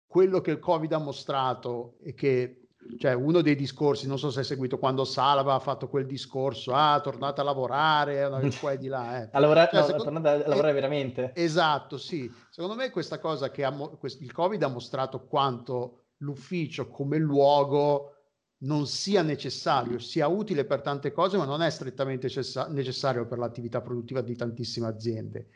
[0.07, 2.67] quello che il Covid ha mostrato e che
[2.99, 6.75] cioè uno dei discorsi, non so se hai seguito quando Salva ha fatto quel discorso,
[6.75, 8.29] ah, tornate a lavorare,
[8.61, 9.23] qua e di là.
[9.23, 9.29] Eh.
[9.33, 11.33] A lavorare, cioè, no, secondo, tornate a lavorare veramente.
[11.35, 12.31] Esatto, sì.
[12.51, 13.75] Secondo me questa cosa che ha,
[14.19, 18.17] il Covid ha mostrato quanto l'ufficio come luogo
[18.63, 22.29] non sia necessario, sia utile per tante cose, ma non è strettamente
[22.69, 25.49] necessario per l'attività produttiva di tantissime aziende.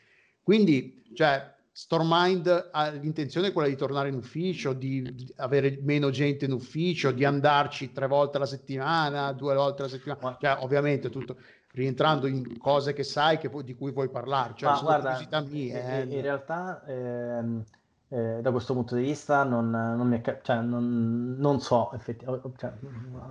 [0.43, 6.53] Quindi, cioè, Stormind ha l'intenzione quella di tornare in ufficio, di, avere meno gente in
[6.53, 11.37] ufficio, di andarci tre volte alla settimana, due volte alla settimana, cioè ovviamente tutto
[11.73, 15.41] rientrando in cose che sai che, di cui vuoi parlare, cioè Ma sono guarda, curiosità
[15.43, 15.78] mie.
[15.78, 16.15] in, eh.
[16.15, 17.65] in realtà ehm,
[18.09, 22.53] eh, da questo punto di vista non, non mi è cioè, non, non so, effettivamente,
[22.57, 22.73] cioè,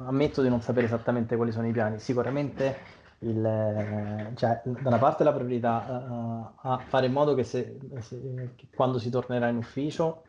[0.06, 2.00] ammetto di non sapere esattamente quali sono i piani.
[2.00, 2.78] Sicuramente
[3.20, 7.78] il, eh, cioè, da una parte la priorità eh, a fare in modo che, se,
[8.00, 10.24] se- che quando si tornerà in ufficio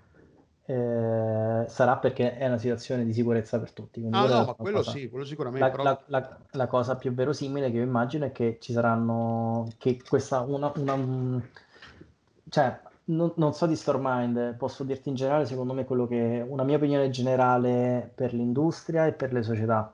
[0.64, 4.00] eh, sarà perché è una situazione di sicurezza per tutti.
[4.00, 4.92] Quindi Ah no, ma quello cosa.
[4.92, 8.32] sì, quello sicuramente, La, però la- la- la cosa più verosimile che io immagino è
[8.32, 11.42] che ci saranno, che questa una, una- un-
[12.48, 16.64] cioè, non, non so di Stormind, posso dirti in generale, secondo me, quello che una
[16.64, 19.92] mia opinione generale per l'industria e per le società.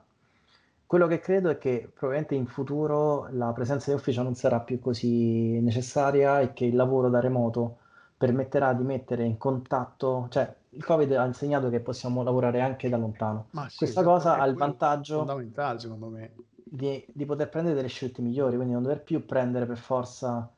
[0.85, 4.79] Quello che credo è che probabilmente in futuro la presenza di ufficio non sarà più
[4.79, 7.79] così necessaria e che il lavoro da remoto
[8.17, 12.97] permetterà di mettere in contatto, cioè il Covid ha insegnato che possiamo lavorare anche da
[12.97, 13.47] lontano.
[13.51, 16.35] ma sì, Questa esatto, cosa ha il vantaggio fondamentale secondo me.
[16.63, 20.51] di, di poter prendere delle scelte migliori, quindi non dover più prendere per forza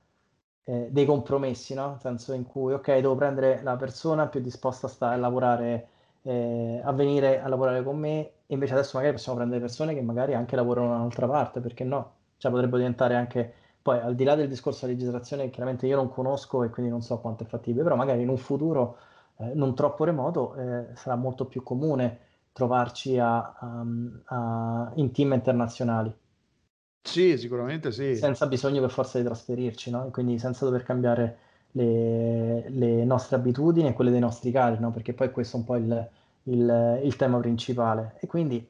[0.66, 1.90] eh, dei compromessi, no?
[1.92, 5.88] Nel senso in cui, ok, devo prendere la persona più disposta a stare a lavorare,
[6.24, 10.02] eh, a venire a lavorare con me, e invece adesso magari possiamo prendere persone che
[10.02, 12.14] magari anche lavorano da un'altra parte, perché no?
[12.38, 16.10] Cioè potrebbe diventare anche, poi al di là del discorso della legislazione, chiaramente io non
[16.10, 18.98] conosco e quindi non so quanto è fattibile, però magari in un futuro
[19.38, 22.20] eh, non troppo remoto eh, sarà molto più comune
[22.54, 23.86] trovarci a- a-
[24.26, 26.14] a- in team internazionali
[27.06, 28.16] Sì, sicuramente sì.
[28.16, 30.10] senza bisogno per forza di trasferirci, no?
[30.12, 31.38] Quindi senza dover cambiare
[31.72, 34.92] le, le nostre abitudini e quelle dei nostri cari, no?
[34.92, 36.10] Perché poi questo è un po' il,
[36.44, 38.16] il- il tema principale.
[38.20, 38.68] E quindi,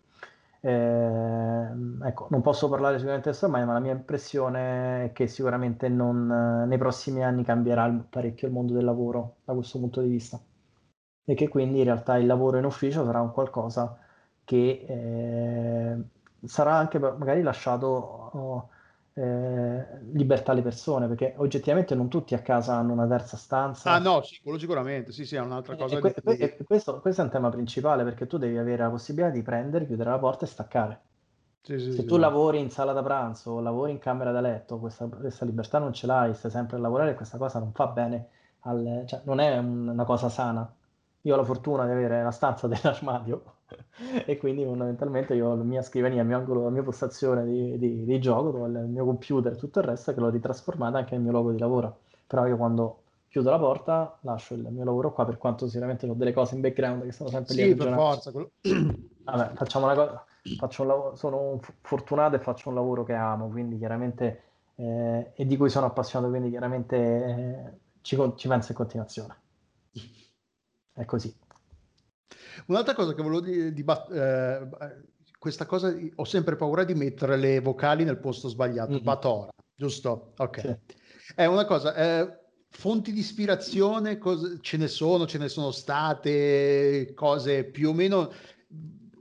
[0.61, 5.87] ehm, ecco, non posso parlare sicuramente adesso ormai, ma la mia impressione è che sicuramente
[5.89, 10.39] non, nei prossimi anni cambierà parecchio il mondo del lavoro da questo punto di vista.
[11.27, 13.97] E che quindi in realtà il lavoro in ufficio sarà un qualcosa
[14.43, 15.97] che eh,
[16.47, 18.69] sarà anche ma- magari lasciato oh,
[19.13, 23.37] eh, libertà alle persone, perché oggettivamente non tutti a casa hanno una terza
[23.83, 23.99] Ah stanza.
[23.99, 27.21] no, sì, quello sicuramente, sì, sì, è un'altra cosa e que- di- e questo, questo
[27.21, 30.45] è un tema principale perché tu devi avere la possibilità di prendere, chiudere la porta
[30.45, 31.01] e staccare.
[31.63, 32.05] Sì, sì, Se sì.
[32.05, 35.79] tu lavori in sala da pranzo o lavori in camera da letto, questa, questa libertà
[35.79, 38.29] non ce l'hai, stai sempre a lavorare e questa cosa non fa bene,
[38.61, 40.71] al- cioè non è un- una cosa sana.
[41.21, 43.54] Io ho la fortuna di avere la stanza dell'armadio
[44.25, 47.77] e quindi fondamentalmente io ho la mia scrivania, il mio angolo, la mia postazione di,
[47.77, 51.13] di- di gioco, dove il mio computer e tutto il resto che l'ho ritrasformata anche
[51.15, 51.99] nel mio luogo di lavoro.
[52.27, 56.13] Però io quando chiudo la porta lascio il mio lavoro qua, per quanto sicuramente ho
[56.13, 58.31] delle cose in background che sono sempre lì Sì, per forza.
[58.31, 58.51] quello-
[59.25, 60.25] Vabbè, facciamo una cosa,
[60.55, 64.41] faccio un lavoro, sono fortunato e faccio un lavoro che amo, quindi chiaramente,
[64.75, 69.35] eh, e di cui sono appassionato, quindi chiaramente eh, ci, ci penso in continuazione.
[70.93, 71.31] È così.
[72.67, 73.83] Un'altra cosa che volevo dire, di,
[74.13, 74.67] eh,
[75.39, 79.03] questa cosa, ho sempre paura di mettere le vocali nel posto sbagliato, Mhm.
[79.03, 80.33] Batora, giusto?
[80.37, 80.59] Ok.
[80.59, 80.75] Sì.
[81.35, 87.13] È una cosa, eh, fonti di ispirazione, cos- ce ne sono, ce ne sono state
[87.15, 88.31] cose più o meno,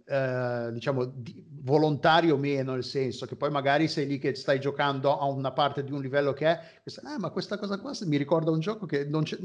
[0.07, 4.61] eh, diciamo, di- volontarie o meno, nel senso che poi magari sei lì che stai
[4.61, 7.93] giocando a una parte di un livello che è, questa- "Ah, ma questa cosa qua
[8.05, 9.39] mi ricorda un gioco che non c'è,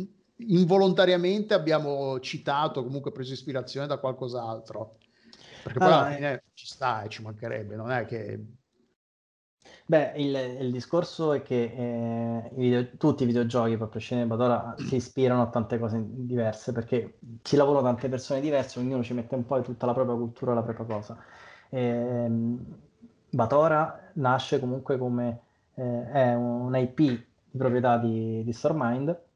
[0.48, 4.98] involontariamente abbiamo citato, comunque preso ispirazione da qualcos'altro.
[5.64, 8.44] Perché poi Allora, alla fine ci sta e ci mancherebbe, non è che...
[9.86, 14.30] Beh, il, il discorso è che eh, i video- tutti i videogiochi, poi a prescindere
[14.30, 19.04] da Badora, si ispirano a tante cose diverse perché ci lavorano tante persone diverse, ognuno
[19.04, 21.18] ci mette un po' tutta la propria cultura, la propria cosa.
[21.70, 22.66] Ehm,
[23.32, 25.42] Batora nasce comunque come
[25.76, 29.28] eh, è un IP di proprietà di, di Stormind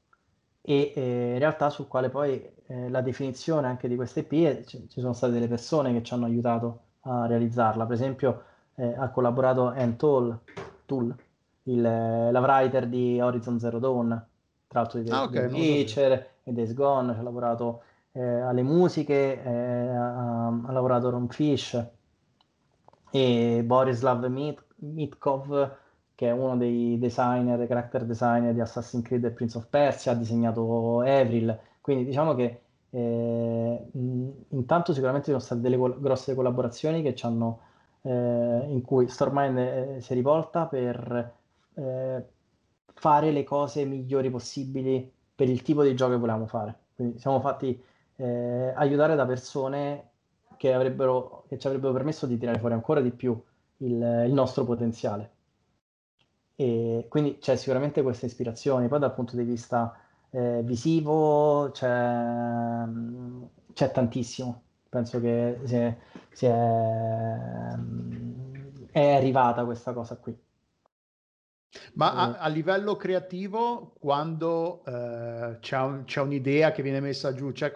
[0.65, 4.64] e eh, in realtà sul quale poi eh, la definizione anche di questa IP è-
[4.64, 7.85] ci sono state delle persone che ci hanno aiutato a realizzarla.
[7.85, 8.44] Per esempio,
[8.76, 10.38] eh, ha collaborato Ann Toll,
[10.85, 11.14] Tool,
[11.64, 14.10] il, eh, la writer di Horizon Zero Dawn,
[14.68, 15.72] tra l'altro di, Ah, ok, di non lo sapevo.
[15.73, 17.84] Witcher e Days Gone, ci ha lavorato
[18.14, 21.85] eh, alle musiche, eh, ha, ha lavorato Ron Fish
[23.11, 25.72] e Borislav Mit- Mitkov,
[26.24, 30.16] che è uno dei designer, character designer di Assassin's Creed e Prince of Persia, ha
[30.16, 37.02] disegnato Avril, quindi diciamo che eh, intanto sicuramente ci sono state delle col- grosse collaborazioni
[37.02, 37.60] che ci hanno,
[38.04, 38.10] eh,
[38.70, 41.34] in cui Stormind eh, si è rivolta per
[41.74, 42.26] eh,
[42.94, 46.74] fare le cose migliori possibili per il tipo di gioco che volevamo fare.
[46.95, 47.84] Quindi siamo fatti
[48.16, 50.12] eh, aiutare da persone
[50.56, 50.72] che
[51.48, 53.38] che ci avrebbero permesso di tirare fuori ancora di più
[53.78, 55.33] il, il nostro potenziale.
[56.56, 58.88] E quindi c'è sicuramente questa ispirazione.
[58.88, 59.98] Poi dal punto di vista
[60.30, 62.84] eh, visivo, c'è,
[63.74, 64.62] c'è tantissimo.
[64.90, 65.98] Penso che si è,
[66.32, 67.78] si è,
[68.92, 70.38] è arrivata questa cosa qui.
[71.96, 77.52] Ma a, a, livello creativo, quando eh, c'è, un, c'è, un'idea che viene messa giù,
[77.52, 77.74] cioè,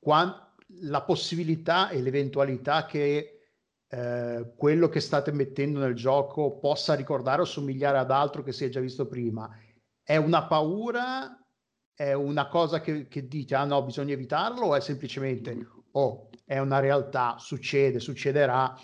[0.00, 3.37] quando, la possibilità e l'eventualità che
[3.88, 8.64] eh, quello che state mettendo nel gioco possa ricordare o somigliare ad altro che si
[8.64, 9.48] è già visto prima,
[10.02, 11.42] è una paura?
[11.94, 16.58] È una cosa che, che dite, ah no, bisogna evitarlo o è semplicemente, oh, è
[16.58, 18.76] una realtà, succede, succederà,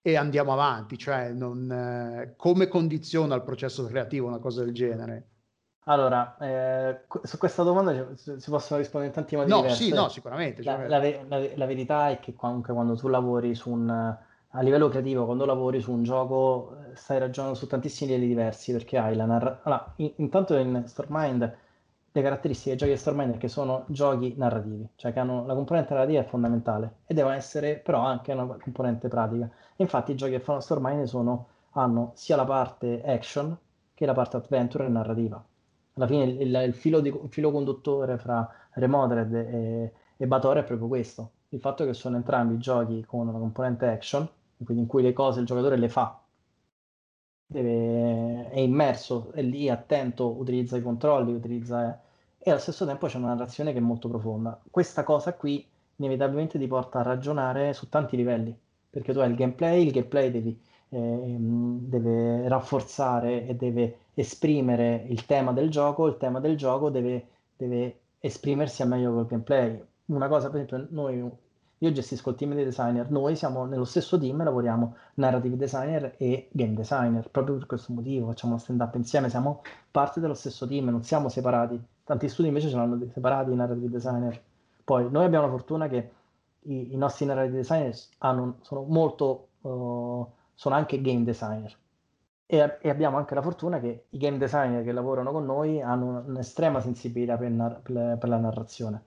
[0.00, 5.28] e andiamo avanti, cioè non, eh, come condiziona il processo creativo una cosa del genere?
[5.88, 9.84] Allora, eh, su questa domanda si possono rispondere in tanti modi no, diversi.
[9.84, 10.62] Sì, no, sicuramente.
[10.62, 14.88] La, la, la, la, verità è che comunque quando tu lavori su un, a livello
[14.90, 19.16] creativo, quando lavori su un gioco, eh, stai ragionando su tantissimi livelli diversi, perché hai
[19.16, 19.60] la narrazione...
[19.64, 21.56] Allora, in, intanto in Stormind
[22.12, 25.54] le caratteristiche dei giochi di Stormind è che sono giochi narrativi, cioè che hanno la
[25.54, 29.48] componente narrativa è fondamentale e devono essere però anche una componente pratica.
[29.76, 33.56] Infatti i giochi che fanno Stormind sono, hanno sia la parte action
[33.94, 35.42] che la parte adventure e narrativa.
[35.98, 40.58] Alla fine il, il, il, filo, di, il filo, conduttore fra Remodered e, e Bator
[40.58, 44.28] è proprio questo, il fatto che sono entrambi giochi con una componente action,
[44.64, 46.20] quindi in cui le cose il giocatore le fa
[47.46, 52.00] deve, è immerso, è lì attento, utilizza i controlli, utilizza
[52.38, 54.60] e allo stesso tempo c'è una narrazione che è molto profonda.
[54.70, 55.66] Questa cosa qui
[55.96, 58.56] inevitabilmente ti porta a ragionare su tanti livelli,
[58.88, 60.60] perché tu hai il gameplay, il gameplay devi,
[60.90, 67.26] eh, deve rafforzare e deve esprimere il tema del gioco, il tema del gioco deve,
[67.56, 69.80] deve esprimersi a meglio col gameplay.
[70.06, 71.30] Una cosa, per esempio, noi
[71.80, 76.48] io gestisco il team dei designer, noi siamo nello stesso team, lavoriamo narrative designer e
[76.50, 79.62] game designer, proprio per questo motivo facciamo una stand up insieme, siamo
[79.92, 81.80] parte dello stesso team, non siamo separati.
[82.02, 84.42] Tanti studi invece ce l'hanno separati i narrative designer.
[84.82, 86.10] Poi noi abbiamo la fortuna che
[86.62, 91.72] i, i nostri narrative designer hanno, sono molto, uh, sono anche game designer.
[92.50, 96.24] E, e, abbiamo anche la fortuna che i game designer che lavorano con noi hanno
[96.26, 99.02] un'estrema sensibilità per, per, per la narrazione.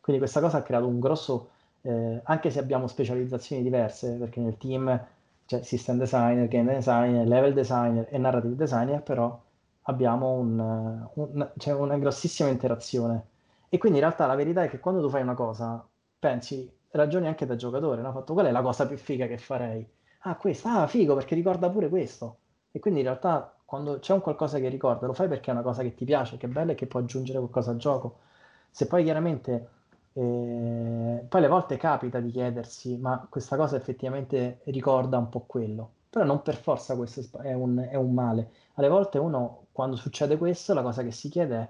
[0.00, 1.48] Quindi questa cosa ha creato un grosso
[1.82, 5.06] eh, anche se abbiamo specializzazioni diverse, perché nel team
[5.46, 9.38] c'è system designer, game designer, level designer e narrative designer, però
[9.82, 13.26] abbiamo un, un, c'è una grossissima interazione.
[13.68, 15.84] E quindi in realtà la verità è che quando tu fai una cosa,
[16.18, 18.12] pensi, ragioni anche da giocatore, no?
[18.12, 19.86] Fatto, qual è la cosa più figa che farei?
[20.24, 22.38] Ah, questa, ah, figo, perché ricorda pure questo.
[22.72, 25.62] E quindi in realtà quando c'è un qualcosa che ricorda, lo fai perché è una
[25.62, 28.18] cosa che ti piace, che è bella e che può aggiungere qualcosa al gioco.
[28.70, 29.68] Se poi chiaramente
[30.14, 35.90] e poi alle volte capita di chiedersi, ma questa cosa effettivamente ricorda un po' quello,
[36.10, 38.50] però non per forza questo è un, è un male.
[38.74, 41.68] Alle volte uno, quando succede questo, la cosa che si chiede è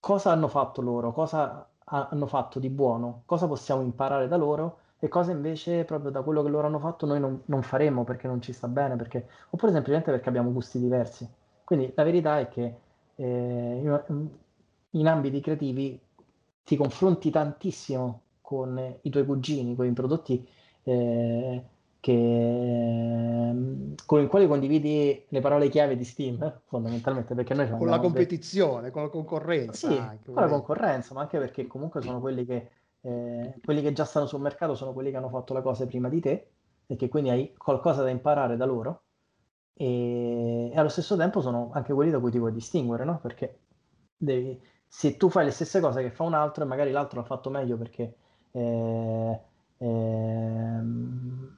[0.00, 5.08] cosa hanno fatto loro, cosa hanno fatto di buono, cosa possiamo imparare da loro e
[5.08, 8.40] cosa invece proprio da quello che loro hanno fatto noi non, non faremo perché non
[8.40, 9.28] ci sta bene, perché...
[9.50, 11.28] oppure semplicemente perché abbiamo gusti diversi.
[11.64, 12.74] Quindi la verità è che
[13.16, 14.28] eh, in,
[14.90, 16.00] in ambiti creativi
[16.64, 20.46] ti confronti tantissimo con i tuoi cugini, con i prodotti
[20.84, 21.62] eh,
[22.04, 23.52] che,
[24.04, 27.98] con i quali condividi le parole chiave di Steam, eh, fondamentalmente, perché noi con la
[27.98, 29.88] competizione, con la concorrenza.
[29.88, 32.70] Sì, anche, con la concorrenza, ma anche perché comunque sono quelli che,
[33.04, 36.08] eh, quelli che già stanno sul mercato, sono quelli che hanno fatto le cose prima
[36.08, 36.50] di te
[36.86, 39.04] e che quindi hai qualcosa da imparare da loro
[39.74, 43.18] e, e allo stesso tempo sono anche quelli da cui ti vuoi distinguere, no?
[43.20, 43.58] Perché
[44.16, 47.26] devi, se tu fai le stesse cose che fa un altro e magari l'altro l'ha
[47.26, 48.14] fatto meglio perché
[48.52, 49.40] eh,
[49.78, 51.56] ehm,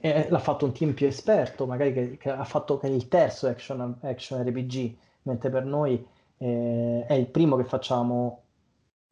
[0.00, 3.08] eh, l'ha fatto un team più esperto, magari che, che ha fatto che è il
[3.08, 6.06] terzo action, action RPG, mentre per noi
[6.38, 8.44] eh, è il primo che facciamo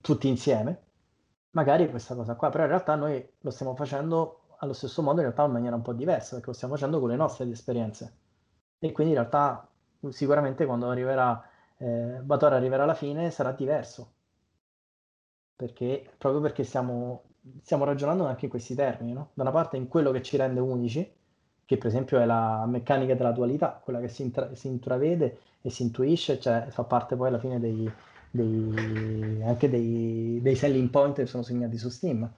[0.00, 0.84] tutti insieme,
[1.56, 5.22] magari questa cosa qua, però in realtà noi lo stiamo facendo allo stesso modo, in
[5.22, 8.14] realtà in maniera un po' diversa, perché lo stiamo facendo con le nostre esperienze.
[8.78, 9.66] E quindi in realtà
[10.10, 11.42] sicuramente quando arriverà
[11.78, 14.12] eh, Bator arriverà alla fine sarà diverso.
[15.56, 17.22] Perché, proprio perché stiamo,
[17.62, 19.30] stiamo ragionando anche in questi termini, no?
[19.32, 21.10] Da una parte in quello che ci rende unici,
[21.64, 25.70] che per esempio è la meccanica della dualità, quella che si, intra- si intravede e
[25.70, 27.90] si intuisce, cioè fa parte poi alla fine dei,
[28.36, 32.30] dei, anche dei, dei, selling point che sono segnati su Steam,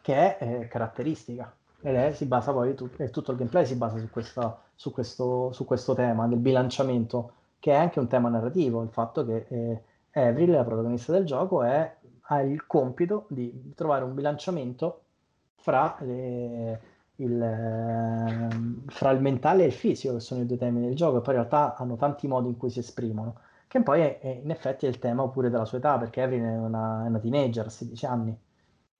[0.00, 1.52] che è eh, caratteristica.
[1.80, 5.52] Ed è, si basa poi, tu, tutto il gameplay si basa su, questa, su, questo,
[5.52, 9.82] su questo tema del bilanciamento che è anche un tema narrativo, il fatto che eh,
[10.12, 15.02] Avril, la protagonista del gioco, è, ha il compito di trovare un bilanciamento
[15.56, 16.80] fra, le,
[17.16, 18.48] il, eh,
[18.86, 21.34] fra il mentale e il fisico, che sono i due temi del gioco, e poi
[21.34, 23.40] in realtà hanno tanti modi in cui si esprimono.
[23.68, 26.44] Che poi è, è, in effetti è il tema pure della sua età, perché Evelyn
[26.44, 28.36] è una, è una teenager a 16 anni,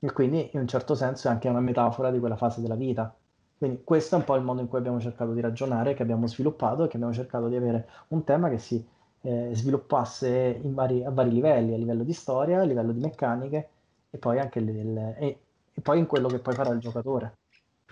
[0.01, 3.13] e quindi in un certo senso è anche una metafora di quella fase della vita.
[3.57, 6.29] Quindi questo è un po' il modo in cui abbiamo cercato di ragionare, che abbiamo
[6.29, 8.87] sviluppato e che abbiamo cercato di avere un tema che si
[9.23, 13.69] eh, sviluppasse vari, a vari livelli, a livello di storia, a livello di meccaniche
[14.11, 15.41] e poi anche il, e,
[15.73, 17.39] e poi in quello che poi farà il giocatore,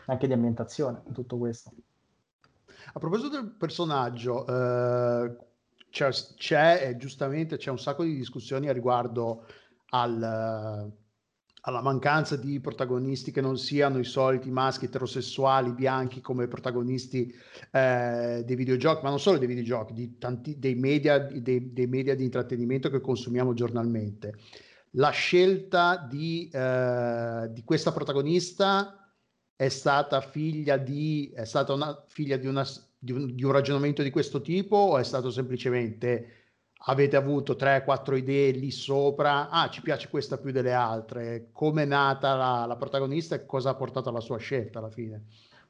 [0.07, 1.73] anche di ambientazione tutto questo.
[2.93, 5.37] A proposito del personaggio, eh,
[5.91, 9.47] c'è, c'è giustamente c'è un sacco di discussioni riguardo
[9.91, 10.93] al
[11.67, 17.33] alla mancanza di protagonisti che non siano i soliti maschi eterosessuali bianchi come protagonisti
[17.73, 22.15] eh, dei videogiochi, ma non solo dei videogiochi, di tanti, dei, media, dei, dei media
[22.15, 24.35] di intrattenimento che consumiamo giornalmente.
[24.93, 29.13] La scelta di, eh, di questa protagonista
[29.57, 32.65] è stata figlia di, è stata una, figlia di, una,
[33.07, 36.33] di, un, di un ragionamento di questo tipo o è stato semplicemente
[36.89, 41.87] avete avuto 3-4 idee lì sopra, ah ci piace questa più delle altre, come è
[41.87, 45.25] nata la, la, protagonista e cosa ha portato alla sua scelta alla fine?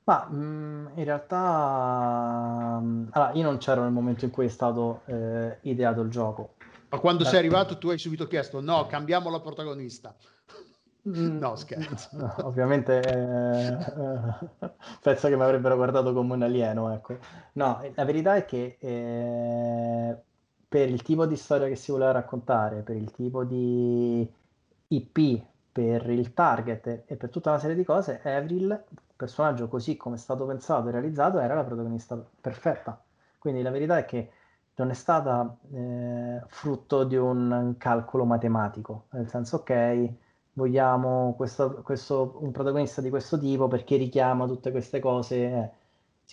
[0.04, 4.48] Ma mh, mm, in realtà mh, allora, io non c'ero nel momento in cui è
[4.48, 6.54] stato eh, ideato il gioco.
[6.88, 10.14] Ma quando sei arrivato tu hai subito chiesto no, cambiamo la protagonista.
[11.08, 12.08] Mm, no, scherzo.
[12.16, 13.72] No, ovviamente eh,
[14.60, 14.70] eh,
[15.00, 17.18] penso che mi avrebbero guardato come un alieno, ecco.
[17.52, 20.16] No, la verità è che eh,
[20.68, 24.28] per il tipo di storia che si voleva raccontare, per il tipo di
[24.88, 28.82] IP, per il target e per tutta una serie di cose, Avril,
[29.14, 33.00] personaggio così come è stato pensato e realizzato, era la protagonista perfetta.
[33.38, 34.30] Quindi la verità è che
[34.76, 40.12] non è stata eh, frutto di un calcolo matematico, nel senso ok,
[40.56, 45.36] vogliamo questo, questo, un protagonista di questo tipo perché richiama tutte queste cose.
[45.36, 45.70] Eh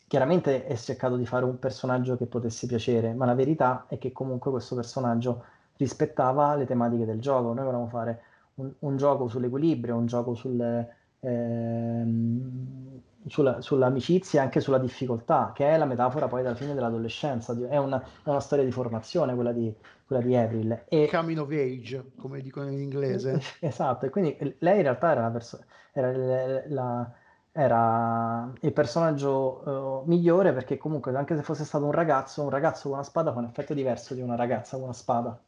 [0.07, 4.11] chiaramente è cercato di fare un personaggio che potesse piacere, ma la verità è che
[4.11, 5.43] comunque questo personaggio
[5.77, 7.53] rispettava le tematiche del gioco.
[7.53, 8.21] Noi volevamo fare
[8.55, 10.87] un, un gioco sull'equilibrio, un gioco sul,
[11.19, 17.55] ehm, sulla, sull'amicizia e anche sulla difficoltà, che è la metafora poi della fine dell'adolescenza.
[17.67, 19.73] È una, è una storia di formazione quella di,
[20.13, 20.83] quella di Avril.
[20.87, 21.07] E...
[21.09, 23.41] Coming of age, come dicono in inglese.
[23.59, 26.11] esatto, e quindi lei in realtà era la, perso- era
[26.67, 27.13] la
[27.55, 32.89] era il personaggio uh, migliore perché comunque anche se fosse stato un ragazzo, un ragazzo
[32.89, 35.39] con una spada fa un effetto diverso di una ragazza con una spada.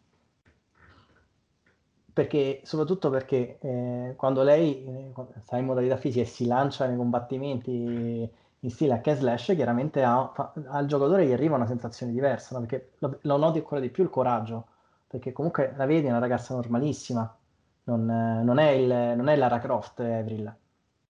[2.14, 6.96] Perché, soprattutto perché eh, quando lei eh, sta in modalità fisica e si lancia nei
[6.96, 8.30] combattimenti
[8.66, 12.56] in stile hack and slash, chiaramente ha, fa, al giocatore gli arriva una sensazione diversa,
[12.56, 12.66] no?
[12.66, 14.68] perché lo, lo, noti ancora di più il coraggio,
[15.08, 17.36] perché comunque la vedi è una ragazza normalissima,
[17.84, 20.54] non, non, è, il, non è Lara Croft Avril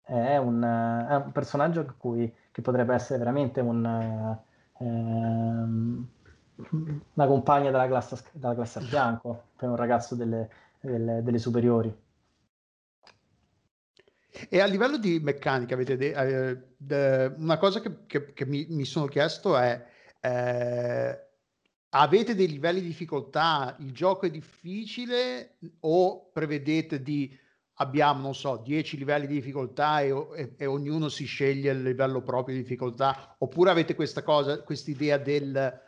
[0.06, 4.38] è un, è un personaggio cui, che potrebbe essere veramente un,
[4.78, 6.08] ehm,
[7.14, 10.50] una compagna della classe, della classe a fianco per un ragazzo delle,
[10.80, 12.04] delle, delle superiori.
[14.50, 18.66] E a livello di meccanica, avete de- eh, de- una cosa che, che, che mi,
[18.70, 19.86] mi, sono chiesto è:
[20.20, 21.20] eh,
[21.90, 23.76] avete dei livelli di difficoltà?
[23.80, 27.38] Il gioco è difficile o prevedete di
[27.80, 32.22] abbiamo, non so, 10 livelli di difficoltà e, e, e, ognuno si sceglie il livello
[32.22, 35.84] proprio di difficoltà, oppure avete questa cosa, questa idea del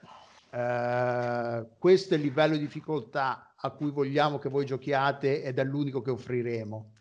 [0.50, 5.64] eh, questo è il livello di difficoltà a cui vogliamo che voi giochiate ed è
[5.64, 6.94] l'unico che offriremo?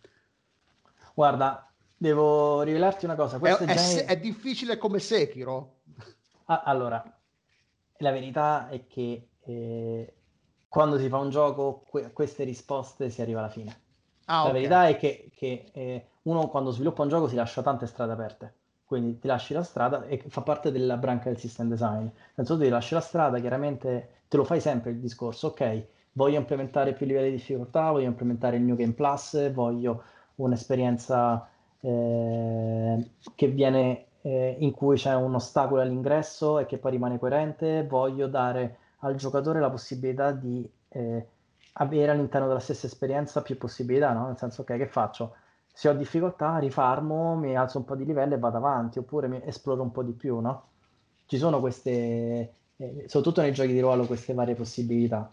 [1.16, 3.38] Guarda, devo rivelarti una cosa.
[3.38, 4.06] È, è, generi...
[4.06, 5.78] è, difficile come Sekiro?
[6.44, 7.02] Ah, allora,
[7.98, 10.14] la verità è che eh,
[10.68, 13.84] quando si fa un gioco, que- queste risposte si arriva alla fine
[14.26, 14.52] Ah, la okay.
[14.52, 18.54] verità è che, che eh, uno quando sviluppa un gioco si lascia tante strade aperte,
[18.84, 22.02] quindi ti lasci la strada e fa parte della branca del system design.
[22.02, 26.38] Nel senso ti lasci la strada, chiaramente te lo fai sempre il discorso, ok, voglio
[26.38, 30.02] implementare più livelli di difficoltà, voglio implementare il New Game Plus, voglio
[30.36, 31.48] un'esperienza
[31.80, 37.86] eh, che viene eh, in cui c'è un ostacolo all'ingresso e che poi rimane coerente,
[37.86, 41.26] voglio dare al giocatore la possibilità di eh,
[41.74, 44.26] avere all'interno della stessa esperienza più possibilità, no?
[44.26, 45.36] Nel senso, ok, che faccio?
[45.72, 49.40] Se ho difficoltà, rifarmo, mi alzo un po' di livello e vado avanti, oppure mi
[49.44, 50.68] esploro un po' di più, no?
[51.26, 51.90] Ci sono queste,
[52.76, 55.30] eh, soprattutto nei giochi di ruolo, queste varie possibilità.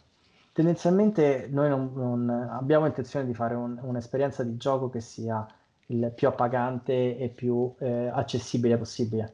[0.53, 5.45] Tendenzialmente noi non, non abbiamo intenzione di fare un, un'esperienza di gioco che sia
[5.87, 9.33] il più appagante e più eh, accessibile possibile.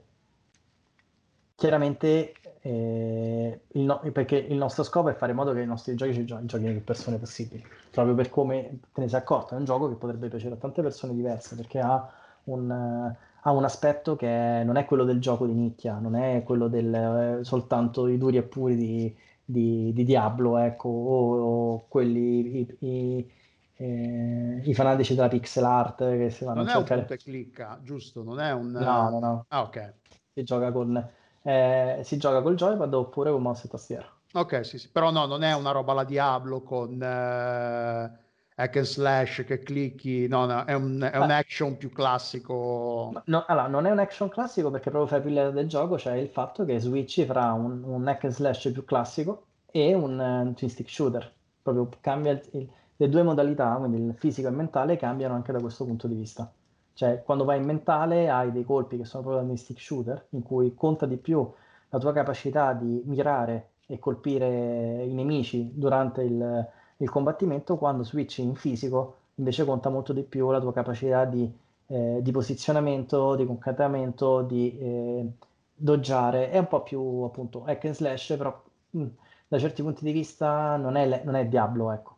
[1.56, 5.94] Chiaramente eh, il no- perché il nostro scopo è fare in modo che i nostri
[5.96, 9.58] giochi ci gio- giochino più persone possibili, proprio per come te ne sei accorto, è
[9.58, 12.10] un gioco che potrebbe piacere a tante persone diverse, perché ha
[12.46, 16.70] un, ha un aspetto che non è quello del gioco di nicchia, non è quello
[16.70, 19.16] del uh, soltanto i duri e puri di,
[19.50, 23.32] di, di Diablo, ecco, o, o quelli, i, i,
[23.78, 27.02] eh, i, fanatici della pixel art che si vanno non a cercare...
[27.02, 28.22] Non è un clicca, giusto?
[28.24, 28.70] Non è un...
[28.72, 29.46] No, no, no.
[29.48, 29.94] Ah, ok.
[30.34, 31.10] Si gioca con...
[31.42, 34.08] Eh, si gioca col joypad oppure con mouse e tastiera.
[34.34, 38.12] Ok, sì, sì, però no, non è una roba la Diablo con eh,
[38.60, 43.22] hack and slash che clicchi, no, no, è un, è un action più classico.
[43.26, 46.28] No, allora, non è un action classico perché proprio fra i del gioco c'è il
[46.28, 50.70] fatto che switchi fra un, un hack and slash più classico e un, un twin
[50.70, 51.32] stick shooter.
[51.62, 55.54] Proprio cambia il, il, le due modalità, quindi il fisico e il mentale, cambiano anche
[55.54, 56.52] da questo punto di vista.
[56.94, 60.44] Cioè, quando vai in mentale hai dei colpi che sono proprio da stick shooter, in
[60.44, 61.50] cui conta di più
[61.92, 66.68] la tua capacità di mirare e colpire i nemici durante il,
[67.02, 71.50] il combattimento, quando switchi in fisico invece conta molto di più la tua capacità di,
[71.88, 75.26] eh, di posizionamento, di concatenamento, di eh,
[75.74, 76.52] doggiare.
[76.52, 78.62] È un po' più appunto hack and slash, però
[78.92, 79.08] mh, mm,
[79.48, 82.18] da certi punti di vista non è, non è Diablo, ecco.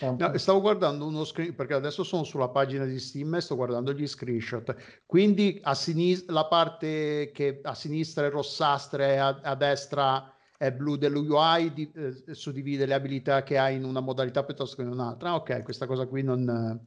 [0.00, 3.92] No, stavo guardando uno screen perché adesso sono sulla pagina di Steam e sto guardando
[3.92, 4.76] gli screenshot.
[5.06, 10.72] Quindi a sinistra la parte che a sinistra è rossastra e a, a destra è
[10.72, 14.88] blu dell'UI di, eh, suddivide le abilità che hai in una modalità piuttosto che in
[14.88, 15.30] un'altra.
[15.30, 16.84] Ah, ok, questa cosa qui non,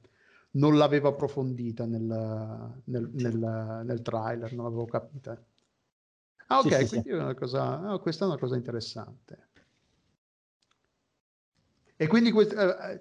[0.52, 2.04] non l'avevo approfondita nel,
[2.84, 5.42] nel, nel, nel, trailer, non l'avevo capita.
[6.48, 7.16] Ah, ok, sì, quindi sì.
[7.16, 9.48] È una cosa, oh, questa è una cosa interessante.
[11.96, 13.00] E quindi quest, eh, eh,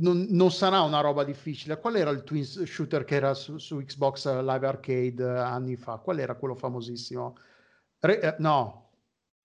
[0.00, 1.78] non, non, sarà una roba difficile.
[1.78, 5.98] Qual era il twin shooter che era su, su Xbox Live Arcade anni fa?
[5.98, 7.36] Qual era quello famosissimo?
[8.00, 8.85] Re, eh, no,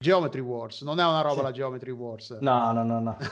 [0.01, 1.41] Geometry Wars, non è una roba sì.
[1.43, 2.31] la Geometry Wars.
[2.39, 3.17] No, no, no, no.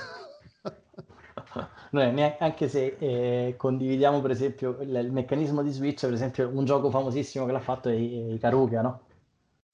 [1.91, 6.65] Noi, anche se eh, condividiamo per esempio il, il, meccanismo di Switch, per esempio un
[6.65, 9.01] gioco famosissimo che l'ha fatto è Ikaruga, no?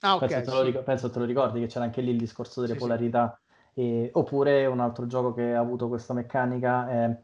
[0.00, 0.26] Ah, ok.
[0.26, 0.56] Penso, sì.
[0.56, 3.38] te lo, penso te lo ricordi che c'era anche lì il discorso delle sì, polarità.
[3.74, 7.16] E, oppure un altro gioco che ha avuto questa meccanica è,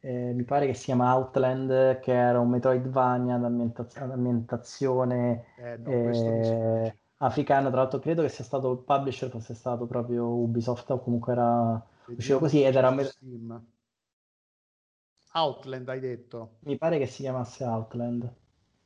[0.00, 5.46] eh, mi pare che si chiama Outland, che era un Metroidvania ad, ambientaz- ad ambientazione...
[5.56, 10.90] Eh, no, africana, tra l'altro credo che sia stato il publisher, fosse stato proprio Ubisoft
[10.90, 13.04] o comunque era uscito così ed era...
[13.04, 13.66] Steam.
[15.32, 16.56] Outland hai detto?
[16.60, 18.34] Mi pare che si chiamasse Outland.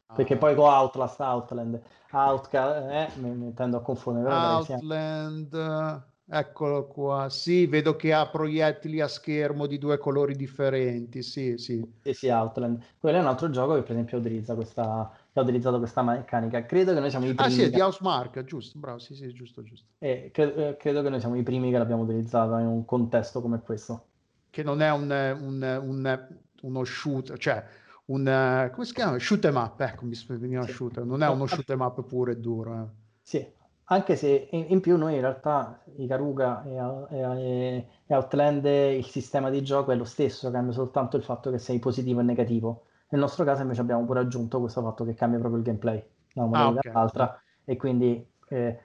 [0.06, 0.14] Ah.
[0.14, 1.80] Perché poi con Outlast, Outland,
[2.10, 4.32] Outcast, eh, mi, mi tendo a confondere.
[4.32, 11.58] Outland, Eccolo qua, sì, vedo che ha proiettili a schermo di due colori differenti, sì,
[11.58, 11.84] sì.
[12.02, 12.80] Sì, sì, Outland.
[13.00, 16.64] Quello è un altro gioco che per esempio utilizza questa, che ha utilizzato questa meccanica.
[16.64, 17.52] Credo che noi siamo i primi...
[17.52, 19.86] Ah sì, è di Housemark, giusto, bravo, sì, sì, giusto, giusto.
[19.98, 23.40] E credo, eh, credo che noi siamo i primi che l'abbiamo utilizzata in un contesto
[23.40, 24.06] come questo.
[24.50, 26.28] Che non è un, un, un
[26.62, 27.64] uno shoot, cioè
[28.06, 28.70] un...
[28.72, 29.18] come si chiama?
[29.18, 30.72] Shoot em up, ecco, mi veniva sì.
[30.72, 32.74] shooter, non è uno shoot em up puro e duro.
[32.74, 32.86] Eh.
[33.22, 33.46] Sì,
[33.84, 39.06] anche se in, in, più noi in realtà i Karuga e, e, e, Outland il
[39.06, 42.84] sistema di gioco è lo stesso, cambia soltanto il fatto che sei positivo e negativo.
[43.10, 46.44] Nel nostro caso invece abbiamo pure aggiunto questo fatto che cambia proprio il gameplay da
[46.44, 46.92] una modalità ah, okay.
[46.92, 48.78] all'altra e quindi eh,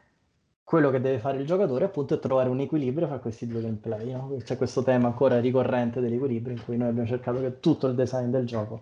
[0.63, 4.11] quello che deve fare il giocatore appunto è trovare un equilibrio fra questi due gameplay.
[4.11, 4.35] No?
[4.43, 8.29] C'è questo tema ancora ricorrente dell'equilibrio in cui noi abbiamo cercato che tutto il design
[8.29, 8.81] del gioco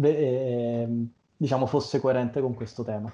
[0.00, 1.06] eh,
[1.36, 3.12] diciamo fosse coerente con questo tema.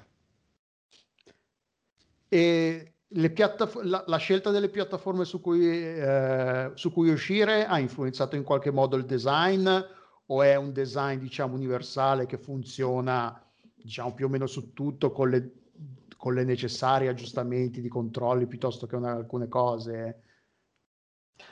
[2.27, 2.93] E
[3.33, 8.43] piattaf- la, la, scelta delle piattaforme su cui, eh, su cui, uscire ha influenzato in
[8.43, 9.69] qualche modo il design
[10.27, 13.39] o è un design diciamo universale che funziona
[13.75, 15.51] diciamo più o meno su tutto con le,
[16.17, 20.21] con le necessarie aggiustamenti di controlli piuttosto che una, alcune cose?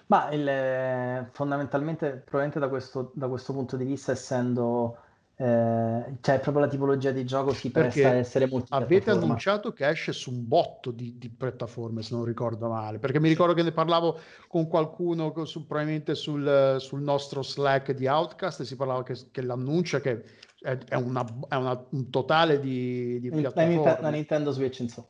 [0.07, 4.97] Ma il, fondamentalmente, probabilmente da questo, da questo punto di vista, essendo
[5.35, 9.73] eh, cioè proprio la tipologia di gioco si Perché presta a essere molto avete annunciato
[9.73, 12.99] che esce su un botto di, di, piattaforme se non ricordo male.
[12.99, 18.05] Perché mi ricordo che ne parlavo con qualcuno su, probabilmente sul, sul, nostro slack di
[18.05, 20.23] Outcast e si parlava che, che l'annuncio che
[20.61, 24.01] è, è, una, è una, un totale di, di piattaforme.
[24.01, 25.07] la Nintendo Switch insomma.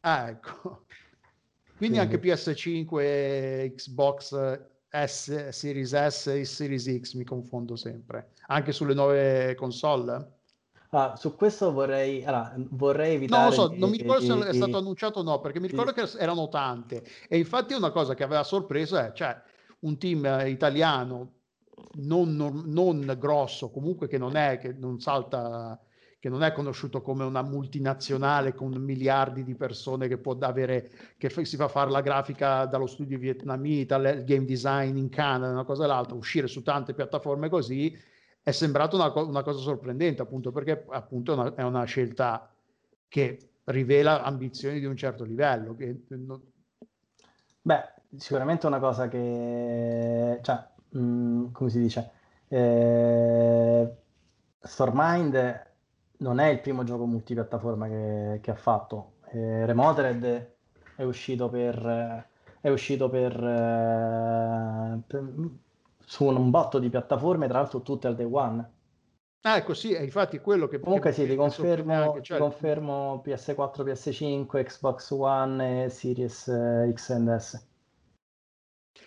[0.00, 0.84] Ah ecco.
[1.82, 8.72] Quindi, quindi anche PS5 Xbox S, Series S e Series X, mi confondo sempre, anche
[8.72, 10.40] sulle nuove console.
[10.90, 13.42] Ah, su questo vorrei, allora, vorrei evitare...
[13.44, 15.92] No, lo so, non mi ricordo se è stato annunciato o no, perché mi ricordo
[15.92, 17.02] che erano tante.
[17.28, 19.34] E infatti una cosa che aveva sorpreso è, cioè,
[19.80, 21.32] un team italiano
[21.94, 25.80] non, non, non grosso, comunque che non è, che non salta
[26.22, 30.88] che non è conosciuto come una multinazionale con miliardi di persone che può avere,
[31.18, 35.64] che si fa fare la grafica dallo studio vietnamita, il game design in Canada, una
[35.64, 37.92] cosa e l'altra, uscire su tante piattaforme così
[38.40, 42.48] è sembrato una, una cosa sorprendente, appunto perché appunto è una, è una, scelta
[43.08, 45.74] che rivela ambizioni di un certo livello.
[45.74, 46.40] Che non...
[47.62, 52.10] Beh, sicuramente una cosa che, cioè, mh, mm, come si dice,
[52.46, 53.92] eh,
[54.60, 55.70] Stormind
[56.22, 59.14] non è il primo gioco multipiattaforma che, che ha fatto.
[59.32, 60.54] Eh, Remotered
[60.96, 62.28] è uscito per,
[62.60, 65.32] è uscito per, eh, per,
[66.04, 68.70] su un botto di piattaforme, tra l'altro tutte al day one.
[69.44, 70.78] Ah, ecco sì, è infatti quello che...
[70.78, 72.38] Comunque che, sì, ti confermo, cioè...
[72.38, 77.66] confermo, PS4, PS5, Xbox One e Series eh, X and S.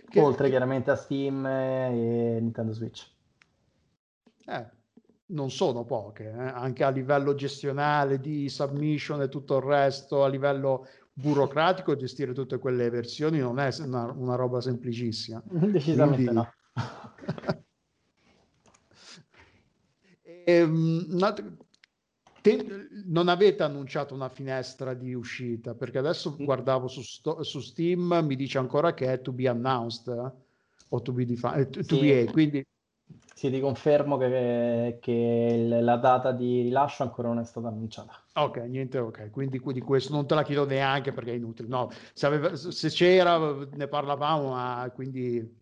[0.09, 0.19] Che...
[0.19, 3.09] Oltre chiaramente a Steam e Nintendo Switch.
[4.47, 4.65] Eh,
[5.27, 6.39] non sono poche, eh?
[6.39, 12.59] anche a livello gestionale di submission e tutto il resto, a livello burocratico, gestire tutte
[12.59, 15.41] quelle versioni non è una, una roba semplicissima.
[15.47, 16.33] Decisamente Quindi...
[16.33, 16.53] no.
[20.21, 21.33] e, ehm,
[22.41, 28.21] te, non avete annunciato una finestra di uscita perché adesso guardavo su, sto, su Steam
[28.23, 30.31] mi dice ancora che è to be announced eh?
[30.89, 32.01] o to be defined, to, to sì.
[32.01, 32.63] be quindi
[33.37, 38.17] sì, ti confermo che, che, la data di rilascio ancora non è stata annunciata.
[38.35, 41.67] Ok, niente, ok, quindi, quindi questo non te la chiedo neanche perché è inutile.
[41.67, 45.53] No, se, aveva, se c'era ne parlavamo, ma quindi...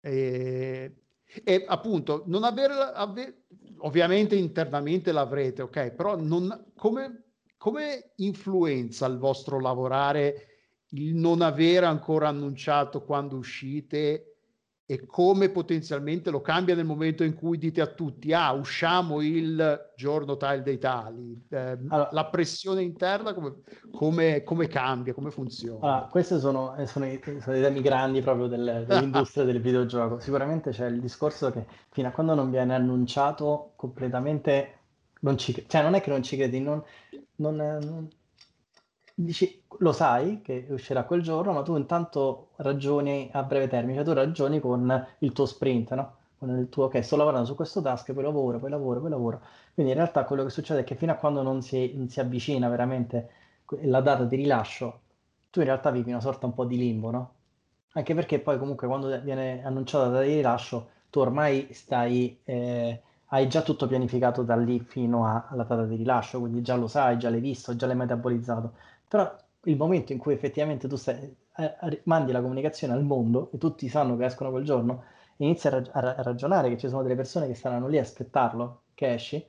[0.00, 0.94] Eh,
[1.42, 3.44] e appunto, non averla, ave,
[3.78, 7.22] ovviamente internamente l'avrete, ok, però non, come,
[7.56, 10.48] come influenza il vostro lavorare
[10.88, 14.33] il non aver ancora annunciato quando uscite
[14.86, 19.92] e come potenzialmente lo cambia nel momento in cui dite a tutti ah usciamo il
[19.96, 25.78] giorno tal dei tali eh, allora, la pressione interna come, come, come, cambia come funziona?
[25.80, 30.18] Allora, questi sono, sono, i, sono i temi grandi proprio del, dell'industria del videogioco.
[30.18, 34.78] Sicuramente c'è il discorso che fino a quando non viene annunciato completamente
[35.20, 36.82] non ci, cioè non è che non ci credi non,
[37.36, 38.08] non, non
[39.14, 44.04] dici, lo sai che uscirà quel giorno, ma tu intanto ragioni a breve termine, cioè
[44.04, 46.16] tu ragioni con il tuo sprint, no?
[46.38, 49.40] Con il tuo, ok, sto lavorando su questo task, poi lavoro, poi lavoro, poi lavoro.
[49.72, 52.20] Quindi in realtà quello che succede è che fino a quando non si, non si
[52.20, 53.30] avvicina veramente
[53.82, 55.00] la data di rilascio,
[55.50, 57.32] tu in realtà vivi una sorta un po' di limbo, no?
[57.96, 62.38] Anche perché poi comunque quando viene annunciata la data di rilascio, tu ormai stai...
[62.44, 66.76] Eh, hai già tutto pianificato da lì fino a, alla data di rilascio, quindi già
[66.76, 68.74] lo sai, già l'hai visto, già l'hai metabolizzato.
[69.14, 69.32] Però
[69.66, 73.88] il momento in cui effettivamente tu stai, eh, mandi la comunicazione al mondo e tutti
[73.88, 75.04] sanno che escono quel giorno,
[75.36, 78.80] inizi a, rag- a, ragionare che ci sono delle persone che saranno lì a aspettarlo,
[78.92, 79.46] che esci,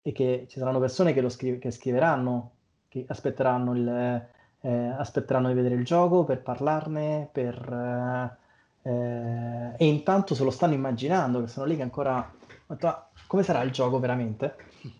[0.00, 2.52] e che ci saranno persone che, scri- che scriveranno,
[2.88, 4.26] che aspetteranno, il,
[4.60, 8.38] eh, aspetteranno, di vedere il gioco per parlarne, per,
[8.84, 12.32] eh, e intanto se lo stanno immaginando, che sono lì che ancora...
[12.68, 14.54] Ah, come sarà il gioco veramente?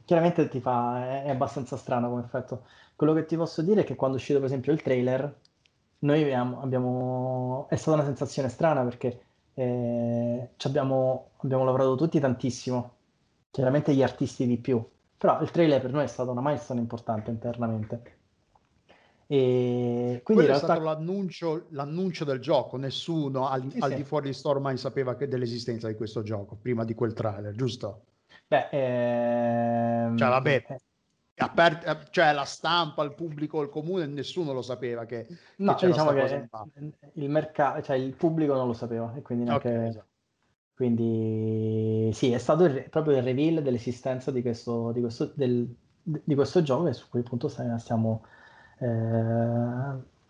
[0.05, 2.65] Chiaramente ti fa, è, è abbastanza strano come effetto.
[2.97, 5.39] Quello che ti posso dire è che quando è uscito per esempio il trailer,
[6.01, 9.21] noi abbiamo, abbiamo è stata una sensazione strana perché
[9.55, 12.95] eh, abbiamo, abbiamo lavorato tutti tantissimo,
[13.53, 14.85] chiaramente gli artisti di più,
[15.17, 18.03] però il trailer per noi è stata una milestone importante internamente.
[19.29, 20.67] E quindi realtà...
[20.67, 23.97] è stato l'annuncio, l'annuncio, del gioco, nessuno al, sì, al sì.
[23.97, 28.07] di fuori di Stormine sapeva che dell'esistenza di questo gioco prima di quel trailer, giusto?
[28.47, 30.17] Beh, ehm...
[30.17, 30.79] cioè, vabbè, eh,
[31.37, 35.27] aperti, eh, cioè la stampa, il pubblico, il comune, nessuno lo sapeva che,
[35.57, 36.49] no, che diciamo che
[37.15, 39.69] il mercato, cioè il pubblico non lo sapeva e quindi neanche...
[39.69, 40.07] Okay, esatto.
[40.75, 45.73] Quindi sì, è stato il, proprio il reveal dell'esistenza di questo, di questo, del,
[46.03, 48.25] di questo gioco e su cui appunto stiamo...
[48.79, 48.87] Eh,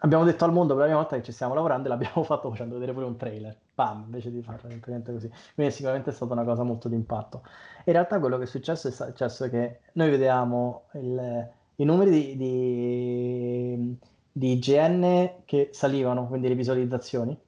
[0.05, 2.51] abbiamo detto al mondo per la prima volta che ci stiamo lavorando e l'abbiamo fatto
[2.51, 5.31] facendo vedere pure un trailer, bam, invece di fare semplicemente così.
[5.55, 7.43] Quindi sicuramente è stata una cosa molto d'impatto.
[7.85, 12.37] In realtà quello che è successo è successo che noi vediamo il, i numeri di,
[12.37, 13.99] di,
[14.33, 17.39] di IGN che salivano, quindi le visualizzazioni,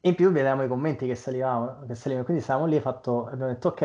[0.00, 2.24] in più vediamo i commenti che salivano, che salivano.
[2.24, 3.82] quindi stavamo lì e abbiamo detto ok,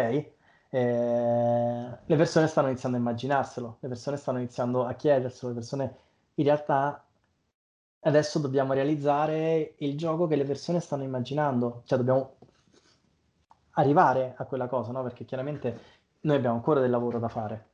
[0.69, 5.95] eh, le persone stanno iniziando a immaginarselo, le persone stanno iniziando a chiederselo, le persone
[6.35, 7.03] in realtà
[8.01, 12.35] adesso dobbiamo realizzare il gioco che le persone stanno immaginando, cioè dobbiamo
[13.71, 15.03] arrivare a quella cosa, no?
[15.03, 15.79] Perché chiaramente
[16.21, 17.67] noi abbiamo ancora del lavoro da fare,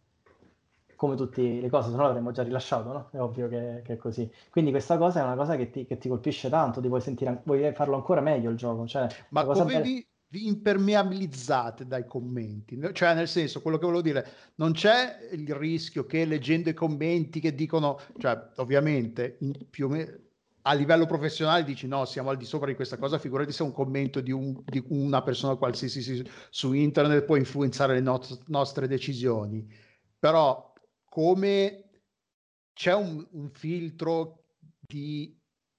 [0.96, 3.10] come tutte le cose, se no l'avremmo già rilasciato, no?
[3.12, 4.30] È ovvio che, che, è così.
[4.50, 7.42] Quindi questa cosa è una cosa che ti, che ti colpisce tanto, ti vuoi sentire,
[7.44, 8.86] vuoi farlo ancora meglio il gioco.
[8.86, 9.80] Cioè, Ma come bella...
[9.80, 12.80] vi, impermeabilizzate dai commenti?
[12.92, 17.40] Cioè, nel senso, quello che volevo dire, non c'è il rischio che leggendo i commenti
[17.40, 19.38] che dicono, cioè, ovviamente,
[19.70, 20.26] più o meno
[20.68, 23.72] a livello professionale dici no, siamo al di sopra di questa cosa, figurati se un
[23.72, 29.66] commento di, un, di una persona qualsiasi su internet può influenzare le no- nostre decisioni.
[30.20, 30.74] Però
[31.06, 32.02] come
[32.74, 34.44] c'è un, un filtro
[34.80, 35.37] di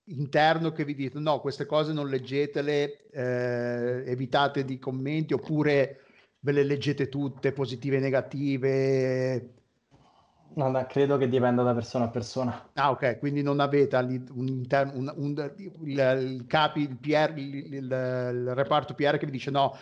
[0.09, 6.01] interno che vi dite no, queste cose non leggetele, eh, evitate di commenti oppure
[6.41, 9.53] ve le leggete tutte, positive e negative?
[10.55, 12.71] No, beh, credo che dipenda da persona a persona.
[12.75, 17.75] Ah, ok, quindi non avete un interno, un, un, il, il, capi, il, PR, il,
[17.75, 19.77] il, reparto PR che vi dice no,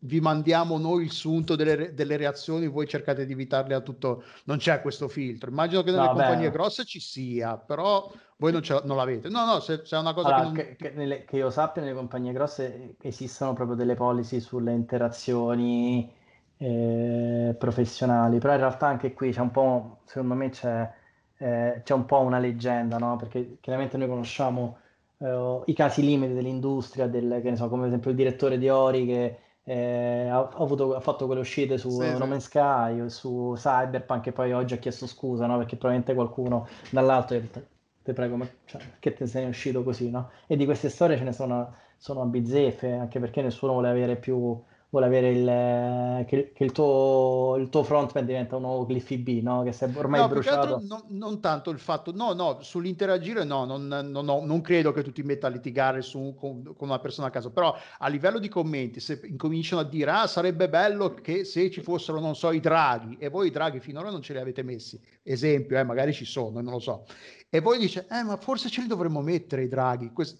[0.00, 4.58] vi mandiamo noi il sunto delle, delle, reazioni, voi cercate di evitarle a tutto, non
[4.58, 5.50] c'è questo filtro.
[5.50, 6.56] Immagino che nelle no, compagnie beh.
[6.56, 9.28] grosse ci sia, però voi non, non l'avete.
[9.28, 10.54] No, no, se, se, è una cosa allora, che, non...
[10.54, 16.12] che, che, nelle, che io sappia, nelle compagnie grosse esistono proprio delle policy sulle interazioni
[16.56, 20.90] eh, professionali, però in realtà anche qui c'è un po', secondo me c'è,
[21.36, 23.16] eh, c'è un po' una leggenda, no?
[23.16, 24.78] Perché chiaramente noi conosciamo
[25.18, 28.68] eh, i casi limiti dell'industria, del, che ne so, come ad esempio il direttore di
[28.68, 29.38] Ori che
[29.68, 34.28] eh, ha, avuto, ha, fatto quelle uscite su sì, No Man's Sky o su Cyberpunk
[34.28, 35.58] e poi oggi ha chiesto scusa, no?
[35.58, 37.62] Perché probabilmente qualcuno dall'alto ha detto,
[38.02, 40.30] ti prego, ma cioè, che te sei uscito così, no?
[40.46, 44.16] E di queste storie ce ne sono, sono a bizzeffe, anche perché nessuno vuole avere
[44.16, 44.58] più
[44.90, 49.42] vuole avere il, che, che il, tuo, il tuo frontman diventa un nuovo Cliffy B,
[49.42, 49.62] no?
[49.62, 50.82] Che è ormai no, bruciato.
[50.86, 55.02] Non, non, tanto il fatto, no, no, sull'interagire no, non, non, no, non credo che
[55.02, 58.38] tu ti metta a litigare su, con, con, una persona a caso, però a livello
[58.38, 62.50] di commenti, se incominciano a dire, ah, sarebbe bello che se ci fossero, non so,
[62.50, 66.14] i draghi, e voi i draghi finora non ce li avete messi, esempio, eh, magari
[66.14, 67.04] ci sono, non lo so,
[67.50, 70.38] e voi dice, eh, ma forse ce li dovremmo mettere i draghi, Quest-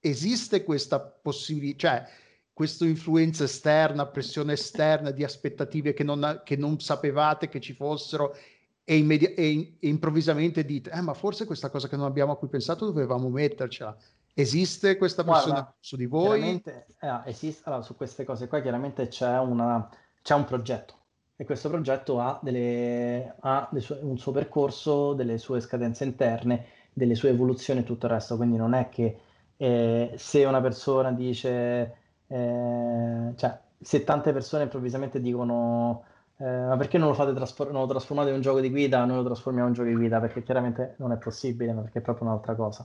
[0.00, 2.06] esiste questa possibilità, cioè
[2.52, 8.36] questa influenza esterna, pressione esterna di aspettative che non, che non sapevate che ci fossero
[8.84, 12.36] e, immedi- e, e, improvvisamente dite, eh, ma forse questa cosa che non abbiamo a
[12.36, 13.96] cui pensato dovevamo mettercela.
[14.34, 16.62] Esiste questa pressione Guarda, su di voi?
[16.64, 19.88] Eh, esiste, allora, su queste cose qua chiaramente c'è, una,
[20.22, 20.94] c'è un progetto
[21.36, 27.14] e questo progetto ha, delle, ha sue, un suo percorso, delle sue scadenze interne, delle
[27.14, 28.36] sue evoluzioni e tutto il resto.
[28.36, 29.18] Quindi non è che
[29.56, 31.96] eh, se una persona dice
[32.32, 36.04] eh, cioè, se tante persone improvvisamente dicono
[36.38, 39.04] eh, ma perché non lo fate trasfor- non lo trasformate in un gioco di guida,
[39.04, 42.00] noi lo trasformiamo in un gioco di guida, perché chiaramente non è possibile, ma perché
[42.00, 42.84] è proprio un'altra cosa.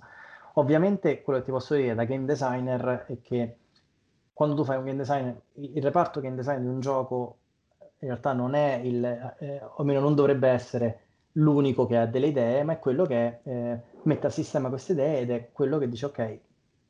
[0.54, 3.58] Ovviamente quello che ti posso dire da game designer è che
[4.34, 7.38] quando tu fai un game design, il reparto game design di un gioco
[8.00, 9.04] in realtà non è il,
[9.40, 11.00] eh, o almeno non dovrebbe essere
[11.34, 15.20] l'unico che ha delle idee, ma è quello che eh, mette a sistema queste idee
[15.22, 16.40] ed è quello che dice ok,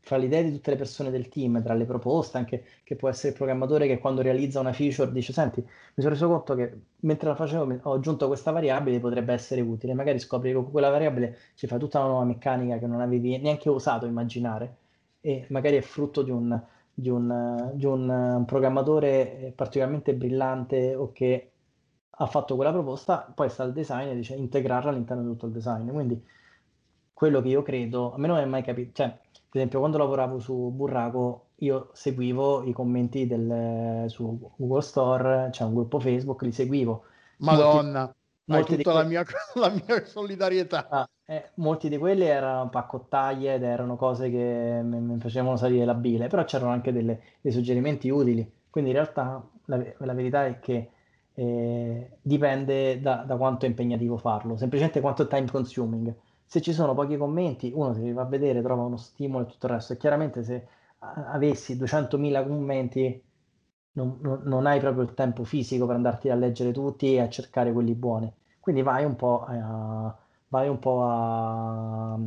[0.07, 3.09] fra le idee di tutte le persone del team, tra le proposte, anche che può
[3.09, 6.79] essere il programmatore che quando realizza una feature dice senti, mi sono reso conto che
[7.01, 10.89] mentre la facevo ho aggiunto questa variabile, potrebbe essere utile, magari scopri che con quella
[10.89, 14.77] variabile ci fa tutta una nuova meccanica che non avevi neanche osato immaginare
[15.19, 16.57] e magari è frutto di un,
[16.93, 21.51] di un, di un programmatore particolarmente brillante o che
[22.19, 25.51] ha fatto quella proposta, poi sta il design e dice integrarla all'interno di tutto il
[25.51, 25.89] design.
[25.91, 26.23] Quindi
[27.13, 29.17] quello che io credo, a me non è mai capito, cioè
[29.49, 35.51] per esempio, quando lavoravo su Burraco, io seguivo i commenti del, su Google Store, c'è
[35.51, 37.03] cioè un gruppo Facebook, li seguivo.
[37.37, 38.13] Madonna,
[38.45, 39.23] molti, hai tutta la, mia,
[39.55, 40.87] la mia solidarietà.
[40.89, 45.85] Ah, eh, molti di quelli erano paccottaglie ed erano cose che mi, mi facevano salire
[45.85, 48.49] la bile, però c'erano anche delle, dei suggerimenti utili.
[48.69, 50.89] Quindi in realtà la, la verità è che
[51.33, 56.13] eh, dipende da, da, quanto è impegnativo farlo, semplicemente quanto è time consuming
[56.47, 59.65] se ci sono pochi commenti, uno si va a vedere, trova uno stimolo e tutto
[59.65, 59.93] il resto.
[59.93, 60.67] E chiaramente se
[60.99, 63.21] avessi 200.000 commenti
[63.91, 67.29] non, non, non, hai proprio il tempo fisico per andarti a leggere tutti e a
[67.29, 68.31] cercare quelli buoni.
[68.59, 70.17] Quindi vai un po' a...
[70.49, 72.17] Vai un po' a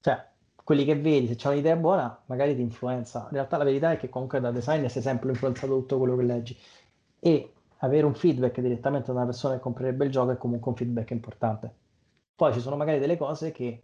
[0.00, 0.26] cioè,
[0.64, 3.20] quelli che vedi, se c'è un'idea buona, magari ti influenza.
[3.30, 6.22] In realtà la verità è che comunque da designer sei sempre influenzato tutto quello che
[6.24, 6.56] leggi.
[7.20, 10.76] E avere un feedback direttamente da una persona che comprerebbe il gioco è comunque un
[10.76, 11.72] feedback importante.
[12.38, 13.82] Poi ci sono magari delle cose che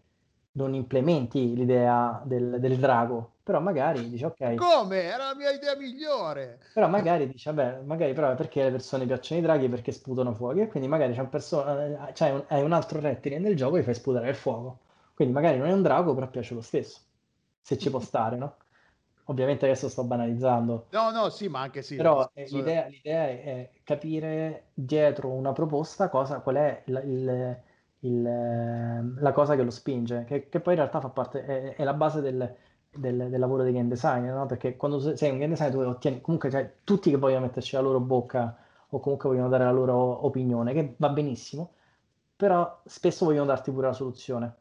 [0.53, 4.55] non implementi l'idea del, del drago, però magari dici ok.
[4.55, 5.03] Come?
[5.03, 6.61] Era la mia idea migliore.
[6.73, 10.61] Però magari dici, vabbè, magari però perché le persone piacciono i draghi perché sputano fuoco
[10.61, 13.83] e quindi magari c'è un persona, c'hai un, hai un altro rettile nel gioco e
[13.83, 14.79] fai sputare il fuoco.
[15.17, 17.01] Quindi magari non è un drago, però piace lo stesso.
[17.61, 18.55] Se ci può stare, no?
[19.25, 20.87] Ovviamente adesso sto banalizzando.
[20.91, 21.97] No, no, sì, ma anche sì.
[21.97, 27.63] Però eh, l'idea, l'idea, è capire dietro una proposta cosa, qual è il, il
[28.05, 31.75] il, ehm, la cosa che lo spinge, che, che, poi in realtà fa parte, è,
[31.77, 32.55] è la base del,
[32.91, 34.47] del, del, lavoro di game design, no?
[34.47, 37.83] perché quando sei un game designer tu ottieni comunque cioè, tutti che vogliono metterci la
[37.83, 38.57] loro bocca
[38.89, 41.73] o comunque vogliono dare la loro opinione, che va benissimo,
[42.37, 44.55] però spesso vogliono darti pure la soluzione.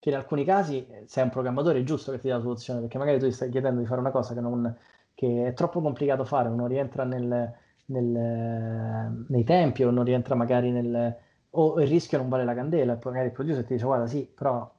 [0.00, 2.80] Che in alcuni casi, se è un programmatore, è giusto che ti dia la soluzione,
[2.80, 4.76] perché magari tu ti stai chiedendo di fare una cosa che, non,
[5.14, 7.52] che è troppo complicato fare, non rientra nel,
[7.86, 11.16] nel, nei tempi, o non rientra magari nel,
[11.50, 14.06] o il rischio non vale la candela, e poi magari il producer ti dice guarda
[14.06, 14.70] sì, però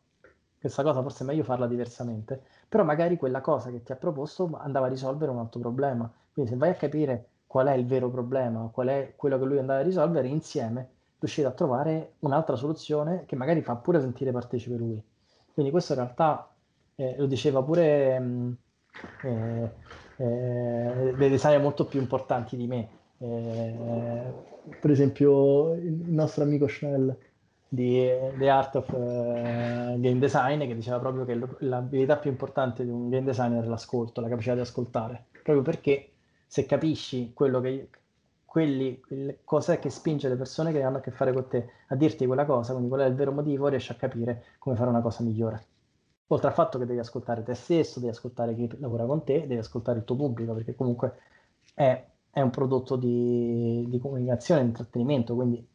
[0.59, 4.57] questa cosa forse è meglio farla diversamente, però magari quella cosa che ti ha proposto
[4.59, 6.11] andava a risolvere un altro problema.
[6.33, 9.57] Quindi se vai a capire qual è il vero problema, qual è quello che lui
[9.57, 10.89] andava a risolvere, insieme
[11.19, 15.01] riuscire a trovare un'altra soluzione che magari fa pure sentire partecipe lui.
[15.53, 16.49] Quindi questo in realtà
[16.95, 18.57] eh, lo diceva pure mh,
[19.23, 19.71] eh,
[20.17, 22.89] eh, dei designer molto più importanti di me.
[23.19, 24.33] Eh,
[24.79, 27.15] per esempio il nostro amico Schnell
[27.67, 32.89] di The Art of uh, Game Design che diceva proprio che l'abilità più importante di
[32.89, 36.11] un game designer è l'ascolto, la capacità di ascoltare, proprio perché
[36.47, 37.89] se capisci quello che
[38.49, 38.99] quelli,
[39.43, 42.45] cos'è che spinge le persone che hanno a che fare con te a dirti quella
[42.45, 45.65] cosa, quindi qual è il vero motivo, riesci a capire come fare una cosa migliore.
[46.27, 49.57] Oltre al fatto che devi ascoltare te stesso, devi ascoltare chi lavora con te, devi
[49.57, 51.13] ascoltare il tuo pubblico, perché comunque
[51.75, 55.67] è, è un prodotto di, di comunicazione, di intrattenimento, quindi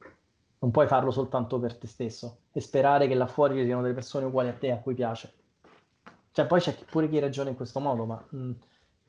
[0.59, 3.95] non puoi farlo soltanto per te stesso e sperare che là fuori ci siano delle
[3.95, 5.33] persone uguali a te a cui piace.
[6.33, 8.53] Cioè, poi c'è pure chi ragiona in questo modo, ma mh, mm,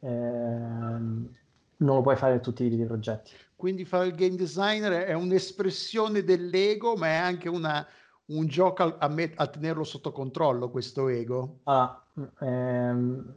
[0.01, 1.35] ehm,
[1.77, 3.31] non lo puoi fare per tutti i tipi di progetti.
[3.55, 7.85] Quindi fare il game designer è un'espressione dell'ego, ma è anche una,
[8.25, 11.59] un gioco a, a, met- a, tenerlo sotto controllo, questo ego?
[11.63, 12.03] Ah,
[12.41, 13.33] ehm,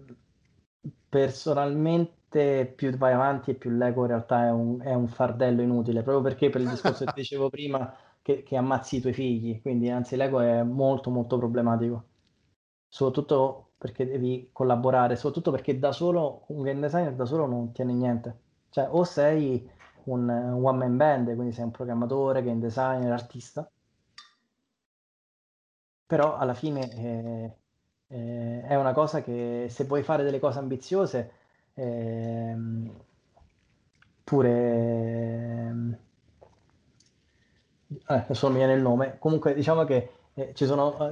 [1.08, 6.02] personalmente più vai avanti e più l'ego in realtà è un, è un fardello inutile,
[6.02, 9.88] proprio perché per il discorso che dicevo prima, che, che, ammazzi i tuoi figli, quindi
[9.90, 12.04] anzi l'ego è molto molto problematico,
[12.88, 17.92] soprattutto perché devi collaborare, soprattutto perché da solo un game designer da solo non ottiene
[17.92, 18.38] niente,
[18.70, 19.68] cioè o sei
[20.04, 23.70] un, un one man band, quindi sei un programmatore, game designer, artista,
[26.06, 27.56] però alla fine eh,
[28.08, 31.32] eh, è una cosa che se vuoi fare delle cose ambiziose,
[31.78, 32.56] eh,
[34.24, 35.96] pure...
[37.88, 41.10] Eh, adesso non mi viene il nome, comunque diciamo che eh, ci sono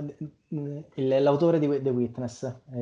[0.48, 2.42] eh, l'autore di The Witness.
[2.66, 2.74] Uh,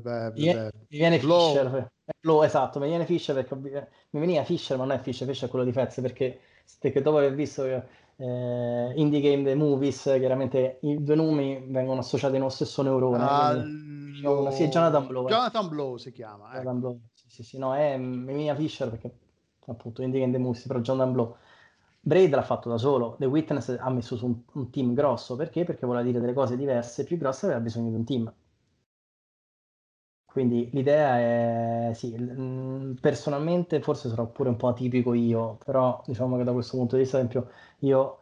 [0.00, 1.90] beh, mi, viene, mi viene Fisher.
[2.20, 3.54] Flow, esatto, mi viene Fisher perché
[4.10, 6.40] mi veniva Fisher, ma non è Fisher, Fisher è quello di Fez perché,
[6.78, 7.64] perché dopo aver visto
[8.16, 13.24] eh, Indie Game The Movies, chiaramente i due nomi vengono associati nello stesso neurone.
[13.26, 14.50] Allora...
[14.50, 15.26] Sì, Jonathan Blow.
[15.26, 16.46] Jonathan Blow si chiama.
[16.46, 16.62] Ecco.
[16.62, 17.00] Jonathan Blow.
[17.12, 19.12] Sì, sì, sì, no, è Mia Fisher perché
[19.66, 21.36] appunto Indie Game The Movies, però Jonathan Blow.
[22.06, 25.64] Braid l'ha fatto da solo, The Witness ha messo su un, un team grosso, perché?
[25.64, 28.32] Perché voleva dire delle cose diverse, più grosse aveva bisogno di un team.
[30.34, 36.36] Quindi l'idea è, sì, mm, personalmente forse sarò pure un po' atipico io, però diciamo
[36.36, 38.18] che da questo punto di vista, ad esempio, io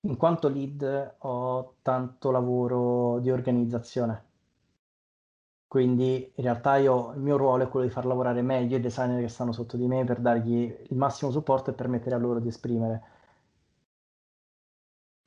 [0.00, 4.24] in quanto lead ho tanto lavoro di organizzazione.
[5.66, 9.20] Quindi in realtà io, il mio ruolo è quello di far lavorare meglio i designer
[9.20, 12.48] che stanno sotto di me per dargli il massimo supporto e permettere a loro di
[12.48, 13.02] esprimere.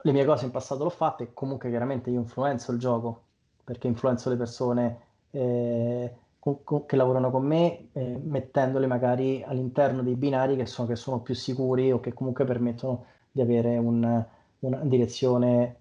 [0.04, 3.24] Le mie cose in passato l'ho fatte, comunque chiaramente io influenzo il gioco,
[3.64, 5.00] perché influenzo le persone
[5.36, 10.88] eh, con, con, che lavorano con me, eh, mettendole magari all'interno dei binari che sono,
[10.88, 14.26] che sono, più sicuri o che comunque permettono di avere un,
[14.60, 15.78] una direzione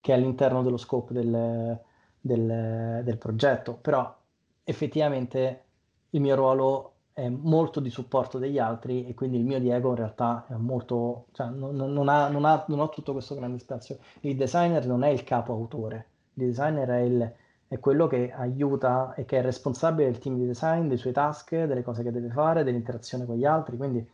[0.00, 1.78] che è all'interno dello scope del,
[2.20, 3.74] del, del progetto.
[3.74, 4.14] Però
[4.64, 5.64] effettivamente
[6.10, 9.96] il mio ruolo è molto di supporto degli altri e quindi il mio Diego in
[9.96, 13.98] realtà è molto, cioè, non, non, ha, non, ha, non, ha, tutto questo grande spazio.
[14.20, 17.32] Il designer non è il capo autore, il designer è il,
[17.72, 21.64] è quello che aiuta e che è responsabile del team di design, dei suoi task,
[21.64, 23.78] delle cose che deve fare, dell'interazione con gli altri.
[23.78, 24.06] Quindi,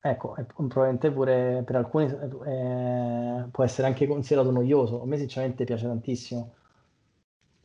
[0.00, 2.06] ecco, è, probabilmente pure per alcuni
[2.46, 5.02] eh, può essere anche considerato noioso.
[5.02, 6.54] A me, sinceramente, piace tantissimo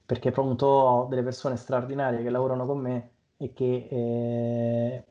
[0.06, 5.04] perché appunto ho delle persone straordinarie che lavorano con me e che eh,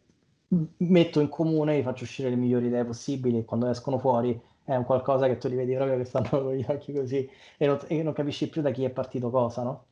[0.79, 4.85] metto in comune, e faccio uscire le migliori idee possibili quando escono fuori è un
[4.85, 8.03] qualcosa che tu li vedi proprio che stanno con gli occhi così e non, e
[8.03, 9.87] non capisci più da chi è partito cosa, no?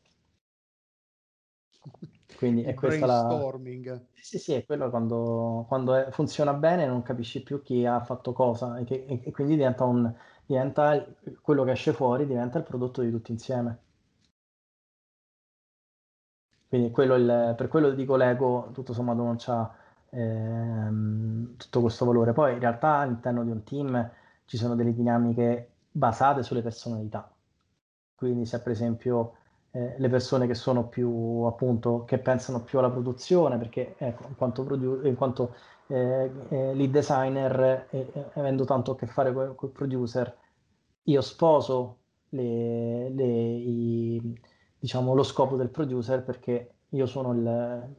[2.35, 3.49] Quindi è questa la...
[4.13, 8.33] Sì, sì, è quello quando, quando è, funziona bene non capisci più chi ha fatto
[8.33, 10.13] cosa e, che, e quindi diventa, un,
[10.47, 11.05] diventa
[11.43, 13.79] quello che esce fuori, diventa il prodotto di tutti insieme.
[16.69, 19.73] Quindi quello il, per quello dico Lego tutto sommato non c'ha
[20.11, 22.33] ehm, tutto questo valore.
[22.33, 24.11] Poi in realtà all'interno di un team
[24.47, 27.31] ci sono delle dinamiche basate sulle personalità.
[28.15, 29.35] Quindi se per esempio
[29.71, 34.37] eh, le persone che sono più appunto che pensano più alla produzione, perché ecco, in
[34.37, 35.55] quanto, produ- in quanto
[35.89, 37.89] eh, eh, lead designer,
[38.35, 40.37] avendo tanto a che fare con il producer,
[41.05, 41.99] io sposo
[42.31, 44.41] le, le, i,
[44.79, 47.95] diciamo, lo scopo del producer perché io sono il,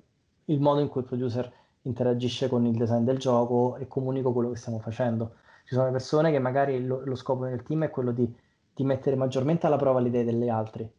[0.45, 1.51] il modo in cui il producer
[1.84, 5.35] interagisce con il design del gioco e comunico quello che stiamo facendo
[5.66, 8.34] ci sono persone che magari lo, lo, scopo del team è quello di
[8.76, 10.92] di mettere maggiormente alla prova le idee delle altre,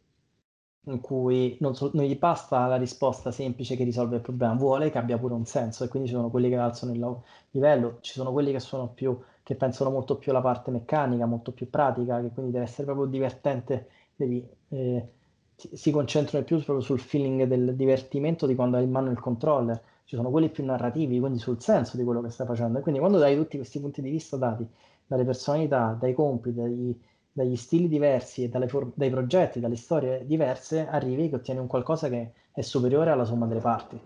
[0.85, 4.89] in cui non, so, non, gli basta la risposta semplice che risolve il problema, vuole
[4.89, 7.21] che abbia pure un senso e quindi ci sono quelli che alzano il
[7.51, 11.51] livello, ci sono quelli che sono più che pensano molto più alla parte meccanica, molto
[11.51, 15.09] più pratica, che quindi deve essere proprio divertente, devi, eh,
[15.55, 19.79] si concentrano più proprio sul feeling del divertimento di quando hai in mano il controller,
[20.07, 22.79] ci sono quelli più narrativi, quindi sul senso di quello che stai facendo.
[22.79, 24.65] E quindi quando dai tutti questi punti di vista dati
[25.05, 26.97] dalle personalità, dai compiti, dagli,
[27.29, 32.31] dagli stili diversi for- dai progetti, dalle storie diverse, arrivi che ottieni un qualcosa che
[32.53, 33.99] è superiore alla somma delle parti.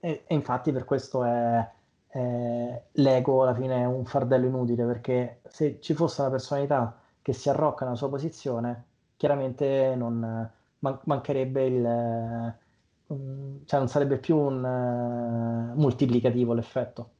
[0.00, 1.70] E, e infatti per questo è,
[2.06, 7.34] è, l'ego alla fine è un fardello inutile, perché se ci fosse una personalità che
[7.34, 8.84] si arrocca nella sua posizione,
[9.18, 12.54] chiaramente non, man- mancherebbe il...
[13.10, 17.10] Um, cioè non sarebbe più un uh, moltiplicativo l'effetto,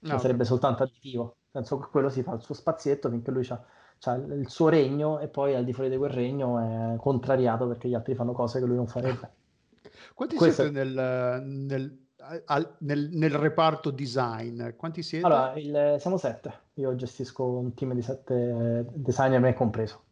[0.00, 0.46] no, sarebbe okay.
[0.46, 1.36] soltanto additivo.
[1.50, 3.64] Penso che quello si fa il suo spazietto finché lui ha
[3.98, 7.88] cioè il suo regno e poi al di fuori di quel regno è contrariato perché
[7.88, 9.32] gli altri fanno cose che lui non farebbe.
[10.14, 12.06] Quanti Questo siete nel, nel,
[12.46, 14.70] al, nel, nel, reparto design?
[14.76, 15.24] Quanti siete?
[15.24, 16.52] Allora, il, siamo sette.
[16.74, 20.02] Io gestisco un team di sette designer, me compreso.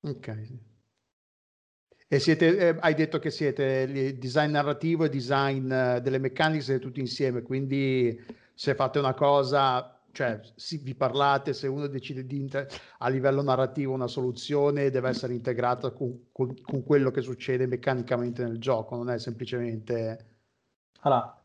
[0.00, 0.48] Ok.
[2.12, 6.78] E siete, eh, hai detto che siete design narrativo e design eh, delle meccaniche, siete
[6.78, 8.22] tutti insieme, quindi
[8.52, 13.40] se fate una cosa cioè si, vi parlate, se uno decide di inter- a livello
[13.40, 18.94] narrativo una soluzione deve essere integrata con, con, con, quello che succede meccanicamente nel gioco,
[18.94, 20.26] non è semplicemente...
[21.00, 21.42] Allora,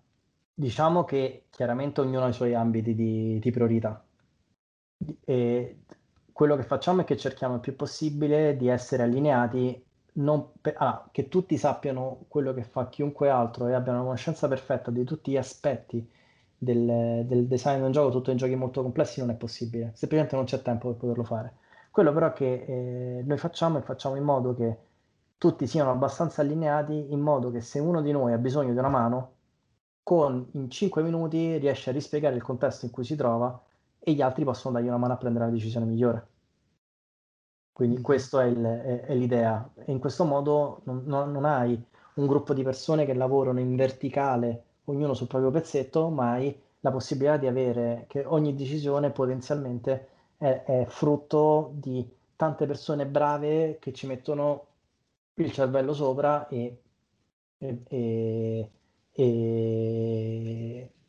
[0.53, 4.06] diciamo che chiaramente ognuno ha i suoi ambiti di, di priorità.
[5.23, 5.77] E
[6.34, 9.85] quello che facciamo è che cerchiamo il più possibile di essere allineati
[10.61, 14.89] per, ah, che tutti sappiano quello che fa chiunque altro e abbiano una conoscenza perfetta
[14.89, 16.10] di tutti gli aspetti
[16.57, 20.35] del, del design di un gioco tutto in giochi molto complessi non è possibile, semplicemente
[20.35, 21.53] non c'è tempo per poterlo fare.
[21.91, 24.77] Quello però che eh, noi facciamo è facciamo in modo che
[25.38, 28.89] tutti siano abbastanza allineati in modo che se uno di noi ha bisogno di una
[28.89, 29.34] mano,
[30.02, 33.60] con in 5 minuti riesce a rispiegare il contesto in cui si trova
[33.99, 36.27] e gli altri possono dargli una mano a prendere la decisione migliore.
[37.77, 38.01] Quindi mm.
[38.01, 39.69] questa è, è, è, l'idea.
[39.75, 41.79] E in questo modo non, non, non hai
[42.15, 46.89] un gruppo di persone che lavorano in verticale ognuno sul proprio pezzetto, ma hai la
[46.89, 52.03] possibilità di avere che ogni decisione potenzialmente è, è frutto di
[52.35, 54.65] tante persone brave che ci mettono
[55.35, 56.81] il cervello sopra e,
[57.59, 58.71] e, e,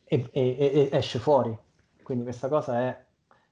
[0.05, 1.57] e, e esce fuori.
[2.03, 3.05] Quindi questa cosa è,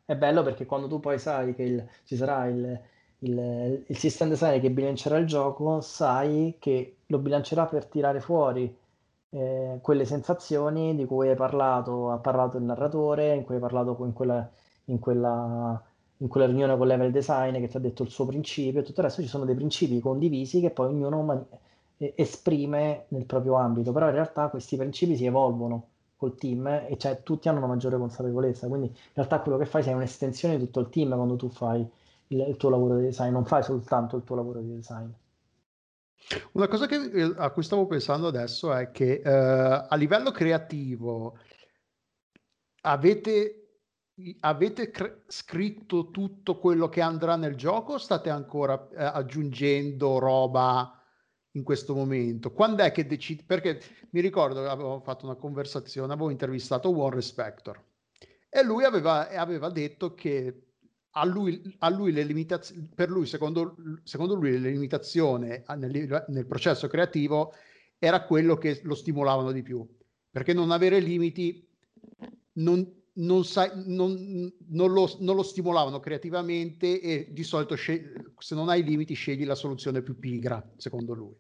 [0.04, 2.78] è bello perché quando tu poi sai che il, ci sarà il,
[3.20, 8.74] il, il system designer che bilancerà il gioco, sai che lo bilancerà per tirare fuori
[9.30, 13.96] eh, quelle sensazioni di cui hai parlato, ha parlato il narratore, in cui hai parlato
[14.04, 14.48] in quella,
[14.86, 15.82] in quella,
[16.18, 19.00] in quella riunione con level design che ti ha detto il suo principio e tutto
[19.00, 19.22] il resto.
[19.22, 21.46] Ci sono dei principi condivisi che poi ognuno man-
[21.98, 27.22] esprime nel proprio ambito, però in realtà questi principi si evolvono col team e cioè
[27.22, 30.80] tutti hanno una maggiore consapevolezza, quindi in realtà quello che fai sei un'estensione di tutto
[30.80, 31.86] il team quando tu fai
[32.28, 35.10] il, il tuo lavoro di design, non fai soltanto il tuo lavoro di design.
[36.52, 41.38] Una cosa che, eh, a cui stavo pensando adesso è che eh, a livello creativo
[42.82, 43.80] avete,
[44.40, 51.00] avete cre- scritto tutto quello che andrà nel gioco o state ancora eh, aggiungendo roba
[51.52, 52.52] in questo momento?
[52.52, 53.44] Quando è che decidi?
[53.44, 53.80] Perché
[54.10, 57.80] mi ricordo che avevo fatto una conversazione, avevo intervistato One Respector
[58.48, 60.65] e lui aveva, aveva detto che
[61.18, 66.46] a lui, a lui le limitazioni, per lui, secondo, secondo lui, le limitazioni nel, nel,
[66.46, 67.52] processo creativo
[67.98, 69.86] era quello che lo stimolavano di più,
[70.30, 71.66] perché non avere limiti
[72.54, 78.68] non, non, sai, non, non, lo, non lo, stimolavano creativamente e di solito se non
[78.68, 81.34] hai limiti scegli la soluzione più pigra, secondo lui.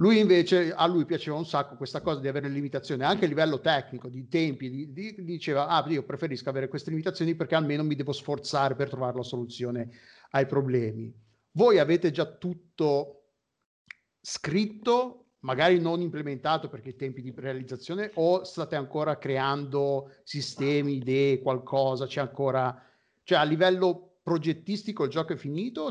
[0.00, 3.60] Lui invece, a lui piaceva un sacco questa cosa di avere limitazioni, anche a livello
[3.60, 7.94] tecnico, di tempi, di, di, diceva, ah, io preferisco avere queste limitazioni perché almeno mi
[7.94, 9.90] devo sforzare per trovare la soluzione
[10.30, 11.14] ai problemi.
[11.50, 13.24] Voi avete già tutto
[14.22, 21.40] scritto, magari non implementato perché i tempi di realizzazione, o state ancora creando sistemi, idee,
[21.40, 22.74] qualcosa, c'è ancora,
[23.22, 25.90] cioè a livello progettistico il gioco è finito,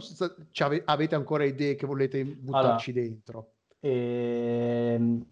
[0.86, 3.06] avete ancora idee che volete buttarci allora.
[3.06, 3.54] dentro?
[3.80, 4.94] E...
[4.96, 5.26] Ehm,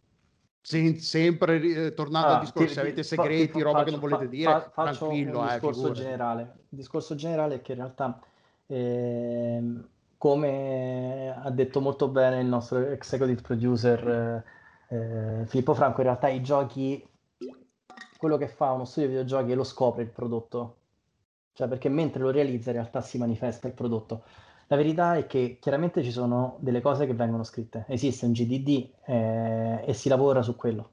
[0.68, 3.92] Sem- sempre eh, tornando allora, al discorso, ti, se avete segreti, ti, roba faccio, che
[3.92, 5.40] non volete dire, fa, faccio tranquillo.
[5.40, 6.42] Un eh, discorso, eh, generale.
[6.42, 8.20] il discorso generale è che in realtà,
[8.66, 9.64] eh,
[10.18, 14.44] come ha detto molto bene il nostro executive producer eh,
[14.90, 17.02] eh, Filippo Franco, in realtà i giochi,
[18.18, 20.76] quello che fa uno studio di videogiochi è lo scopre il prodotto.
[21.54, 24.24] cioè perché mentre lo realizza in realtà si manifesta il prodotto.
[24.68, 28.90] La verità è che chiaramente ci sono delle cose che vengono scritte, esiste un GDD
[29.06, 30.92] eh, e si lavora su quello.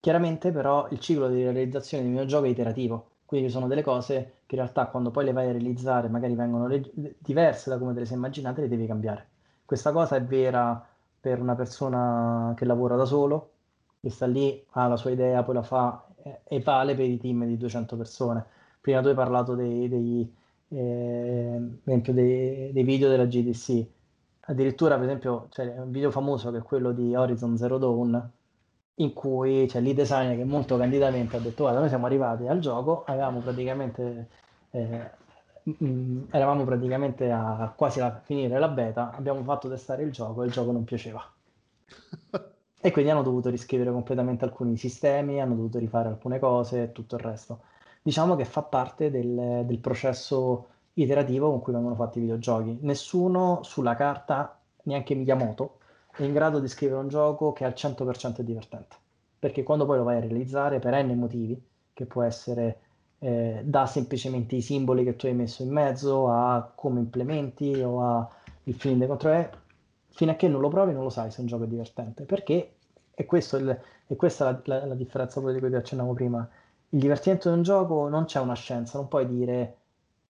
[0.00, 3.82] Chiaramente però il ciclo di realizzazione di un videogioco è iterativo, quindi ci sono delle
[3.82, 7.78] cose che in realtà quando poi le vai a realizzare magari vengono le- diverse da
[7.78, 9.26] come te le sei immaginate, le devi cambiare.
[9.64, 10.86] Questa cosa è vera
[11.20, 13.50] per una persona che lavora da solo,
[14.00, 17.18] che sta lì, ha la sua idea, poi la fa eh, e vale per i
[17.18, 18.44] team di 200 persone.
[18.80, 20.32] Prima tu hai parlato dei, dei,
[20.68, 23.86] eh, esempio dei, dei, video della GDC.
[24.48, 28.30] Addirittura, per esempio, c'è un video famoso che è quello di Horizon Zero Dawn,
[28.96, 32.60] in cui c'è lead designer che molto candidamente ha detto guarda noi siamo arrivati al
[32.60, 34.28] gioco avevamo praticamente
[34.70, 35.10] eh,
[35.62, 40.46] mh, eravamo praticamente a quasi a finire la beta abbiamo fatto testare il gioco e
[40.46, 41.22] il gioco non piaceva
[42.80, 47.16] e quindi hanno dovuto riscrivere completamente alcuni sistemi hanno dovuto rifare alcune cose e tutto
[47.16, 47.60] il resto
[48.06, 53.64] diciamo che fa parte del, del processo iterativo con cui vengono fatti i videogiochi nessuno
[53.64, 55.78] sulla carta neanche Miyamoto
[56.16, 58.94] è in grado di scrivere un gioco che al 100% è divertente.
[59.40, 61.60] Perché quando poi lo vai a realizzare per n motivi,
[61.92, 62.78] che può essere
[63.18, 68.02] eh, da semplicemente i simboli che tu hai messo in mezzo, a come implementi o
[68.02, 68.28] a
[68.62, 69.48] il feeling dei controlli,
[70.10, 72.22] fino a che non lo provi non lo sai se un gioco è divertente.
[72.22, 72.76] Perché,
[73.12, 73.76] e questa è la,
[74.64, 76.48] la, la differenza di cui ti accennavo prima,
[76.96, 79.76] il divertimento di un gioco non c'è una scienza, non puoi dire,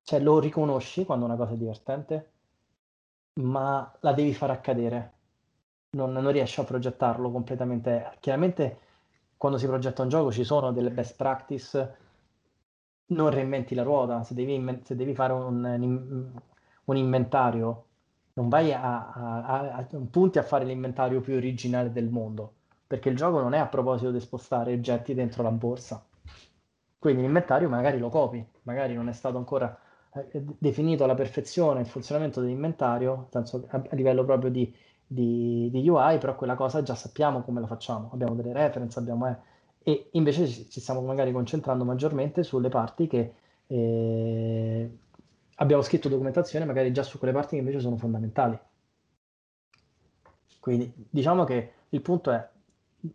[0.03, 2.31] cioè lo riconosci quando una cosa è divertente,
[3.35, 5.13] ma la devi far accadere
[5.91, 8.17] non, non riesci a progettarlo completamente.
[8.19, 8.79] Chiaramente
[9.37, 11.97] quando si progetta un gioco ci sono delle best practice,
[13.07, 16.33] non reinventi la ruota, se devi, se devi fare un,
[16.85, 17.85] un, inventario,
[18.35, 22.55] non vai a, a, a, a punti a fare l'inventario più originale del mondo,
[22.89, 26.05] perché il gioco non è a proposito di spostare oggetti dentro la borsa.
[27.07, 29.79] Quindi l'inventario magari lo copi, magari non è stato ancora
[30.13, 34.75] eh, definito alla perfezione il funzionamento dell'inventario, a, a livello proprio di
[35.07, 39.29] di, di, UI, però quella cosa già sappiamo come la facciamo, abbiamo delle reference, abbiamo,
[39.29, 39.37] eh,
[39.83, 43.35] e invece ci, ci, stiamo magari concentrando maggiormente sulle parti che
[43.69, 44.99] eh,
[45.57, 48.59] abbiamo scritto documentazione, magari già su quelle parti che invece sono fondamentali.
[50.59, 52.49] Quindi diciamo che il punto è,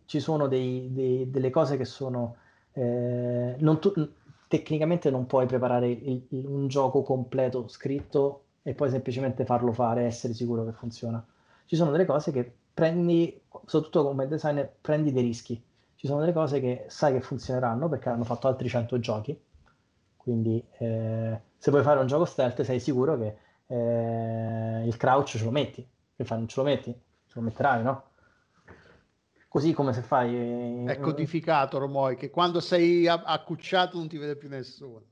[0.06, 2.36] ci sono dei, dei, delle cose che sono...
[2.72, 3.92] Eh, non tu,
[4.48, 10.02] tecnicamente non puoi preparare il, il, un gioco completo scritto e poi semplicemente farlo fare
[10.02, 11.24] e essere sicuro che funziona
[11.72, 15.54] ci sono delle cose che prendi, soprattutto come designer, prendi dei rischi.
[15.94, 19.40] Ci sono delle cose che sai che funzioneranno perché hanno fatto altri 100 giochi.
[20.14, 23.36] Quindi eh, se vuoi fare un gioco stealth sei sicuro che
[23.68, 25.88] eh, il crouch ce lo metti.
[26.14, 26.92] Che fai, non ce lo metti?
[26.92, 28.02] Ce lo metterai, no?
[29.52, 30.86] Così come se fai...
[30.86, 35.02] Eh, È codificato ormai che quando sei accucciato non ti vede più nessuno.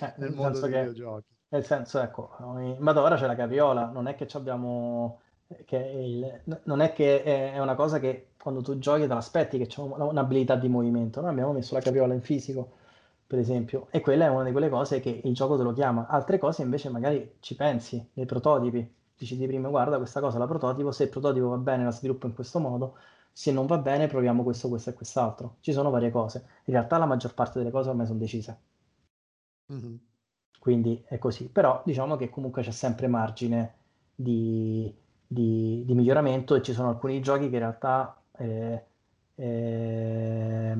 [0.00, 1.24] Eh, nel mondo dei che, videogiochi.
[1.50, 2.30] Nel senso, ecco,
[2.78, 5.20] ma ora c'è la carriola, non è che abbiamo
[5.64, 9.66] che il, non è che è una cosa che quando tu giochi te l'aspetti che
[9.66, 11.20] c'è un'abilità di movimento.
[11.20, 12.72] Noi abbiamo messo la capiola in fisico,
[13.24, 16.08] per esempio, e quella è una di quelle cose che il gioco te lo chiama.
[16.08, 18.94] Altre cose invece magari ci pensi, nei prototipi.
[19.16, 22.26] Dici di prima, guarda, questa cosa la prototipo, se il prototipo va bene la sviluppo
[22.26, 22.96] in questo modo,
[23.38, 25.56] se non va bene proviamo questo, questo e quest'altro.
[25.60, 26.46] Ci sono varie cose.
[26.64, 28.60] In realtà la maggior parte delle cose ormai sono decise.
[29.70, 29.94] Mm-hmm.
[30.58, 31.50] Quindi è così.
[31.50, 33.74] Però diciamo che comunque c'è sempre margine
[34.14, 34.90] di,
[35.26, 38.84] di, di, miglioramento e ci sono alcuni giochi che in realtà eh,
[39.34, 40.76] eh,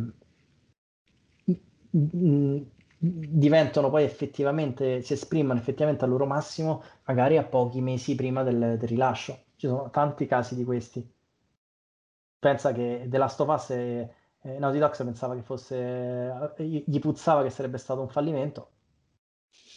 [2.99, 8.77] diventano poi effettivamente, si esprimono effettivamente al loro massimo magari a pochi mesi prima del,
[8.79, 9.39] del rilascio.
[9.57, 11.16] Ci sono tanti casi di questi.
[12.39, 14.11] Pensa che The Last of Us e,
[14.43, 18.71] eh, Naughty Dog pensava che fosse, gli puzzava che sarebbe stato un fallimento,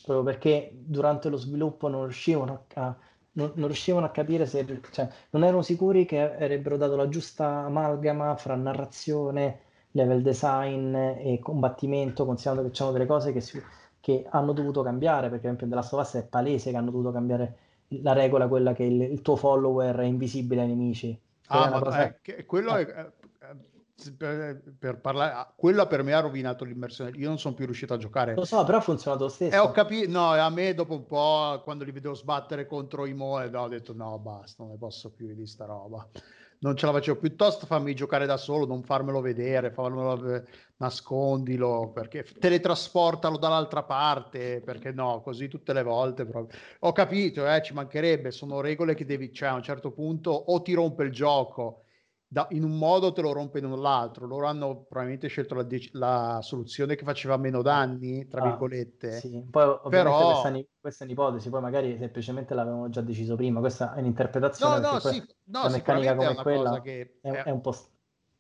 [0.06, 2.96] proprio perché durante lo sviluppo non riuscivano a,
[3.34, 7.66] non, non, riuscivano a capire se, cioè, non erano sicuri che avrebbero dato la giusta
[7.66, 9.62] amalgama fra narrazione,
[9.92, 13.62] level design e combattimento, considerando che c'erano delle cose che, si,
[14.00, 17.58] che hanno dovuto cambiare, perché per esempio nella Last è palese che hanno dovuto cambiare
[18.02, 21.20] la regola, quella che il, il tuo follower è invisibile ai nemici.
[21.50, 22.16] Ah, ma cosa...
[22.22, 22.86] eh, quello eh.
[22.86, 23.12] è,
[24.16, 27.12] per, per, parlare, ah, quello per me ha rovinato l'immersione.
[27.16, 28.36] Io non sono più riuscito a giocare.
[28.36, 29.56] Lo so, però ha funzionato lo stesso.
[29.56, 33.14] E ho capito, no, a me dopo un po', quando li vedevo sbattere contro i
[33.14, 36.08] Moe, no, ho detto no, basta, non ne posso più di sta roba.
[36.62, 37.20] Non ce la facevo.
[37.20, 40.44] Piuttosto fammi giocare da solo, non farmelo vedere, farmelo,
[40.78, 46.26] nascondilo, perché teletrasportalo dall'altra parte, perché no, così tutte le volte.
[46.26, 46.58] Proprio.
[46.80, 50.62] Ho capito, eh, ci mancherebbe, sono regole che devi, cioè a un certo punto o
[50.62, 51.84] ti rompe il gioco
[52.32, 54.26] da, in un modo te lo rompe in l'altro.
[54.28, 59.12] Loro hanno probabilmente scelto la, la soluzione che faceva meno danni, tra Ah, virgolette.
[59.12, 63.36] Sì, poi ovviamente Però- questa, è questa è un'ipotesi, poi magari semplicemente l'avevamo già deciso
[63.36, 67.18] prima, questa è un'interpretazione No, no, sì, no, la meccanica è come una quella che
[67.22, 67.74] è, è- è un po'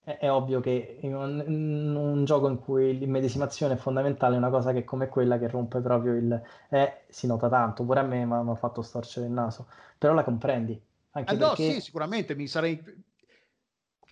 [0.02, 4.50] è, è ovvio che in un, in un gioco in cui l'immedesimazione è fondamentale, una
[4.50, 6.42] cosa che come quella che rompe proprio il...
[6.70, 9.68] eh, si nota tanto, pure a me mi ha fatto storcere il naso,
[9.98, 10.80] però la comprendi,
[11.12, 11.74] anche Ah, no, perché...
[11.74, 12.82] sì, sicuramente mi sarei.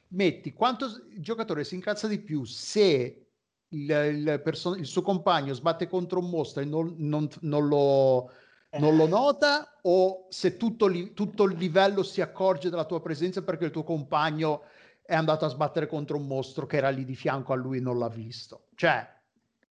[0.10, 3.26] Metti quanto il giocatore si incazza di più se
[3.70, 8.32] il, il perso- il suo compagno sbatte contro un mostro e non, non- non lo,
[8.80, 13.44] non lo nota, o se tutto, li- tutto il livello si accorge della tua presenza
[13.44, 14.62] perché il tuo compagno
[15.02, 17.82] è andato a sbattere contro un mostro che era lì di fianco a lui e
[17.82, 18.68] non l'ha visto.
[18.76, 19.06] Cioè,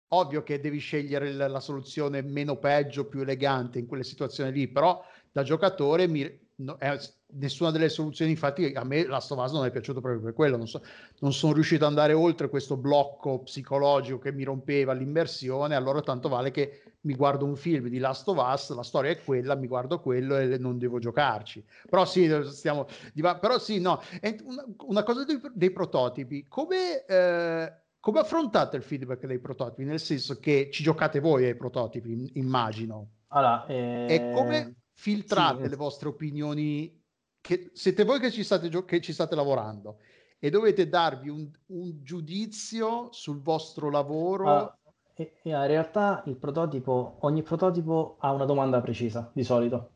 [0.10, 4.68] ovvio che devi scegliere il- la soluzione meno peggio, più elegante in quelle situazioni lì,
[4.68, 5.02] però
[5.32, 6.98] da giocatore mi- no- è-
[7.34, 10.68] nessuna delle soluzioni, infatti a me la Us non è piaciuto proprio per quello, non,
[10.68, 10.82] so-
[11.20, 16.30] non sono riuscito ad andare oltre questo blocco psicologico che mi rompeva l'immersione, allora tanto
[16.30, 19.68] vale che mi guardo un film di Last of Us, la storia è quella, mi
[19.68, 21.64] guardo quello e non devo giocarci.
[21.90, 24.02] Però sì, stiamo, diva- però sì, no,
[24.44, 29.84] una, una cosa dei, dei prototipi, come, eh, come affrontate il feedback dei prototipi?
[29.84, 33.10] Nel senso che ci giocate voi ai prototipi, immagino.
[33.30, 35.70] Allora, E eh, come filtrate sì.
[35.70, 37.02] le vostre opinioni?
[37.40, 40.00] Che siete voi che ci state, gio- che ci state lavorando
[40.40, 44.50] e dovete darvi un, un giudizio sul vostro lavoro.
[44.50, 44.78] Ah,
[45.14, 49.92] e- e in realtà il prototipo, ogni prototipo ha una domanda precisa, di solito.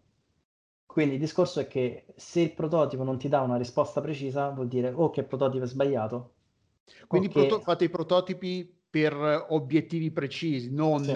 [0.85, 4.67] Quindi il discorso è che se il prototipo non ti dà una risposta precisa, vuol
[4.67, 6.33] dire o che il prototipo è sbagliato,
[7.07, 11.13] Quindi che- proto- fate i prototipi per obiettivi precisi, non Sì.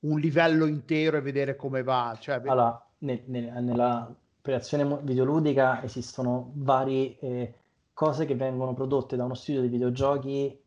[0.00, 2.16] un livello intero e vedere come va.
[2.20, 7.54] Cioè, Allora, nel- nel- nella creazione videoludica esistono varie eh,
[7.92, 10.60] cose che vengono prodotte da uno studio di videogiochi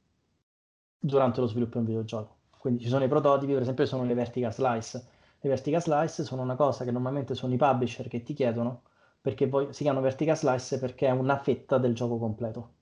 [1.00, 2.36] durante lo sviluppo di un videogioco.
[2.58, 5.06] Quindi ci sono i prototipi, per esempio, sono le vertical slice.
[5.40, 8.82] Le vertical slice sono una cosa che normalmente sono i publisher che ti chiedono
[9.22, 12.74] perché poi si chiamano vertical slice perché è una fetta del gioco completo.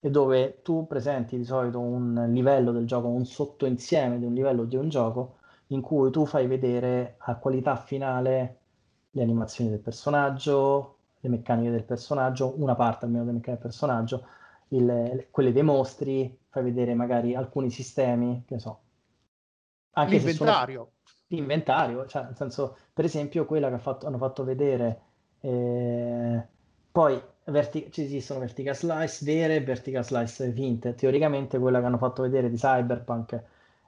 [0.00, 4.64] E dove tu presenti di solito un livello del gioco, un sottoinsieme di un livello
[4.64, 8.58] di un gioco in cui tu fai vedere a qualità finale
[9.16, 14.26] le animazioni del personaggio, le meccaniche del personaggio, una parte almeno delle meccaniche del personaggio,
[14.68, 18.80] il- quelle dei mostri, fai vedere magari alcuni sistemi, che ne so.
[19.92, 20.90] Anche l'inventario.
[21.28, 25.00] l'inventario, cioè nel senso, per esempio, quella che fatto- hanno fatto vedere,
[25.40, 26.46] eh,
[26.92, 30.94] poi verti- ci esistono vertical slice vere e vertical slice finte.
[30.94, 33.32] Teoricamente quella che hanno fatto vedere di Cyberpunk,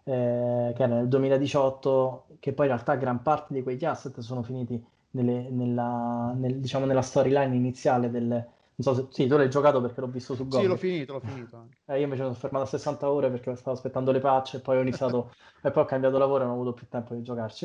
[0.04, 4.42] eh, che era nel 2018, che poi in realtà gran parte di quegli asset sono
[4.42, 8.26] finiti nelle- nella, nel- diciamo, nella storyline iniziale del...
[8.28, 8.48] Non
[8.78, 10.66] so se sì, tu l'hai giocato perché l'ho visto su Sì, Gommi.
[10.66, 11.70] l'ho finito, l'ho finito.
[11.86, 14.76] Eh, io invece sono fermato a 60 ore perché stavo aspettando le patch e poi
[14.76, 15.32] ho iniziato
[15.62, 17.64] e poi ho cambiato lavoro e non ho avuto più tempo di giocarci.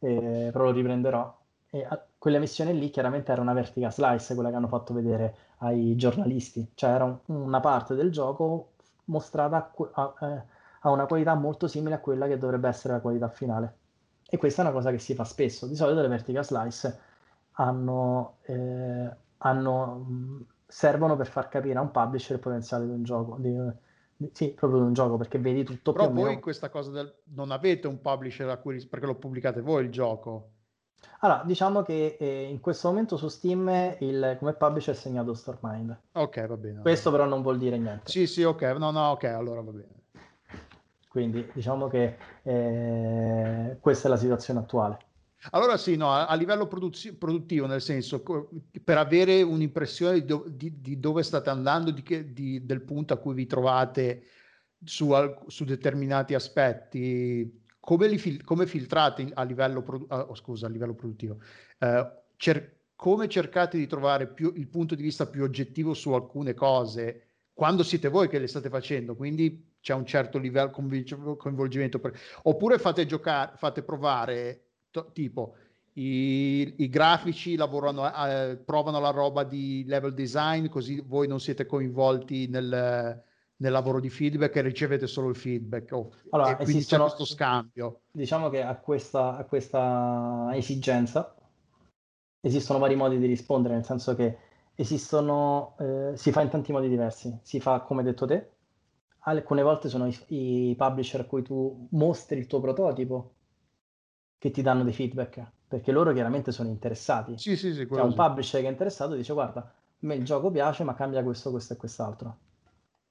[0.00, 1.38] Eh, però lo riprenderò.
[1.70, 5.36] E a- quella missione lì chiaramente era una vertical slice, quella che hanno fatto vedere
[5.58, 8.72] ai giornalisti, cioè era un- una parte del gioco
[9.06, 10.42] mostrata a, a- eh,
[10.80, 13.76] a una qualità molto simile a quella che dovrebbe essere la qualità finale.
[14.34, 15.66] E questa è una cosa che si fa spesso.
[15.66, 16.98] Di solito le vertical slice
[17.52, 20.06] hanno, eh, hanno,
[20.66, 23.54] servono per far capire a un publisher il potenziale di un gioco, di-
[24.16, 26.40] di- sì, proprio di un gioco, perché vedi tutto Però più voi meno.
[26.40, 27.14] questa cosa del...
[27.24, 28.82] non avete un publisher a cui...
[28.86, 30.52] perché lo pubblicate voi il gioco.
[31.18, 33.68] Allora, diciamo che eh, in questo momento su Steam
[33.98, 35.94] il, come publisher è segnato Stormind.
[36.12, 36.80] Ok, va bene.
[36.80, 38.10] Questo però non vuol dire niente.
[38.10, 38.62] Sì, sì, ok.
[38.78, 40.01] No, no, ok, allora va bene.
[41.12, 44.96] Quindi diciamo che eh, questa è la situazione attuale.
[45.50, 48.48] Allora sì, no, a, a livello produzi- produttivo, nel senso, co-
[48.82, 53.18] per avere un'impressione di, do- di- di dove state andando, di che- del punto a
[53.18, 54.22] cui vi trovate
[54.82, 60.64] su, al- su determinati aspetti, come, li fil- come filtrate a livello, produ- oh, scusa,
[60.64, 61.40] a livello produttivo?
[61.78, 66.54] Eh, cer- come cercate di trovare più, il punto di vista più oggettivo su alcune
[66.54, 69.14] cose quando siete voi che le state facendo?
[69.14, 71.98] Quindi c'è un certo livello convinc- coinvolgimento.
[71.98, 75.56] per- Oppure fate giocare, fate provare to- tipo
[75.94, 81.66] i, i grafici lavorano, eh, provano la roba di level design, così voi non siete
[81.66, 83.22] coinvolti nel,
[83.56, 85.92] nel lavoro di feedback e ricevete solo il feedback.
[85.92, 88.00] Oh, Allora, e quindi esistono- c'è questo scambio.
[88.12, 91.34] Diciamo che a questa, a questa esigenza
[92.40, 94.38] esistono vari modi di rispondere, nel senso che
[94.76, 97.36] esistono, eh, si fa in tanti modi diversi.
[97.42, 98.50] Si fa come detto te,
[99.24, 103.34] alcune volte sono i, i publisher a cui tu mostri il tuo prototipo
[104.38, 107.38] che ti danno dei feedback, perché loro chiaramente sono interessati.
[107.38, 110.24] Sì, sì, sì, C'è quello un publisher che è interessato e dice guarda, me il
[110.24, 112.36] gioco piace, ma cambia questo, questo e quest'altro.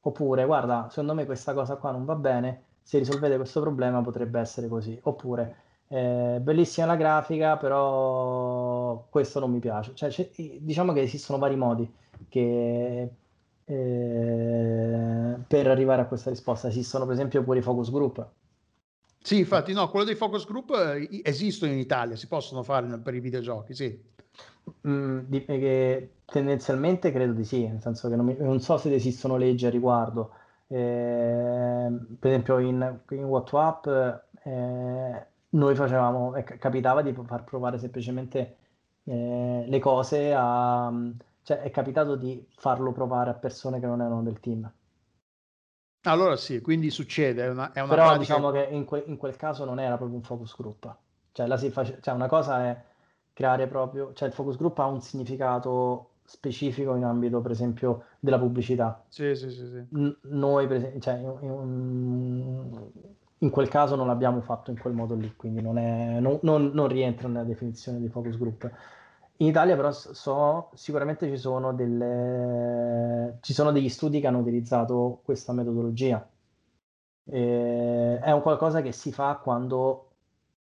[0.02, 4.40] Oppure, guarda, secondo me questa cosa qua non va bene, se risolvete questo problema potrebbe
[4.40, 5.00] essere così.
[5.04, 5.56] Oppure,
[5.88, 9.94] eh, bellissima la grafica, però questo non mi piace.
[9.94, 10.12] Cioè,
[10.60, 11.90] diciamo che esistono vari modi
[12.28, 13.10] che,
[13.72, 16.68] eh, per arrivare a questa risposta.
[16.68, 18.28] Esistono per esempio pure i focus group.
[19.24, 23.14] Sì, infatti, no, quello dei focus group eh, esistono in Italia, si possono fare per
[23.14, 24.10] i videogiochi, sì.
[24.88, 29.38] Mm, eh, tendenzialmente credo di sì, nel senso che non, mi, non so se esistono
[29.38, 30.32] leggi a riguardo.
[30.68, 31.88] Eh,
[32.20, 33.88] per esempio in, in WhatsApp
[34.44, 38.56] eh, noi facevamo, eh, capitava di far provare semplicemente
[39.04, 40.92] eh, le cose a...
[41.44, 44.72] cioè è capitato di farlo provare a persone che non erano del team.
[46.04, 48.18] Allora sì, quindi succede, è una, è una Però pratica...
[48.18, 50.96] diciamo che in, que- in, quel caso non era proprio un focus group.
[51.32, 52.00] Cioè, la si face...
[52.02, 52.84] cioè una cosa è
[53.34, 58.40] creare proprio, cioè il focus group ha un significato specifico in ambito, per esempio, della
[58.40, 59.04] pubblicità.
[59.10, 59.68] Sì, sì, sì.
[59.68, 59.86] sì.
[59.96, 62.92] N- noi, per esempio, cioè, in,
[63.38, 66.72] in, quel caso non l'abbiamo fatto in quel modo lì, quindi non, è, non, non,
[66.74, 68.72] non rientra nella definizione di focus group.
[69.42, 75.22] In Italia però so, sicuramente ci sono, delle, ci sono degli studi che hanno utilizzato
[75.24, 76.24] questa metodologia.
[77.24, 80.10] E è un qualcosa che si fa quando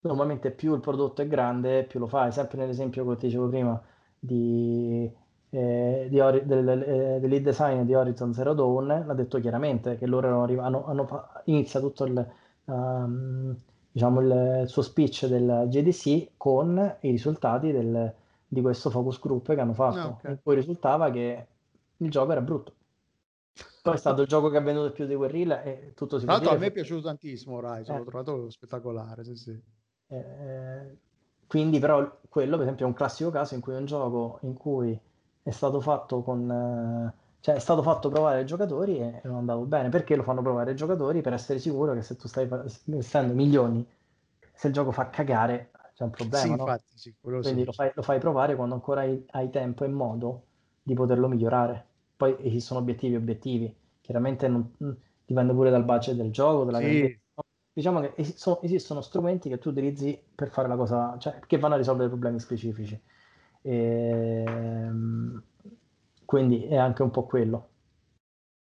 [0.01, 2.31] normalmente più il prodotto è grande, più lo fai.
[2.31, 3.81] Sempre nell'esempio che ti dicevo prima
[4.19, 5.11] di,
[5.49, 9.97] eh, di Ori- del, eh, del lead design di Horizon Zero Dawn, l'ha detto chiaramente
[9.97, 11.07] che loro arriv- hanno, hanno
[11.45, 12.27] inizia tutto il,
[12.65, 13.55] um,
[13.91, 18.13] diciamo il, il suo speech del JDC con i risultati del
[18.47, 20.39] di questo focus group che hanno fatto, ah, okay.
[20.41, 21.47] cui risultava che
[21.97, 22.73] il gioco era brutto.
[23.81, 26.35] Poi è stato il gioco che ha venduto più di Guerrilla e tutto si Tra
[26.35, 27.99] l'altro a me è piaciuto tantissimo Horizon, eh.
[27.99, 29.61] l'ho trovato spettacolare, sì, sì.
[30.07, 30.97] Eh,
[31.47, 34.99] quindi però quello per esempio è un classico caso in cui un gioco in cui
[35.43, 36.49] è stato fatto con...
[36.49, 39.89] Eh, cioè è stato fatto provare ai giocatori e non andava bene.
[39.89, 41.21] Perché lo fanno provare ai giocatori?
[41.21, 42.49] Per essere sicuro che se tu stai
[42.85, 43.87] investendo milioni,
[44.53, 46.43] se il gioco fa cagare, c'è un problema.
[46.43, 46.57] Sì, no?
[46.57, 47.65] infatti, sì, Quindi.
[47.65, 50.45] Lo, fai, lo, fai, provare quando ancora hai, hai, tempo e modo
[50.83, 51.85] di poterlo migliorare.
[52.15, 53.75] Poi esistono obiettivi e obiettivi.
[53.99, 54.91] Chiaramente non, mm,
[55.25, 57.19] dipende pure dal budget del gioco, della sì.
[57.73, 61.75] Diciamo che esistono, esistono, strumenti che tu utilizzi per fare la cosa, cioè che vanno
[61.75, 62.99] a risolvere problemi specifici.
[63.61, 65.43] E, ehm,
[66.25, 67.69] quindi è anche un po' quello.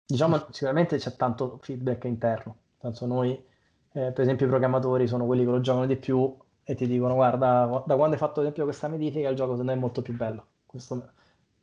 [0.06, 2.58] Diciamo, sicuramente c'è tanto feedback interno.
[2.78, 6.76] Penso noi, eh, per esempio, i programmatori sono quelli che lo giocano di più e
[6.76, 9.76] ti dicono guarda da quando hai fatto ad esempio questa modifica il gioco secondo è
[9.76, 10.48] molto più bello.
[10.66, 11.12] Questo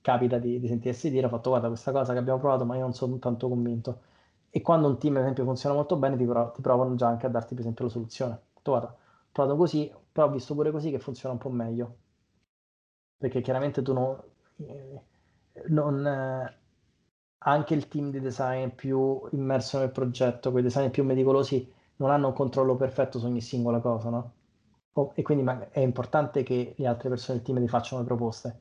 [0.00, 2.82] capita di, di sentirsi dire ho fatto guarda questa cosa che abbiamo provato ma io
[2.82, 4.02] non sono tanto convinto.
[4.50, 7.26] E quando un team ad esempio funziona molto bene ti, prov- ti provano già anche
[7.26, 8.40] a darti per esempio la soluzione.
[8.54, 8.96] Detto, guarda ho
[9.32, 11.96] provato così però ho visto pure così che funziona un po' meglio.
[13.18, 14.18] Perché chiaramente tu non,
[14.56, 15.00] eh,
[15.68, 16.58] non eh,
[17.38, 22.28] anche il team di design più immerso nel progetto quei design più meticolosi non hanno
[22.28, 24.32] un controllo perfetto su ogni singola cosa no?
[24.92, 28.60] Oh, e quindi è importante che le altre persone del team ti facciano le proposte.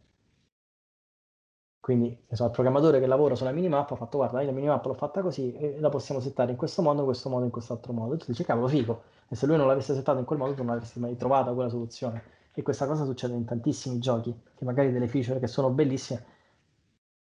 [1.82, 4.94] Quindi so, il programmatore che lavora sulla minimappa ha fatto guarda, io la minimappa l'ho
[4.94, 8.14] fatta così e la possiamo settare in questo modo, in questo modo, in quest'altro modo.
[8.14, 10.64] E tu dici cavolo figo, e se lui non l'avesse settato in quel modo tu
[10.64, 12.22] non avresti mai trovato quella soluzione.
[12.54, 16.38] E questa cosa succede in tantissimi giochi, che magari delle feature che sono bellissime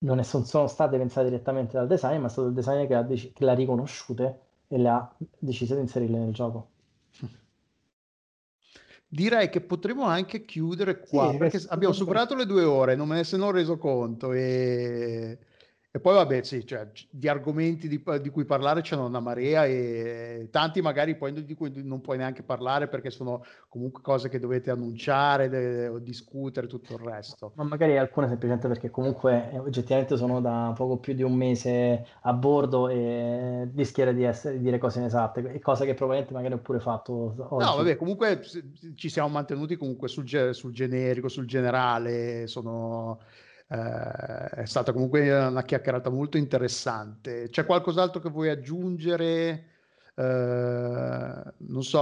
[0.02, 3.50] non sono state pensate direttamente dal design, ma è stato il designer che, che le
[3.50, 6.68] ha riconosciute e le ha decise di inserirle nel gioco
[9.14, 13.16] direi che potremmo anche chiudere qua sì, perché abbiamo superato le due ore, non me
[13.16, 15.36] ne sono reso conto e
[15.94, 20.48] e poi vabbè, sì, cioè, di argomenti di, di, cui parlare c'è una marea e
[20.50, 24.70] tanti magari poi di cui non puoi neanche parlare perché sono comunque cose che dovete
[24.70, 27.52] annunciare de, o discutere, tutto il resto.
[27.56, 32.06] Ma magari alcune semplicemente perché comunque eh, oggettivamente sono da poco più di un mese
[32.22, 36.60] a bordo e rischierei di, essere, di dire cose inesatte, cose che probabilmente magari ho
[36.60, 37.66] pure fatto oggi.
[37.66, 38.40] No, vabbè, comunque
[38.94, 43.18] ci siamo mantenuti comunque sul, sul generico, sul generale, sono
[43.72, 47.48] eh, è stata comunque una chiacchierata molto interessante.
[47.48, 49.70] C'è qualcos'altro che vuoi aggiungere?
[50.14, 51.98] Eh, non so,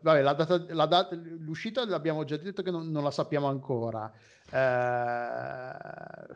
[0.00, 4.10] vabbè, la data, la data, l'uscita l'abbiamo già detto che non, non la sappiamo ancora.
[4.50, 6.34] Eh,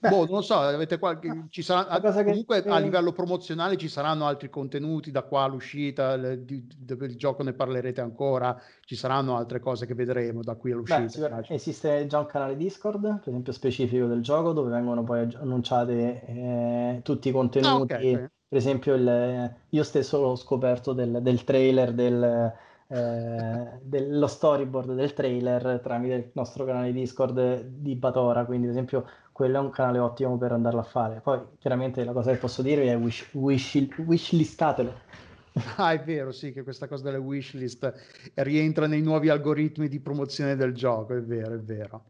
[0.00, 2.68] Beh, boh, non so, avete qualche, ci sarà, comunque che...
[2.68, 8.56] a livello promozionale ci saranno altri contenuti da qua all'uscita, del gioco ne parlerete ancora,
[8.84, 11.28] ci saranno altre cose che vedremo da qui all'uscita.
[11.28, 15.92] Beh, esiste già un canale Discord, per esempio specifico del gioco, dove vengono poi annunciati
[15.92, 17.92] eh, tutti i contenuti.
[17.92, 18.28] Ah, okay, okay.
[18.48, 22.52] Per esempio, il, io stesso l'ho scoperto del, del trailer del,
[22.86, 29.04] eh, dello storyboard del trailer tramite il nostro canale Discord di Batora, quindi ad esempio
[29.38, 31.20] quello è un canale ottimo per andarlo a fare.
[31.20, 35.06] Poi chiaramente la cosa che posso dirvi è wish, wish, wishlistatelo.
[35.76, 40.54] Ah, è vero, sì, che questa cosa delle wishlist rientra nei nuovi algoritmi di promozione
[40.54, 42.04] del gioco, è vero, è vero.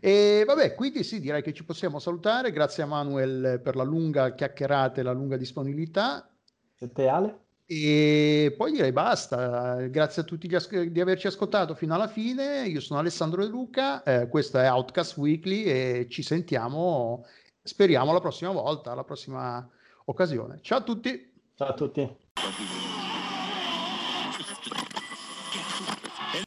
[0.00, 2.50] E vabbè, quindi sì, direi che ci possiamo salutare.
[2.50, 6.28] Grazie a Manuel per la lunga chiacchierata e la lunga disponibilità.
[6.76, 7.38] E te Ale?
[7.70, 9.74] E poi direi basta.
[9.88, 12.66] Grazie a tutti as- di averci ascoltato fino alla fine.
[12.66, 17.26] Io sono Alessandro De Luca, eh, questo è Outcast Weekly e ci sentiamo,
[17.62, 19.68] speriamo, la prossima volta, la prossima
[20.06, 20.60] occasione.
[20.62, 21.30] Ciao a tutti.
[21.56, 22.16] Ciao a tutti.